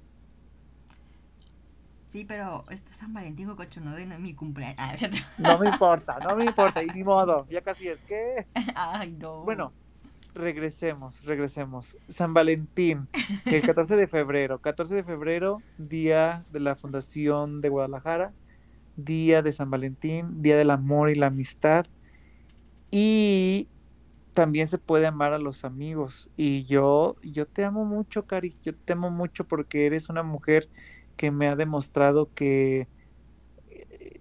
Sí, 2.09 2.25
pero 2.25 2.65
esto 2.71 2.91
es 2.91 2.97
San 2.97 3.13
Valentín, 3.13 3.55
cocho, 3.57 3.81
no 3.81 3.95
de 3.95 4.07
mi 4.07 4.35
cumpleaños. 4.35 4.77
Ah, 4.79 4.95
no 5.39 5.59
me 5.59 5.69
importa, 5.69 6.19
no 6.21 6.37
me 6.37 6.45
importa, 6.45 6.83
y 6.83 6.87
ni 6.87 7.05
modo, 7.05 7.47
ya 7.51 7.61
casi 7.61 7.89
es 7.89 8.03
que. 8.05 8.47
Ay, 8.75 9.13
no. 9.13 9.43
Bueno, 9.43 9.73
regresemos, 10.35 11.25
regresemos. 11.25 11.99
San 12.09 12.33
Valentín, 12.33 13.09
el 13.45 13.63
14 13.63 13.97
de 13.97 14.07
febrero. 14.07 14.61
14 14.61 14.95
de 14.95 15.05
febrero, 15.05 15.63
día 15.79 16.45
de 16.53 16.61
la 16.61 16.77
Fundación 16.77 17.61
de 17.61 17.69
Guadalajara, 17.71 18.33
día 18.97 19.43
de 19.43 19.53
San 19.53 19.71
Valentín, 19.71 20.43
día 20.43 20.57
del 20.57 20.71
amor 20.71 21.11
y 21.11 21.17
la 21.17 21.27
amistad. 21.27 21.87
Y 22.91 23.69
también 24.37 24.67
se 24.67 24.77
puede 24.77 25.07
amar 25.07 25.33
a 25.33 25.39
los 25.39 25.65
amigos. 25.65 26.31
Y 26.37 26.67
yo, 26.67 27.17
yo 27.23 27.47
te 27.47 27.65
amo 27.65 27.87
mucho, 27.87 28.27
Cari, 28.27 28.55
yo 28.63 28.75
te 28.75 28.93
amo 28.93 29.11
mucho 29.11 29.45
porque 29.45 29.87
eres 29.87 30.11
una 30.11 30.23
mujer 30.23 30.69
que 31.17 31.31
me 31.31 31.49
ha 31.49 31.57
demostrado 31.57 32.29
que, 32.35 32.87
eh, 33.71 34.21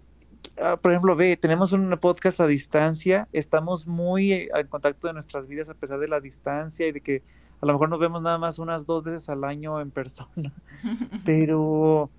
ah, 0.57 0.77
por 0.77 0.91
ejemplo, 0.91 1.17
ve, 1.17 1.35
tenemos 1.35 1.73
un 1.73 1.89
podcast 1.99 2.39
a 2.39 2.47
distancia, 2.47 3.27
estamos 3.33 3.87
muy 3.87 4.31
eh, 4.31 4.49
en 4.55 4.67
contacto 4.67 5.07
de 5.07 5.13
nuestras 5.13 5.47
vidas 5.47 5.69
a 5.69 5.73
pesar 5.73 5.99
de 5.99 6.07
la 6.07 6.21
distancia 6.21 6.87
y 6.87 6.93
de 6.93 7.01
que 7.01 7.21
a 7.59 7.65
lo 7.65 7.73
mejor 7.73 7.89
nos 7.89 7.99
vemos 7.99 8.21
nada 8.21 8.37
más 8.37 8.57
unas 8.57 8.85
dos 8.85 9.03
veces 9.03 9.27
al 9.27 9.43
año 9.43 9.81
en 9.81 9.91
persona, 9.91 10.53
pero 11.25 12.09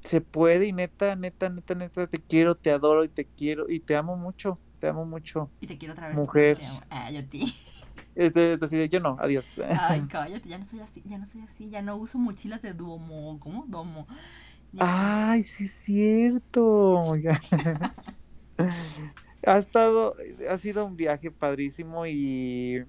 se 0.00 0.20
puede 0.20 0.66
y 0.66 0.72
neta, 0.72 1.14
neta, 1.14 1.50
neta, 1.50 1.76
neta, 1.76 2.06
te 2.08 2.18
quiero, 2.18 2.56
te 2.56 2.72
adoro 2.72 3.04
y 3.04 3.08
te 3.08 3.26
quiero 3.26 3.66
y 3.68 3.78
te 3.78 3.94
amo 3.94 4.16
mucho. 4.16 4.58
Te 4.80 4.88
amo 4.88 5.04
mucho. 5.04 5.50
Y 5.60 5.66
te 5.66 5.76
quiero 5.78 5.92
otra 5.92 6.08
vez. 6.08 6.16
Mujer. 6.16 6.58
Ah, 6.90 7.10
yo 7.10 7.20
a 7.20 7.24
ti. 7.24 7.54
Este, 8.14 8.88
yo 8.88 8.98
no, 8.98 9.16
adiós. 9.20 9.60
Ay, 9.78 10.02
cállate, 10.10 10.48
ya 10.48 10.58
no 10.58 10.64
soy 10.64 10.80
así, 10.80 11.04
ya 11.06 11.18
no 11.18 11.26
soy 11.26 11.42
así, 11.42 11.70
ya 11.70 11.82
no 11.82 11.94
uso 11.96 12.18
mochilas 12.18 12.60
de 12.62 12.74
Duomo, 12.74 13.38
¿cómo? 13.38 13.64
Domo. 13.68 14.08
Ay, 14.80 15.44
sí 15.44 15.64
es 15.64 15.70
cierto. 15.70 17.14
ha 19.46 19.58
estado, 19.58 20.16
ha 20.50 20.56
sido 20.58 20.84
un 20.84 20.96
viaje 20.96 21.30
padrísimo 21.30 22.06
y 22.06 22.84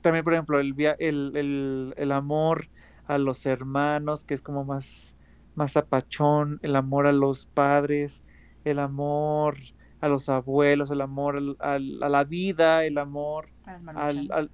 también, 0.00 0.24
por 0.24 0.34
ejemplo, 0.34 0.58
el, 0.58 0.74
el, 0.98 1.36
el, 1.36 1.94
el 1.96 2.12
amor 2.12 2.68
a 3.06 3.16
los 3.18 3.46
hermanos, 3.46 4.24
que 4.24 4.34
es 4.34 4.42
como 4.42 4.64
más, 4.64 5.14
más 5.54 5.76
apachón, 5.76 6.58
el 6.62 6.74
amor 6.74 7.06
a 7.06 7.12
los 7.12 7.46
padres, 7.46 8.22
el 8.64 8.80
amor 8.80 9.56
a 10.00 10.08
los 10.08 10.28
abuelos, 10.28 10.90
el 10.90 11.00
amor 11.00 11.56
a 11.60 11.78
la 11.78 12.24
vida, 12.24 12.84
el 12.84 12.98
amor 12.98 13.50
al, 13.64 14.50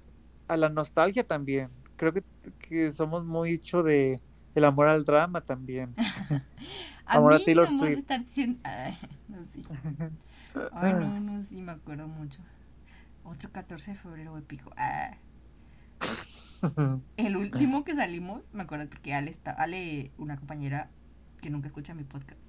a 0.47 0.57
la 0.57 0.69
nostalgia 0.69 1.25
también. 1.25 1.69
Creo 1.95 2.13
que, 2.13 2.23
que 2.59 2.91
somos 2.91 3.25
muy 3.25 3.51
hecho 3.51 3.83
de 3.83 4.21
el 4.55 4.63
amor 4.63 4.87
al 4.87 5.05
drama 5.05 5.41
también. 5.41 5.93
a 7.05 7.17
amor 7.17 7.33
a 7.33 7.39
Taylor 7.39 7.67
Swift. 7.67 8.09
Ay, 8.63 8.97
no, 9.27 9.45
sí. 9.53 9.63
Ay, 10.71 10.93
no, 10.93 11.19
no, 11.19 11.43
sí, 11.43 11.61
me 11.61 11.73
acuerdo 11.73 12.07
mucho. 12.07 12.39
Otro 13.23 13.51
14 13.51 13.91
de 13.91 13.97
febrero 13.97 14.37
épico. 14.37 14.71
Ah. 14.77 15.17
El 17.17 17.35
último 17.35 17.83
que 17.83 17.93
salimos, 17.93 18.53
me 18.53 18.63
acuerdo 18.63 18.87
porque 18.87 19.13
Ale, 19.13 19.31
está, 19.31 19.51
Ale, 19.51 20.11
una 20.17 20.37
compañera 20.37 20.89
que 21.41 21.49
nunca 21.49 21.67
escucha 21.67 21.93
mi 21.93 22.03
podcast. 22.03 22.39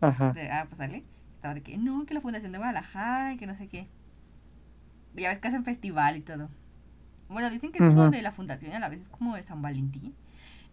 Ajá. 0.00 0.34
ah, 0.50 0.66
pues 0.68 0.80
Ale 0.80 1.04
de 1.42 1.62
que 1.62 1.76
no, 1.78 2.04
que 2.06 2.14
la 2.14 2.20
Fundación 2.20 2.52
de 2.52 2.58
Guadalajara 2.58 3.34
y 3.34 3.36
que 3.36 3.46
no 3.46 3.54
sé 3.54 3.68
qué. 3.68 3.88
Ya 5.14 5.30
ves 5.30 5.38
que 5.38 5.48
hacen 5.48 5.64
festival 5.64 6.16
y 6.16 6.20
todo. 6.20 6.48
Bueno, 7.28 7.50
dicen 7.50 7.72
que 7.72 7.78
es 7.78 7.94
como 7.94 8.10
de 8.10 8.22
la 8.22 8.32
fundación 8.32 8.72
y 8.72 8.74
a 8.74 8.80
la 8.80 8.88
vez 8.88 9.02
es 9.02 9.08
como 9.08 9.36
de 9.36 9.42
San 9.42 9.62
Valentín. 9.62 10.14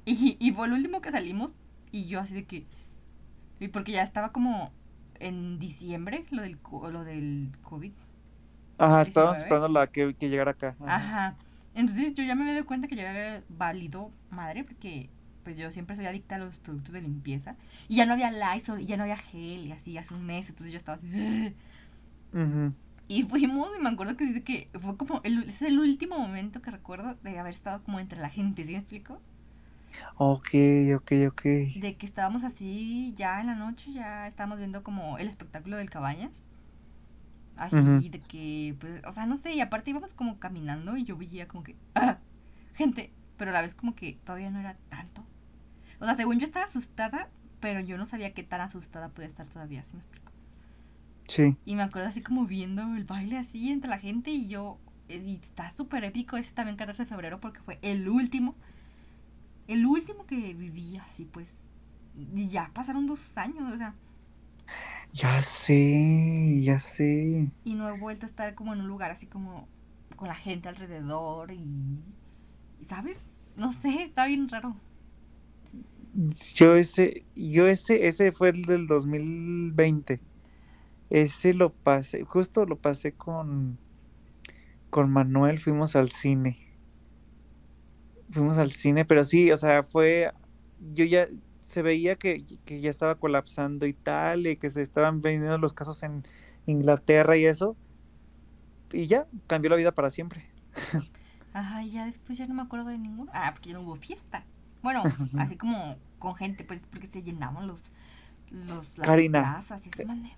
Y, 0.05 0.37
y 0.39 0.51
fue 0.51 0.67
el 0.67 0.73
último 0.73 1.01
que 1.01 1.11
salimos 1.11 1.53
y 1.91 2.07
yo 2.07 2.19
así 2.19 2.33
de 2.33 2.45
que... 2.45 2.65
Y 3.59 3.67
porque 3.69 3.91
ya 3.91 4.03
estaba 4.03 4.31
como 4.31 4.71
en 5.19 5.59
diciembre 5.59 6.25
lo 6.31 6.41
del, 6.41 6.57
lo 6.91 7.03
del 7.03 7.51
COVID. 7.63 7.91
Ajá, 8.77 9.01
estábamos 9.01 9.37
esperando 9.39 9.67
la 9.69 9.87
que, 9.87 10.13
que 10.15 10.29
llegara 10.29 10.51
acá. 10.51 10.75
Ajá. 10.85 11.35
Entonces 11.73 12.13
yo 12.15 12.23
ya 12.23 12.35
me 12.35 12.51
doy 12.53 12.63
cuenta 12.63 12.87
que 12.87 12.95
ya 12.95 13.09
había 13.09 13.43
válido 13.49 14.11
madre 14.29 14.63
porque 14.63 15.09
pues 15.47 15.57
yo 15.57 15.71
siempre 15.71 15.95
soy 15.95 16.05
adicta 16.05 16.35
a 16.35 16.39
los 16.39 16.57
productos 16.57 16.91
de 16.91 17.01
limpieza. 17.01 17.55
Y 17.87 17.95
ya 17.95 18.05
no 18.05 18.11
había 18.11 18.31
Lysol, 18.31 18.81
y 18.81 18.85
ya 18.85 18.97
no 18.97 19.03
había 19.03 19.15
gel, 19.15 19.65
y 19.65 19.71
así 19.71 19.97
hace 19.97 20.13
un 20.13 20.25
mes, 20.25 20.49
entonces 20.49 20.73
yo 20.73 20.77
estaba 20.77 20.97
así. 20.97 21.07
Y 23.07 23.23
fuimos, 23.23 23.69
y 23.79 23.81
me 23.81 23.87
acuerdo 23.87 24.17
que 24.17 24.43
que 24.43 24.69
fue 24.77 24.97
como, 24.97 25.21
el, 25.23 25.43
es 25.47 25.61
el 25.61 25.79
último 25.79 26.19
momento 26.19 26.61
que 26.61 26.69
recuerdo 26.69 27.15
de 27.23 27.39
haber 27.39 27.53
estado 27.53 27.81
como 27.81 28.01
entre 28.01 28.19
la 28.19 28.29
gente, 28.29 28.65
¿sí 28.65 28.73
me 28.73 28.77
explico? 28.77 29.21
Ok, 30.17 30.49
ok, 30.97 31.11
ok. 31.29 31.41
De 31.43 31.95
que 31.97 32.05
estábamos 32.05 32.43
así 32.43 33.13
ya 33.15 33.39
en 33.39 33.47
la 33.47 33.55
noche, 33.55 33.93
ya 33.93 34.27
estábamos 34.27 34.57
viendo 34.57 34.83
como 34.83 35.17
el 35.17 35.29
espectáculo 35.29 35.77
del 35.77 35.89
Cabañas. 35.89 36.43
Así, 37.55 38.09
de 38.09 38.19
que, 38.19 38.75
pues, 38.81 39.01
o 39.05 39.13
sea, 39.13 39.25
no 39.25 39.37
sé, 39.37 39.53
y 39.53 39.61
aparte 39.61 39.91
íbamos 39.91 40.13
como 40.13 40.39
caminando 40.39 40.97
y 40.97 41.05
yo 41.05 41.15
veía 41.15 41.47
como 41.47 41.63
que, 41.63 41.77
¡ah! 41.95 42.17
Gente, 42.73 43.13
pero 43.37 43.51
a 43.51 43.53
la 43.53 43.61
vez 43.61 43.75
como 43.75 43.95
que 43.95 44.19
todavía 44.25 44.49
no 44.49 44.59
era 44.59 44.75
tanto. 44.89 45.23
O 45.99 46.05
sea, 46.05 46.15
según 46.15 46.39
yo 46.39 46.45
estaba 46.45 46.65
asustada, 46.65 47.29
pero 47.59 47.79
yo 47.79 47.97
no 47.97 48.05
sabía 48.05 48.33
qué 48.33 48.43
tan 48.43 48.61
asustada 48.61 49.09
podía 49.09 49.29
estar 49.29 49.47
todavía, 49.47 49.83
¿sí 49.83 49.95
me 49.95 50.01
explico? 50.01 50.31
Sí. 51.27 51.55
Y 51.65 51.75
me 51.75 51.83
acuerdo 51.83 52.07
así 52.09 52.21
como 52.21 52.45
viendo 52.45 52.81
el 52.95 53.03
baile 53.03 53.37
así 53.37 53.71
entre 53.71 53.89
la 53.89 53.97
gente 53.97 54.31
y 54.31 54.47
yo, 54.47 54.77
eh, 55.09 55.23
y 55.25 55.35
está 55.35 55.71
súper 55.71 56.03
épico 56.03 56.37
ese 56.37 56.53
también 56.53 56.77
14 56.77 57.03
de 57.03 57.09
febrero 57.09 57.39
porque 57.39 57.59
fue 57.61 57.79
el 57.81 58.07
último, 58.07 58.55
el 59.67 59.85
último 59.85 60.25
que 60.25 60.53
viví 60.53 60.97
así, 60.97 61.25
pues, 61.25 61.53
y 62.15 62.47
ya 62.47 62.71
pasaron 62.73 63.07
dos 63.07 63.37
años, 63.37 63.73
o 63.73 63.77
sea. 63.77 63.93
Ya 65.13 65.41
sé, 65.41 66.61
ya 66.61 66.79
sé. 66.79 67.49
Y 67.63 67.73
no 67.73 67.87
he 67.89 67.97
vuelto 67.97 68.25
a 68.25 68.29
estar 68.29 68.53
como 68.55 68.73
en 68.73 68.81
un 68.81 68.87
lugar 68.87 69.11
así 69.11 69.25
como 69.25 69.67
con 70.15 70.27
la 70.27 70.35
gente 70.35 70.67
alrededor 70.67 71.51
y, 71.51 71.99
¿sabes? 72.81 73.25
No 73.55 73.71
sé, 73.71 74.03
está 74.03 74.25
bien 74.25 74.49
raro. 74.49 74.75
Yo 76.55 76.75
ese, 76.75 77.25
yo 77.35 77.67
ese, 77.67 78.07
ese 78.07 78.31
fue 78.31 78.49
el 78.49 78.63
del 78.63 78.87
2020. 78.87 80.19
Ese 81.09 81.53
lo 81.53 81.71
pasé, 81.71 82.23
justo 82.23 82.65
lo 82.65 82.77
pasé 82.77 83.13
con, 83.13 83.77
con 84.89 85.09
Manuel, 85.09 85.59
fuimos 85.59 85.95
al 85.95 86.09
cine. 86.09 86.57
Fuimos 88.29 88.57
al 88.57 88.71
cine, 88.71 89.05
pero 89.05 89.23
sí, 89.23 89.51
o 89.51 89.57
sea, 89.57 89.83
fue, 89.83 90.33
yo 90.93 91.05
ya, 91.05 91.27
se 91.61 91.81
veía 91.81 92.15
que, 92.15 92.43
que 92.65 92.81
ya 92.81 92.89
estaba 92.89 93.15
colapsando 93.15 93.85
Italia 93.85 94.51
y 94.51 94.57
que 94.57 94.69
se 94.69 94.81
estaban 94.81 95.21
viniendo 95.21 95.57
los 95.57 95.73
casos 95.73 96.01
en 96.03 96.23
Inglaterra 96.65 97.37
y 97.37 97.45
eso. 97.45 97.75
Y 98.91 99.07
ya, 99.07 99.27
cambió 99.47 99.69
la 99.69 99.75
vida 99.75 99.93
para 99.93 100.09
siempre. 100.09 100.45
Ajá, 101.53 101.83
y 101.83 101.91
ya 101.91 102.05
después 102.05 102.37
ya 102.37 102.47
no 102.47 102.53
me 102.53 102.61
acuerdo 102.61 102.89
de 102.89 102.97
ninguno. 102.97 103.31
Ah, 103.33 103.51
porque 103.53 103.69
ya 103.69 103.75
no 103.75 103.81
hubo 103.81 103.95
fiesta. 103.95 104.45
Bueno, 104.87 105.03
así 105.37 105.57
como 105.57 105.97
con 106.17 106.33
gente, 106.35 106.63
pues 106.63 106.87
porque 106.89 107.07
se 107.07 107.21
llenaban 107.21 107.67
los, 107.67 107.83
los 108.49 108.97
las 108.97 109.05
Karina, 109.05 109.61
y 109.85 109.89
se 109.89 110.05
mande. 110.05 110.29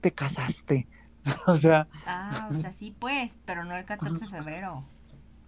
Te 0.00 0.10
casaste. 0.10 0.88
o 1.46 1.54
sea. 1.54 1.86
Ah, 2.04 2.48
o 2.50 2.54
sea, 2.54 2.72
sí, 2.72 2.92
pues, 2.98 3.38
pero 3.44 3.64
no 3.64 3.76
el 3.76 3.84
14 3.84 4.18
de 4.18 4.26
febrero. 4.26 4.82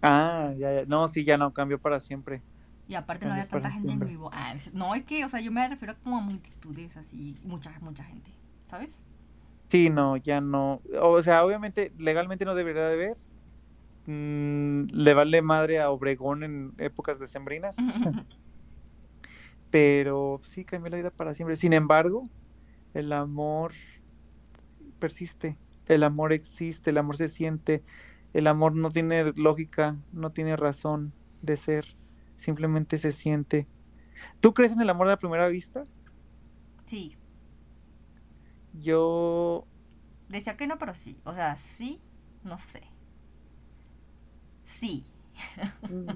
Ah, 0.01 0.53
ya, 0.57 0.73
ya. 0.73 0.85
No, 0.85 1.09
sí, 1.09 1.25
ya 1.25 1.37
no, 1.37 1.51
cambió 1.51 1.77
para 1.77 1.99
siempre. 1.99 2.41
Y 2.87 2.95
aparte 2.95 3.25
no 3.25 3.33
había 3.33 3.49
tanta 3.49 3.69
gente 3.69 3.91
en 3.91 3.99
vivo. 3.99 4.29
Ah, 4.31 4.55
no, 4.71 4.95
es 4.95 5.03
que, 5.03 5.25
o 5.25 5.27
sea, 5.27 5.41
yo 5.41 5.51
me 5.51 5.67
refiero 5.67 5.97
como 6.01 6.15
a 6.15 6.21
multitudes, 6.21 6.95
así, 6.95 7.37
mucha, 7.43 7.77
mucha 7.81 8.05
gente, 8.05 8.31
¿sabes? 8.65 9.03
Sí, 9.67 9.89
no, 9.89 10.15
ya 10.15 10.39
no. 10.39 10.81
O 11.01 11.21
sea, 11.21 11.43
obviamente, 11.43 11.91
legalmente 11.97 12.45
no 12.45 12.55
debería 12.55 12.87
de 12.87 12.93
haber. 12.93 13.17
Mm, 14.07 14.85
le 14.91 15.13
vale 15.13 15.41
madre 15.41 15.79
a 15.79 15.91
Obregón 15.91 16.43
en 16.43 16.73
épocas 16.77 17.19
decembrinas. 17.19 17.75
Pero 19.69 20.41
sí 20.43 20.65
cambió 20.65 20.89
la 20.89 20.97
vida 20.97 21.11
para 21.11 21.33
siempre. 21.33 21.55
Sin 21.55 21.73
embargo, 21.73 22.27
el 22.93 23.13
amor 23.13 23.73
persiste. 24.99 25.57
El 25.87 26.03
amor 26.03 26.33
existe, 26.33 26.89
el 26.89 26.97
amor 26.97 27.17
se 27.17 27.27
siente. 27.27 27.83
El 28.33 28.47
amor 28.47 28.75
no 28.75 28.91
tiene 28.91 29.33
lógica, 29.35 29.97
no 30.11 30.31
tiene 30.31 30.55
razón 30.55 31.13
de 31.41 31.57
ser. 31.57 31.97
Simplemente 32.37 32.97
se 32.97 33.11
siente. 33.11 33.67
¿Tú 34.39 34.53
crees 34.53 34.73
en 34.73 34.81
el 34.81 34.89
amor 34.89 35.07
de 35.07 35.13
la 35.13 35.17
primera 35.17 35.47
vista? 35.47 35.85
Sí. 36.85 37.17
Yo. 38.73 39.65
Decía 40.29 40.55
que 40.57 40.67
no, 40.67 40.77
pero 40.77 40.95
sí. 40.95 41.19
O 41.23 41.33
sea, 41.33 41.57
sí, 41.57 42.01
no 42.43 42.57
sé. 42.57 42.90
Sí. 44.79 45.03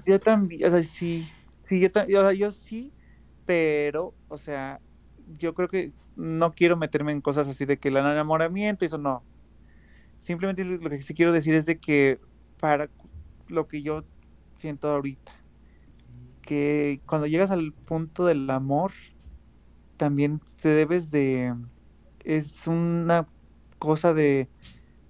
yo 0.06 0.20
también, 0.20 0.66
o 0.66 0.70
sea, 0.70 0.82
sí. 0.82 1.28
Sí, 1.60 1.80
yo, 1.80 1.88
o 2.26 2.32
yo 2.32 2.52
sí, 2.52 2.92
pero, 3.44 4.14
o 4.28 4.38
sea, 4.38 4.80
yo 5.38 5.54
creo 5.54 5.68
que 5.68 5.92
no 6.14 6.54
quiero 6.54 6.76
meterme 6.76 7.12
en 7.12 7.20
cosas 7.20 7.48
así 7.48 7.64
de 7.64 7.78
que 7.78 7.88
el 7.88 7.96
enamoramiento, 7.96 8.84
eso 8.84 8.98
no. 8.98 9.22
Simplemente 10.20 10.64
lo 10.64 10.90
que 10.90 11.02
sí 11.02 11.14
quiero 11.14 11.32
decir 11.32 11.54
es 11.54 11.66
de 11.66 11.78
que 11.78 12.20
para 12.58 12.88
lo 13.48 13.66
que 13.68 13.82
yo 13.82 14.04
siento 14.56 14.88
ahorita, 14.88 15.32
que 16.42 17.00
cuando 17.06 17.26
llegas 17.26 17.50
al 17.50 17.72
punto 17.72 18.24
del 18.24 18.48
amor, 18.50 18.92
también 19.96 20.40
te 20.60 20.68
debes 20.68 21.10
de 21.10 21.54
es 22.24 22.66
una 22.66 23.28
cosa 23.78 24.14
de 24.14 24.48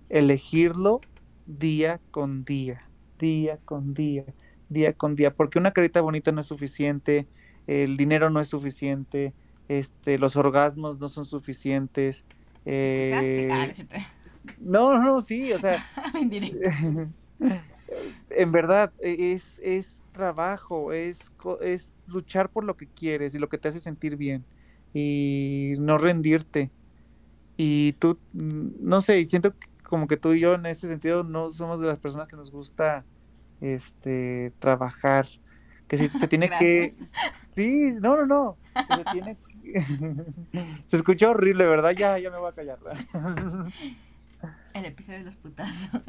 elegirlo 0.09 1.01
día 1.47 2.01
con 2.11 2.45
día, 2.45 2.86
día 3.19 3.59
con 3.65 3.95
día, 3.95 4.25
día 4.69 4.93
con 4.93 5.17
día, 5.17 5.35
porque 5.35 5.59
una 5.59 5.73
carita 5.73 6.01
bonita 6.01 6.33
no 6.33 6.41
es 6.41 6.47
suficiente, 6.47 7.27
el 7.67 7.97
dinero 7.97 8.31
no 8.31 8.41
es 8.41 8.49
suficiente, 8.49 9.33
este, 9.69 10.19
los 10.19 10.37
orgasmos 10.37 10.99
no 10.99 11.09
son 11.09 11.25
suficientes. 11.25 12.25
Eh, 12.65 13.49
ah, 13.51 13.69
no, 14.61 14.99
no, 14.99 15.21
sí, 15.21 15.53
o 15.53 15.59
sea, 15.59 15.85
en 18.31 18.53
verdad 18.53 18.93
es, 19.01 19.61
es 19.63 20.01
trabajo, 20.13 20.93
es, 20.93 21.33
es 21.61 21.93
luchar 22.07 22.51
por 22.51 22.65
lo 22.65 22.77
que 22.77 22.87
quieres 22.87 23.35
y 23.35 23.39
lo 23.39 23.49
que 23.49 23.59
te 23.59 23.69
hace 23.69 23.81
sentir 23.81 24.17
bien 24.17 24.45
y 24.95 25.75
no 25.79 25.99
rendirte. 25.99 26.71
Y 27.57 27.93
tú, 27.99 28.19
mm, 28.33 28.69
no 28.81 29.03
sé, 29.03 29.25
siento 29.27 29.55
como 29.89 30.07
que 30.07 30.17
tú 30.17 30.33
y 30.33 30.41
yo 30.41 30.55
en 30.55 30.67
este 30.67 30.89
sentido 30.89 31.25
no 31.25 31.53
somos 31.53 31.81
de 31.81 31.87
las 31.87 31.99
personas 31.99 32.29
que 32.29 32.37
nos 32.37 32.51
gusta 32.51 33.05
este 33.61 34.53
trabajar. 34.59 35.27
Que 35.89 35.99
si 35.99 36.09
se 36.09 36.29
tiene 36.29 36.51
que. 36.51 36.95
Sí, 37.51 37.93
no, 38.01 38.17
no, 38.17 38.27
no. 38.27 38.57
se 38.97 39.05
tiene 39.13 39.37
Se 40.87 40.97
escuchó 40.97 41.31
horrible, 41.31 41.67
¿verdad? 41.67 41.91
Ya, 41.91 42.19
ya 42.19 42.31
me 42.31 42.39
voy 42.39 42.51
a 42.51 42.55
callar. 42.55 42.79
El 44.75 44.85
episodio 44.85 45.19
de 45.19 45.25
los 45.25 45.37
putazos. 45.37 46.03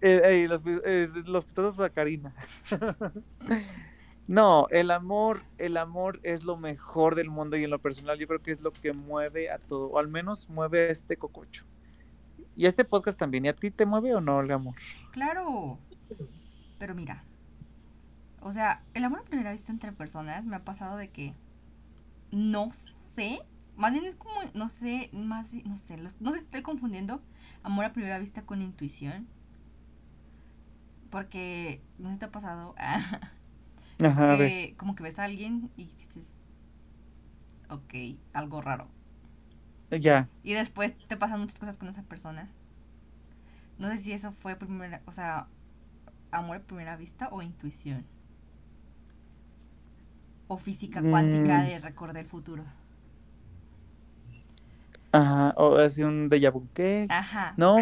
Eh, 0.00 0.46
los, 0.48 0.62
eh, 0.66 1.08
los 1.26 1.44
putazos 1.44 1.80
a 1.80 1.90
Karina. 1.90 2.34
No, 4.26 4.66
el 4.70 4.90
amor, 4.90 5.42
el 5.58 5.76
amor 5.76 6.20
es 6.22 6.44
lo 6.44 6.56
mejor 6.56 7.16
del 7.16 7.28
mundo 7.28 7.56
y 7.56 7.64
en 7.64 7.70
lo 7.70 7.80
personal 7.80 8.18
yo 8.18 8.26
creo 8.26 8.40
que 8.40 8.52
es 8.52 8.60
lo 8.60 8.72
que 8.72 8.92
mueve 8.92 9.50
a 9.50 9.58
todo, 9.58 9.86
o 9.88 9.98
al 9.98 10.08
menos 10.08 10.48
mueve 10.48 10.88
a 10.88 10.90
este 10.90 11.16
cococho. 11.16 11.66
Y 12.56 12.66
este 12.66 12.84
podcast 12.84 13.18
también, 13.18 13.44
¿y 13.44 13.48
a 13.48 13.56
ti 13.56 13.70
te 13.70 13.86
mueve 13.86 14.14
o 14.14 14.20
no 14.20 14.40
el 14.40 14.50
amor? 14.50 14.74
Claro. 15.10 15.78
Pero 16.78 16.94
mira, 16.94 17.24
o 18.40 18.52
sea, 18.52 18.82
el 18.94 19.04
amor 19.04 19.20
a 19.20 19.24
primera 19.24 19.52
vista 19.52 19.72
entre 19.72 19.92
personas 19.92 20.44
me 20.44 20.56
ha 20.56 20.64
pasado 20.64 20.96
de 20.96 21.10
que 21.10 21.34
no 22.32 22.70
sé, 23.10 23.40
más 23.76 23.92
bien 23.92 24.04
es 24.04 24.16
como, 24.16 24.34
no 24.54 24.68
sé, 24.68 25.10
más 25.12 25.50
bien, 25.50 25.68
no 25.68 25.76
sé, 25.76 25.96
no 25.96 26.32
sé 26.32 26.38
si 26.38 26.44
estoy 26.44 26.62
confundiendo 26.62 27.22
amor 27.62 27.84
a 27.84 27.92
primera 27.92 28.18
vista 28.18 28.42
con 28.42 28.60
intuición. 28.60 29.28
Porque, 31.10 31.82
no 31.98 32.08
sé 32.08 32.14
si 32.14 32.18
te 32.20 32.24
ha 32.24 32.32
pasado. 32.32 32.74
Ajá, 34.04 34.38
como 34.76 34.94
que 34.94 35.02
ves 35.02 35.18
a 35.18 35.24
alguien 35.24 35.70
y 35.76 35.84
dices, 35.84 36.26
ok, 37.68 38.18
algo 38.32 38.60
raro. 38.60 38.88
Ya. 40.00 40.28
Y 40.42 40.54
después 40.54 40.96
te 40.96 41.16
pasan 41.16 41.40
muchas 41.40 41.58
cosas 41.58 41.78
con 41.78 41.88
esa 41.88 42.02
persona. 42.02 42.48
No 43.78 43.88
sé 43.88 43.98
si 43.98 44.12
eso 44.12 44.32
fue 44.32 44.56
primera, 44.56 45.02
o 45.06 45.12
sea, 45.12 45.48
amor 46.30 46.58
a 46.58 46.60
primera 46.60 46.96
vista 46.96 47.28
o 47.30 47.42
intuición. 47.42 48.04
O 50.48 50.58
física 50.58 51.00
cuántica 51.00 51.58
mm. 51.58 51.66
de 51.66 51.78
recordar 51.78 52.16
el 52.18 52.26
futuro. 52.26 52.64
Ajá, 55.12 55.54
o 55.56 55.76
así 55.76 56.02
un 56.02 56.30
déjà 56.30 56.50
vu, 56.50 56.66
¿qué? 56.72 57.06
Ajá. 57.10 57.52
No, 57.56 57.76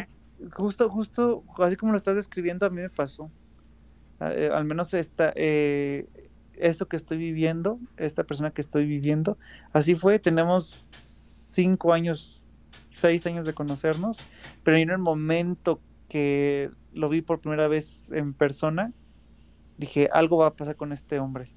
justo, 0.53 0.89
justo, 0.91 1.45
así 1.59 1.77
como 1.77 1.93
lo 1.93 1.99
estás 1.99 2.17
describiendo, 2.17 2.67
a 2.67 2.71
mí 2.71 2.81
me 2.81 2.91
pasó. 2.91 3.31
Eh, 4.21 4.51
al 4.53 4.65
menos 4.65 4.93
esta, 4.95 5.33
eh, 5.37 6.09
esto 6.55 6.89
que 6.89 6.97
estoy 6.97 7.19
viviendo, 7.19 7.79
esta 7.97 8.25
persona 8.25 8.51
que 8.51 8.61
estoy 8.61 8.85
viviendo, 8.85 9.39
así 9.73 9.95
fue, 9.95 10.19
tenemos 10.19 10.87
cinco 11.51 11.93
años, 11.93 12.47
seis 12.91 13.27
años 13.27 13.47
de 13.47 13.55
conocernos, 13.55 14.19
pero 14.63 14.77
en 14.77 14.91
el 14.91 14.99
momento 14.99 15.81
que 16.09 16.71
lo 16.93 17.09
vi 17.09 17.23
por 17.23 17.41
primera 17.41 17.69
vez 17.69 18.09
en 18.11 18.35
persona, 18.35 18.93
dije, 19.79 20.09
algo 20.13 20.39
va 20.39 20.49
a 20.49 20.57
pasar 20.57 20.77
con 20.77 20.93
este 20.93 21.19
hombre. 21.19 21.53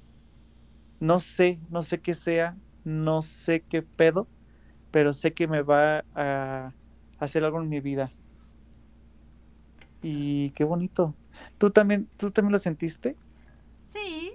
No 1.00 1.20
sé, 1.20 1.60
no 1.70 1.82
sé 1.82 2.00
qué 2.00 2.14
sea, 2.14 2.56
no 2.84 3.22
sé 3.22 3.60
qué 3.62 3.82
pedo, 3.82 4.28
pero 4.90 5.12
sé 5.12 5.32
que 5.32 5.48
me 5.48 5.62
va 5.62 6.04
a 6.14 6.72
hacer 7.18 7.44
algo 7.44 7.60
en 7.60 7.68
mi 7.68 7.80
vida. 7.80 8.12
Y 10.02 10.50
qué 10.50 10.64
bonito. 10.64 11.14
¿Tú 11.58 11.70
también, 11.70 12.08
tú 12.16 12.30
también 12.30 12.52
lo 12.52 12.58
sentiste? 12.58 13.16
Sí, 13.92 14.34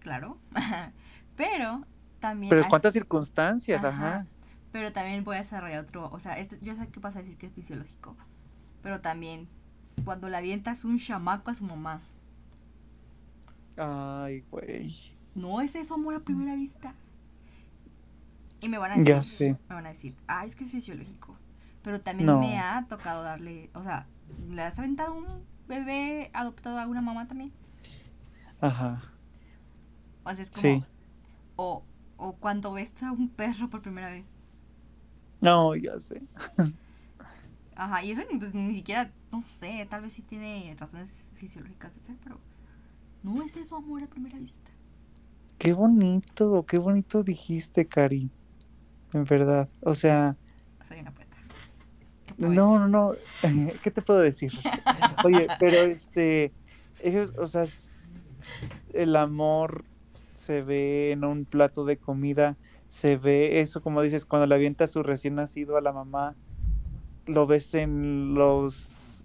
claro. 0.00 0.38
pero 1.36 1.84
también... 2.24 2.48
Pero 2.48 2.66
cuántas 2.70 2.94
circunstancias, 2.94 3.84
ajá. 3.84 4.26
Pero 4.72 4.94
también 4.94 5.22
voy 5.24 5.36
a 5.36 5.40
desarrollar 5.40 5.84
otro, 5.84 6.08
o 6.10 6.18
sea, 6.18 6.38
esto, 6.38 6.56
yo 6.62 6.74
sé 6.74 6.88
que 6.88 6.98
pasa 6.98 7.18
a 7.18 7.22
decir 7.22 7.36
que 7.36 7.46
es 7.46 7.52
fisiológico, 7.52 8.16
pero 8.82 9.02
también 9.02 9.46
cuando 10.06 10.30
le 10.30 10.38
avientas 10.38 10.84
un 10.84 10.98
chamaco 10.98 11.50
a 11.50 11.54
su 11.54 11.64
mamá. 11.64 12.00
Ay, 13.76 14.42
güey. 14.50 14.94
No 15.34 15.60
es 15.60 15.74
eso 15.74 15.94
amor 15.94 16.14
a 16.14 16.20
primera 16.20 16.54
vista. 16.54 16.94
Y 18.62 18.70
me 18.70 18.78
van 18.78 18.92
a 18.92 18.94
decir, 18.94 19.14
ya 19.14 19.22
sé. 19.22 19.56
me 19.68 19.74
van 19.74 19.84
a 19.84 19.90
decir, 19.90 20.14
ah, 20.26 20.46
es 20.46 20.56
que 20.56 20.64
es 20.64 20.70
fisiológico. 20.70 21.36
Pero 21.82 22.00
también 22.00 22.40
me 22.40 22.58
ha 22.58 22.86
tocado 22.88 23.22
darle, 23.22 23.68
o 23.74 23.82
sea, 23.82 24.06
¿le 24.48 24.62
has 24.62 24.78
aventado 24.78 25.12
un 25.12 25.26
bebé 25.68 26.30
adoptado 26.32 26.78
a 26.78 26.86
una 26.86 27.02
mamá 27.02 27.28
también? 27.28 27.52
Ajá. 28.62 29.02
O 30.24 30.34
sea, 30.34 30.42
es 30.42 30.50
como, 30.50 30.62
sí. 30.62 30.84
o, 31.56 31.84
o 32.24 32.32
cuando 32.32 32.72
ves 32.72 32.94
a 33.02 33.12
un 33.12 33.28
perro 33.28 33.68
por 33.68 33.82
primera 33.82 34.10
vez. 34.10 34.24
No, 35.42 35.76
ya 35.76 35.98
sé. 35.98 36.22
Ajá, 37.76 38.02
y 38.02 38.12
eso 38.12 38.22
pues, 38.38 38.54
ni 38.54 38.72
siquiera, 38.72 39.12
no 39.30 39.42
sé, 39.42 39.86
tal 39.90 40.02
vez 40.02 40.14
sí 40.14 40.22
tiene 40.22 40.74
razones 40.78 41.28
fisiológicas 41.34 41.94
de 41.94 42.00
ser, 42.00 42.16
pero 42.22 42.40
no 43.22 43.42
es 43.42 43.54
eso 43.56 43.76
amor 43.76 44.02
a 44.02 44.06
primera 44.06 44.38
vista. 44.38 44.70
Qué 45.58 45.74
bonito, 45.74 46.64
qué 46.64 46.78
bonito 46.78 47.22
dijiste, 47.22 47.86
Cari. 47.86 48.30
En 49.12 49.24
verdad. 49.24 49.68
O 49.82 49.94
sea. 49.94 50.36
Soy 50.82 51.00
una 51.00 51.10
poeta. 51.10 51.36
No, 52.38 52.78
no, 52.78 52.88
no. 52.88 53.12
¿Qué 53.82 53.90
te 53.90 54.00
puedo 54.00 54.20
decir? 54.20 54.52
Oye, 55.24 55.46
pero 55.60 55.76
este. 55.76 56.52
Ellos, 57.00 57.34
o 57.36 57.46
sea, 57.46 57.64
el 58.94 59.14
amor 59.14 59.84
se 60.44 60.62
ve 60.62 61.10
en 61.12 61.24
un 61.24 61.44
plato 61.44 61.84
de 61.84 61.96
comida, 61.96 62.56
se 62.88 63.16
ve 63.16 63.60
eso, 63.60 63.82
como 63.82 64.02
dices, 64.02 64.26
cuando 64.26 64.46
le 64.46 64.54
avienta 64.54 64.86
su 64.86 65.02
recién 65.02 65.34
nacido 65.34 65.76
a 65.76 65.80
la 65.80 65.92
mamá, 65.92 66.36
lo 67.26 67.46
ves 67.46 67.74
en 67.74 68.34
los, 68.34 69.24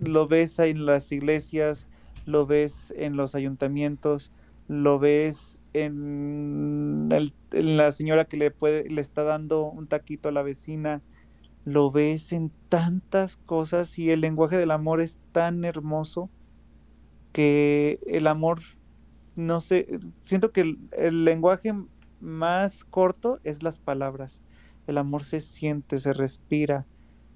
lo 0.00 0.26
ves 0.26 0.58
en 0.58 0.86
las 0.86 1.12
iglesias, 1.12 1.86
lo 2.26 2.46
ves 2.46 2.92
en 2.96 3.16
los 3.16 3.34
ayuntamientos, 3.34 4.32
lo 4.66 4.98
ves 4.98 5.60
en, 5.72 7.08
en 7.52 7.76
la 7.76 7.92
señora 7.92 8.24
que 8.24 8.36
le 8.36 8.50
puede, 8.50 8.88
le 8.90 9.00
está 9.00 9.22
dando 9.22 9.64
un 9.64 9.86
taquito 9.86 10.28
a 10.28 10.32
la 10.32 10.42
vecina, 10.42 11.02
lo 11.64 11.90
ves 11.90 12.32
en 12.32 12.50
tantas 12.68 13.36
cosas 13.36 13.98
y 13.98 14.10
el 14.10 14.20
lenguaje 14.20 14.58
del 14.58 14.70
amor 14.70 15.00
es 15.00 15.20
tan 15.32 15.64
hermoso 15.64 16.28
que 17.32 17.98
el 18.06 18.26
amor, 18.26 18.60
no 19.36 19.60
sé, 19.60 19.98
siento 20.20 20.52
que 20.52 20.76
el, 20.92 21.24
lenguaje 21.24 21.74
más 22.20 22.84
corto 22.84 23.40
es 23.44 23.62
las 23.62 23.78
palabras. 23.80 24.42
El 24.86 24.98
amor 24.98 25.24
se 25.24 25.40
siente, 25.40 25.98
se 25.98 26.12
respira, 26.12 26.86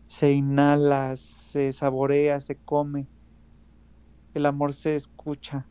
se 0.07 0.33
inhala, 0.33 1.17
se 1.17 1.73
saborea, 1.73 2.41
se 2.41 2.57
come. 2.57 3.07
El 4.35 4.47
amor 4.47 4.73
se 4.73 4.95
escucha. 4.95 5.67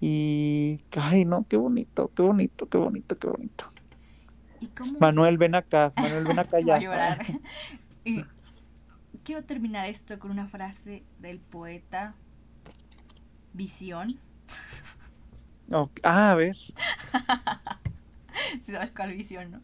Y, 0.00 0.80
ay, 0.96 1.24
no, 1.24 1.46
qué 1.48 1.56
bonito, 1.56 2.10
qué 2.14 2.22
bonito, 2.22 2.68
qué 2.68 2.78
bonito, 2.78 3.18
qué 3.18 3.28
bonito. 3.28 3.64
Manuel, 5.00 5.38
ven 5.38 5.54
acá, 5.54 5.92
Manuel, 5.96 6.24
ven 6.24 6.38
acá 6.38 6.60
ya. 6.66 6.78
quiero 9.24 9.44
terminar 9.44 9.88
esto 9.88 10.18
con 10.18 10.30
una 10.30 10.48
frase 10.48 11.04
del 11.18 11.40
poeta 11.40 12.14
Visión. 13.54 14.18
Ah, 16.02 16.30
a 16.30 16.34
ver. 16.34 16.56
si 16.56 16.72
sabes 18.72 18.92
cuál 18.92 19.12
visión, 19.12 19.50
¿no? 19.50 19.60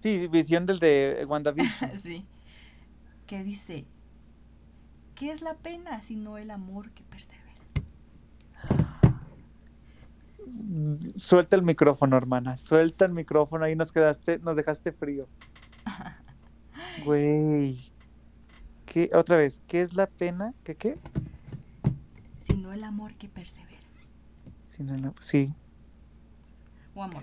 Sí, 0.00 0.26
visión 0.28 0.66
del 0.66 0.78
de 0.78 1.24
WandaVision. 1.28 2.00
sí. 2.02 2.26
Que 3.26 3.44
dice, 3.44 3.86
¿qué 5.14 5.30
es 5.30 5.42
la 5.42 5.54
pena 5.54 6.00
sino 6.02 6.38
el 6.38 6.50
amor 6.50 6.90
que 6.90 7.04
persevera? 7.04 7.40
Suelta 11.16 11.56
el 11.56 11.62
micrófono, 11.62 12.16
hermana. 12.16 12.56
Suelta 12.56 13.04
el 13.04 13.12
micrófono. 13.12 13.64
Ahí 13.64 13.76
nos 13.76 13.92
quedaste, 13.92 14.38
nos 14.40 14.56
dejaste 14.56 14.92
frío. 14.92 15.28
Güey. 17.04 17.78
¿Qué? 18.84 19.08
Otra 19.14 19.36
vez, 19.36 19.62
¿qué 19.68 19.80
es 19.80 19.94
la 19.94 20.06
pena? 20.06 20.52
¿Qué 20.64 20.74
qué? 20.74 20.98
sino 22.50 22.72
el 22.72 22.84
amor 22.84 23.14
que 23.14 23.28
persevera. 23.28 23.69
Sí. 25.20 25.54
O 26.94 27.02
amor 27.02 27.22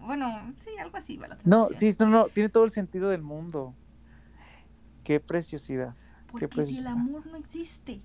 Bueno, 0.00 0.52
sí, 0.56 0.70
algo 0.80 0.96
así 0.96 1.16
va 1.16 1.28
la 1.28 1.38
No, 1.44 1.68
sí, 1.68 1.94
no, 1.98 2.06
no, 2.06 2.28
tiene 2.28 2.48
todo 2.48 2.64
el 2.64 2.70
sentido 2.70 3.08
del 3.08 3.22
mundo. 3.22 3.74
Qué 5.04 5.20
preciosidad. 5.20 5.94
Porque 6.30 6.48
si 6.64 6.78
el 6.78 6.86
amor 6.86 7.26
no 7.26 7.36
existe, 7.36 8.00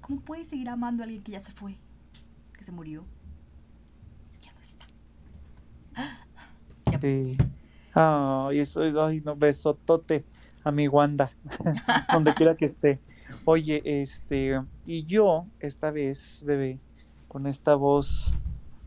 ¿cómo 0.00 0.20
puedes 0.20 0.48
seguir 0.48 0.68
amando 0.68 1.02
a 1.02 1.04
alguien 1.04 1.22
que 1.22 1.32
ya 1.32 1.40
se 1.40 1.52
fue? 1.52 1.76
Que 2.56 2.64
se 2.64 2.72
murió. 2.72 3.04
Ya 4.42 4.52
no 4.52 4.60
está. 4.60 4.86
Ya 6.90 6.98
pues. 6.98 7.12
Sí. 7.12 7.36
Ay, 7.94 8.60
eso, 8.60 8.80
ay, 9.04 9.20
no, 9.24 9.36
besotote 9.36 10.24
a 10.64 10.70
mi 10.70 10.88
Wanda, 10.88 11.32
donde 12.12 12.34
quiera 12.34 12.54
que 12.54 12.66
esté. 12.66 13.00
Oye, 13.44 13.82
este, 13.84 14.60
y 14.84 15.04
yo, 15.06 15.46
esta 15.60 15.90
vez, 15.90 16.42
bebé, 16.44 16.78
con 17.30 17.46
esta 17.46 17.76
voz 17.76 18.34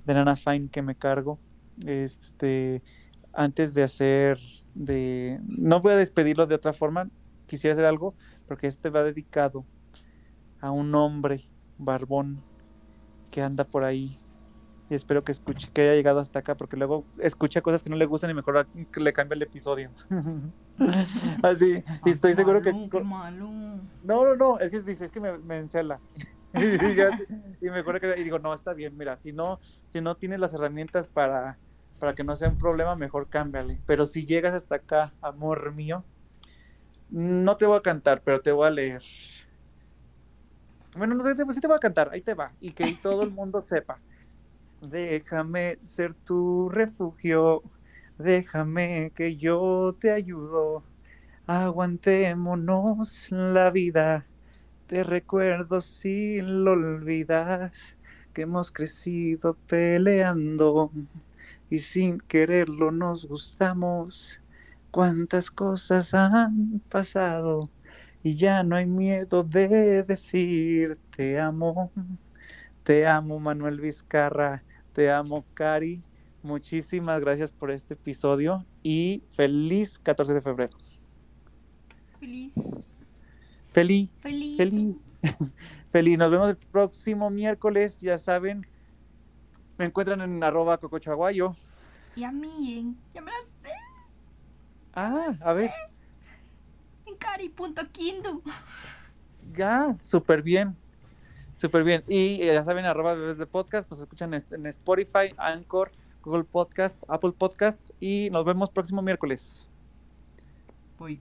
de 0.06 0.14
Nana 0.14 0.36
Fine 0.36 0.68
que 0.68 0.82
me 0.82 0.96
cargo, 0.96 1.40
este, 1.86 2.84
antes 3.32 3.74
de 3.74 3.84
hacer, 3.84 4.38
de, 4.76 5.40
no 5.48 5.80
voy 5.80 5.94
a 5.94 5.96
despedirlo 5.96 6.46
de 6.46 6.56
otra 6.56 6.74
forma, 6.74 7.10
quisiera 7.46 7.74
hacer 7.74 7.86
algo, 7.86 8.14
porque 8.46 8.68
este 8.68 8.90
va 8.90 9.02
dedicado 9.02 9.64
a 10.60 10.72
un 10.72 10.94
hombre 10.94 11.48
barbón 11.78 12.44
que 13.32 13.42
anda 13.42 13.64
por 13.64 13.86
ahí 13.86 14.20
y 14.90 14.96
espero 14.96 15.24
que 15.24 15.32
escuche, 15.32 15.70
que 15.74 15.84
haya 15.84 15.94
llegado 15.94 16.20
hasta 16.20 16.40
acá, 16.40 16.58
porque 16.58 16.76
luego 16.76 17.06
escucha 17.20 17.62
cosas 17.62 17.82
que 17.82 17.90
no 17.90 17.96
le 17.96 18.06
gustan 18.06 18.30
y 18.30 18.34
mejor 18.34 18.68
le 18.94 19.14
cambia 19.14 19.36
el 19.36 19.44
episodio. 19.44 19.90
Así, 21.42 21.82
y 22.06 22.10
estoy 22.10 22.34
seguro 22.34 22.62
que. 22.62 22.74
No, 22.74 23.72
no, 24.04 24.36
no, 24.36 24.60
es 24.60 24.70
que 24.70 24.82
dice, 24.82 25.06
es 25.06 25.12
que 25.12 25.22
me, 25.22 25.38
me 25.38 25.60
encela. 25.60 26.02
y, 27.62 27.66
me 27.70 27.80
acuerdo 27.80 28.00
que 28.00 28.20
y 28.20 28.24
digo, 28.24 28.38
no, 28.40 28.54
está 28.54 28.74
bien, 28.74 28.96
mira, 28.96 29.18
si 29.18 29.34
no, 29.34 29.60
si 29.88 30.02
no 30.02 30.16
tienes 30.16 30.40
las 30.40 30.54
herramientas 30.54 31.08
para, 31.08 31.58
para 32.00 32.14
que 32.14 32.24
no 32.24 32.36
sea 32.36 32.50
un 32.50 32.58
problema, 32.58 32.96
mejor 32.96 33.28
cámbiale. 33.28 33.80
Pero 33.88 34.06
si 34.06 34.26
llegas 34.26 34.54
hasta 34.54 34.76
acá, 34.76 35.14
amor 35.22 35.74
mío, 35.74 36.04
no 37.10 37.58
te 37.58 37.66
voy 37.66 37.78
a 37.78 37.82
cantar, 37.82 38.22
pero 38.24 38.42
te 38.42 38.52
voy 38.52 38.68
a 38.68 38.72
leer. 38.72 39.02
Bueno, 40.96 41.16
no, 41.16 41.24
sí 41.54 41.60
te 41.60 41.68
voy 41.68 41.76
a 41.76 41.80
cantar, 41.80 42.10
ahí 42.12 42.22
te 42.22 42.36
va, 42.36 42.54
y 42.62 42.72
que 42.72 42.94
todo 43.02 43.24
el 43.24 43.32
mundo 43.32 43.62
sepa. 43.62 44.00
Déjame 44.82 45.78
ser 45.80 46.14
tu 46.14 46.70
refugio, 46.70 47.64
déjame 48.18 49.12
que 49.16 49.38
yo 49.38 49.96
te 50.00 50.12
ayudo. 50.12 50.84
Aguantémonos 51.48 53.32
la 53.32 53.72
vida, 53.72 54.26
te 54.88 55.04
recuerdo 55.04 55.82
si 55.82 56.42
lo 56.42 56.72
olvidas, 56.72 57.96
que 58.34 58.44
hemos 58.44 58.72
crecido 58.72 59.56
peleando 59.68 60.92
y 61.70 61.80
sin 61.80 62.20
quererlo 62.20 62.92
nos 62.92 63.26
gustamos. 63.26 64.42
Cuántas 64.92 65.50
cosas 65.50 66.14
han 66.14 66.82
pasado 66.90 67.70
y 68.24 68.36
ya 68.36 68.64
no 68.64 68.76
hay 68.76 68.86
miedo 68.86 69.44
de 69.44 70.04
decir 70.04 70.98
te 71.16 71.40
amo. 71.40 71.92
Te 72.84 73.08
amo, 73.08 73.40
Manuel 73.40 73.80
Vizcarra. 73.80 74.64
Te 74.94 75.12
amo, 75.12 75.46
Cari. 75.54 76.02
Muchísimas 76.42 77.22
gracias 77.22 77.52
por 77.52 77.72
este 77.72 77.94
episodio 77.94 78.66
y 78.84 79.24
feliz 79.32 79.98
14 80.00 80.34
de 80.34 80.42
febrero. 80.42 80.78
Feliz. 82.20 82.54
Feliz. 83.74 84.10
Feliz. 84.20 84.58
Feliz. 84.58 84.96
feliz. 85.92 86.18
Nos 86.18 86.32
vemos 86.32 86.50
el 86.50 86.58
próximo 86.58 87.30
miércoles, 87.30 87.98
ya 87.98 88.18
saben. 88.18 88.66
Me 89.78 89.86
encuentran 89.86 90.22
en 90.22 90.44
arroba 90.44 90.78
cocochaguayo. 90.78 91.56
Y 92.16 92.24
a 92.24 92.32
mí 92.32 92.80
en... 92.80 92.98
Ya 93.14 93.22
me 93.22 93.32
Ah, 94.96 95.36
a 95.42 95.54
ver. 95.54 95.72
En 97.08 97.16
cari.kindu. 97.16 98.44
Ya, 99.56 99.96
súper 100.00 100.44
bien. 100.44 100.76
Súper 101.56 101.84
bien. 101.84 102.04
Y 102.08 102.42
eh, 102.42 102.54
ya 102.54 102.64
saben, 102.64 102.86
arroba 102.86 103.16
bebés 103.16 103.40
de 103.40 103.48
podcast, 103.48 103.90
nos 103.90 104.00
escuchan 104.00 104.34
en 104.34 104.66
Spotify, 104.68 105.34
Anchor, 105.38 105.92
Google 106.22 106.44
Podcast, 106.44 106.98
Apple 107.08 107.32
Podcast 107.32 107.90
y 108.00 108.30
nos 108.30 108.46
vemos 108.46 108.70
próximo 108.70 109.02
miércoles. 109.02 109.70
Voy. 111.00 111.20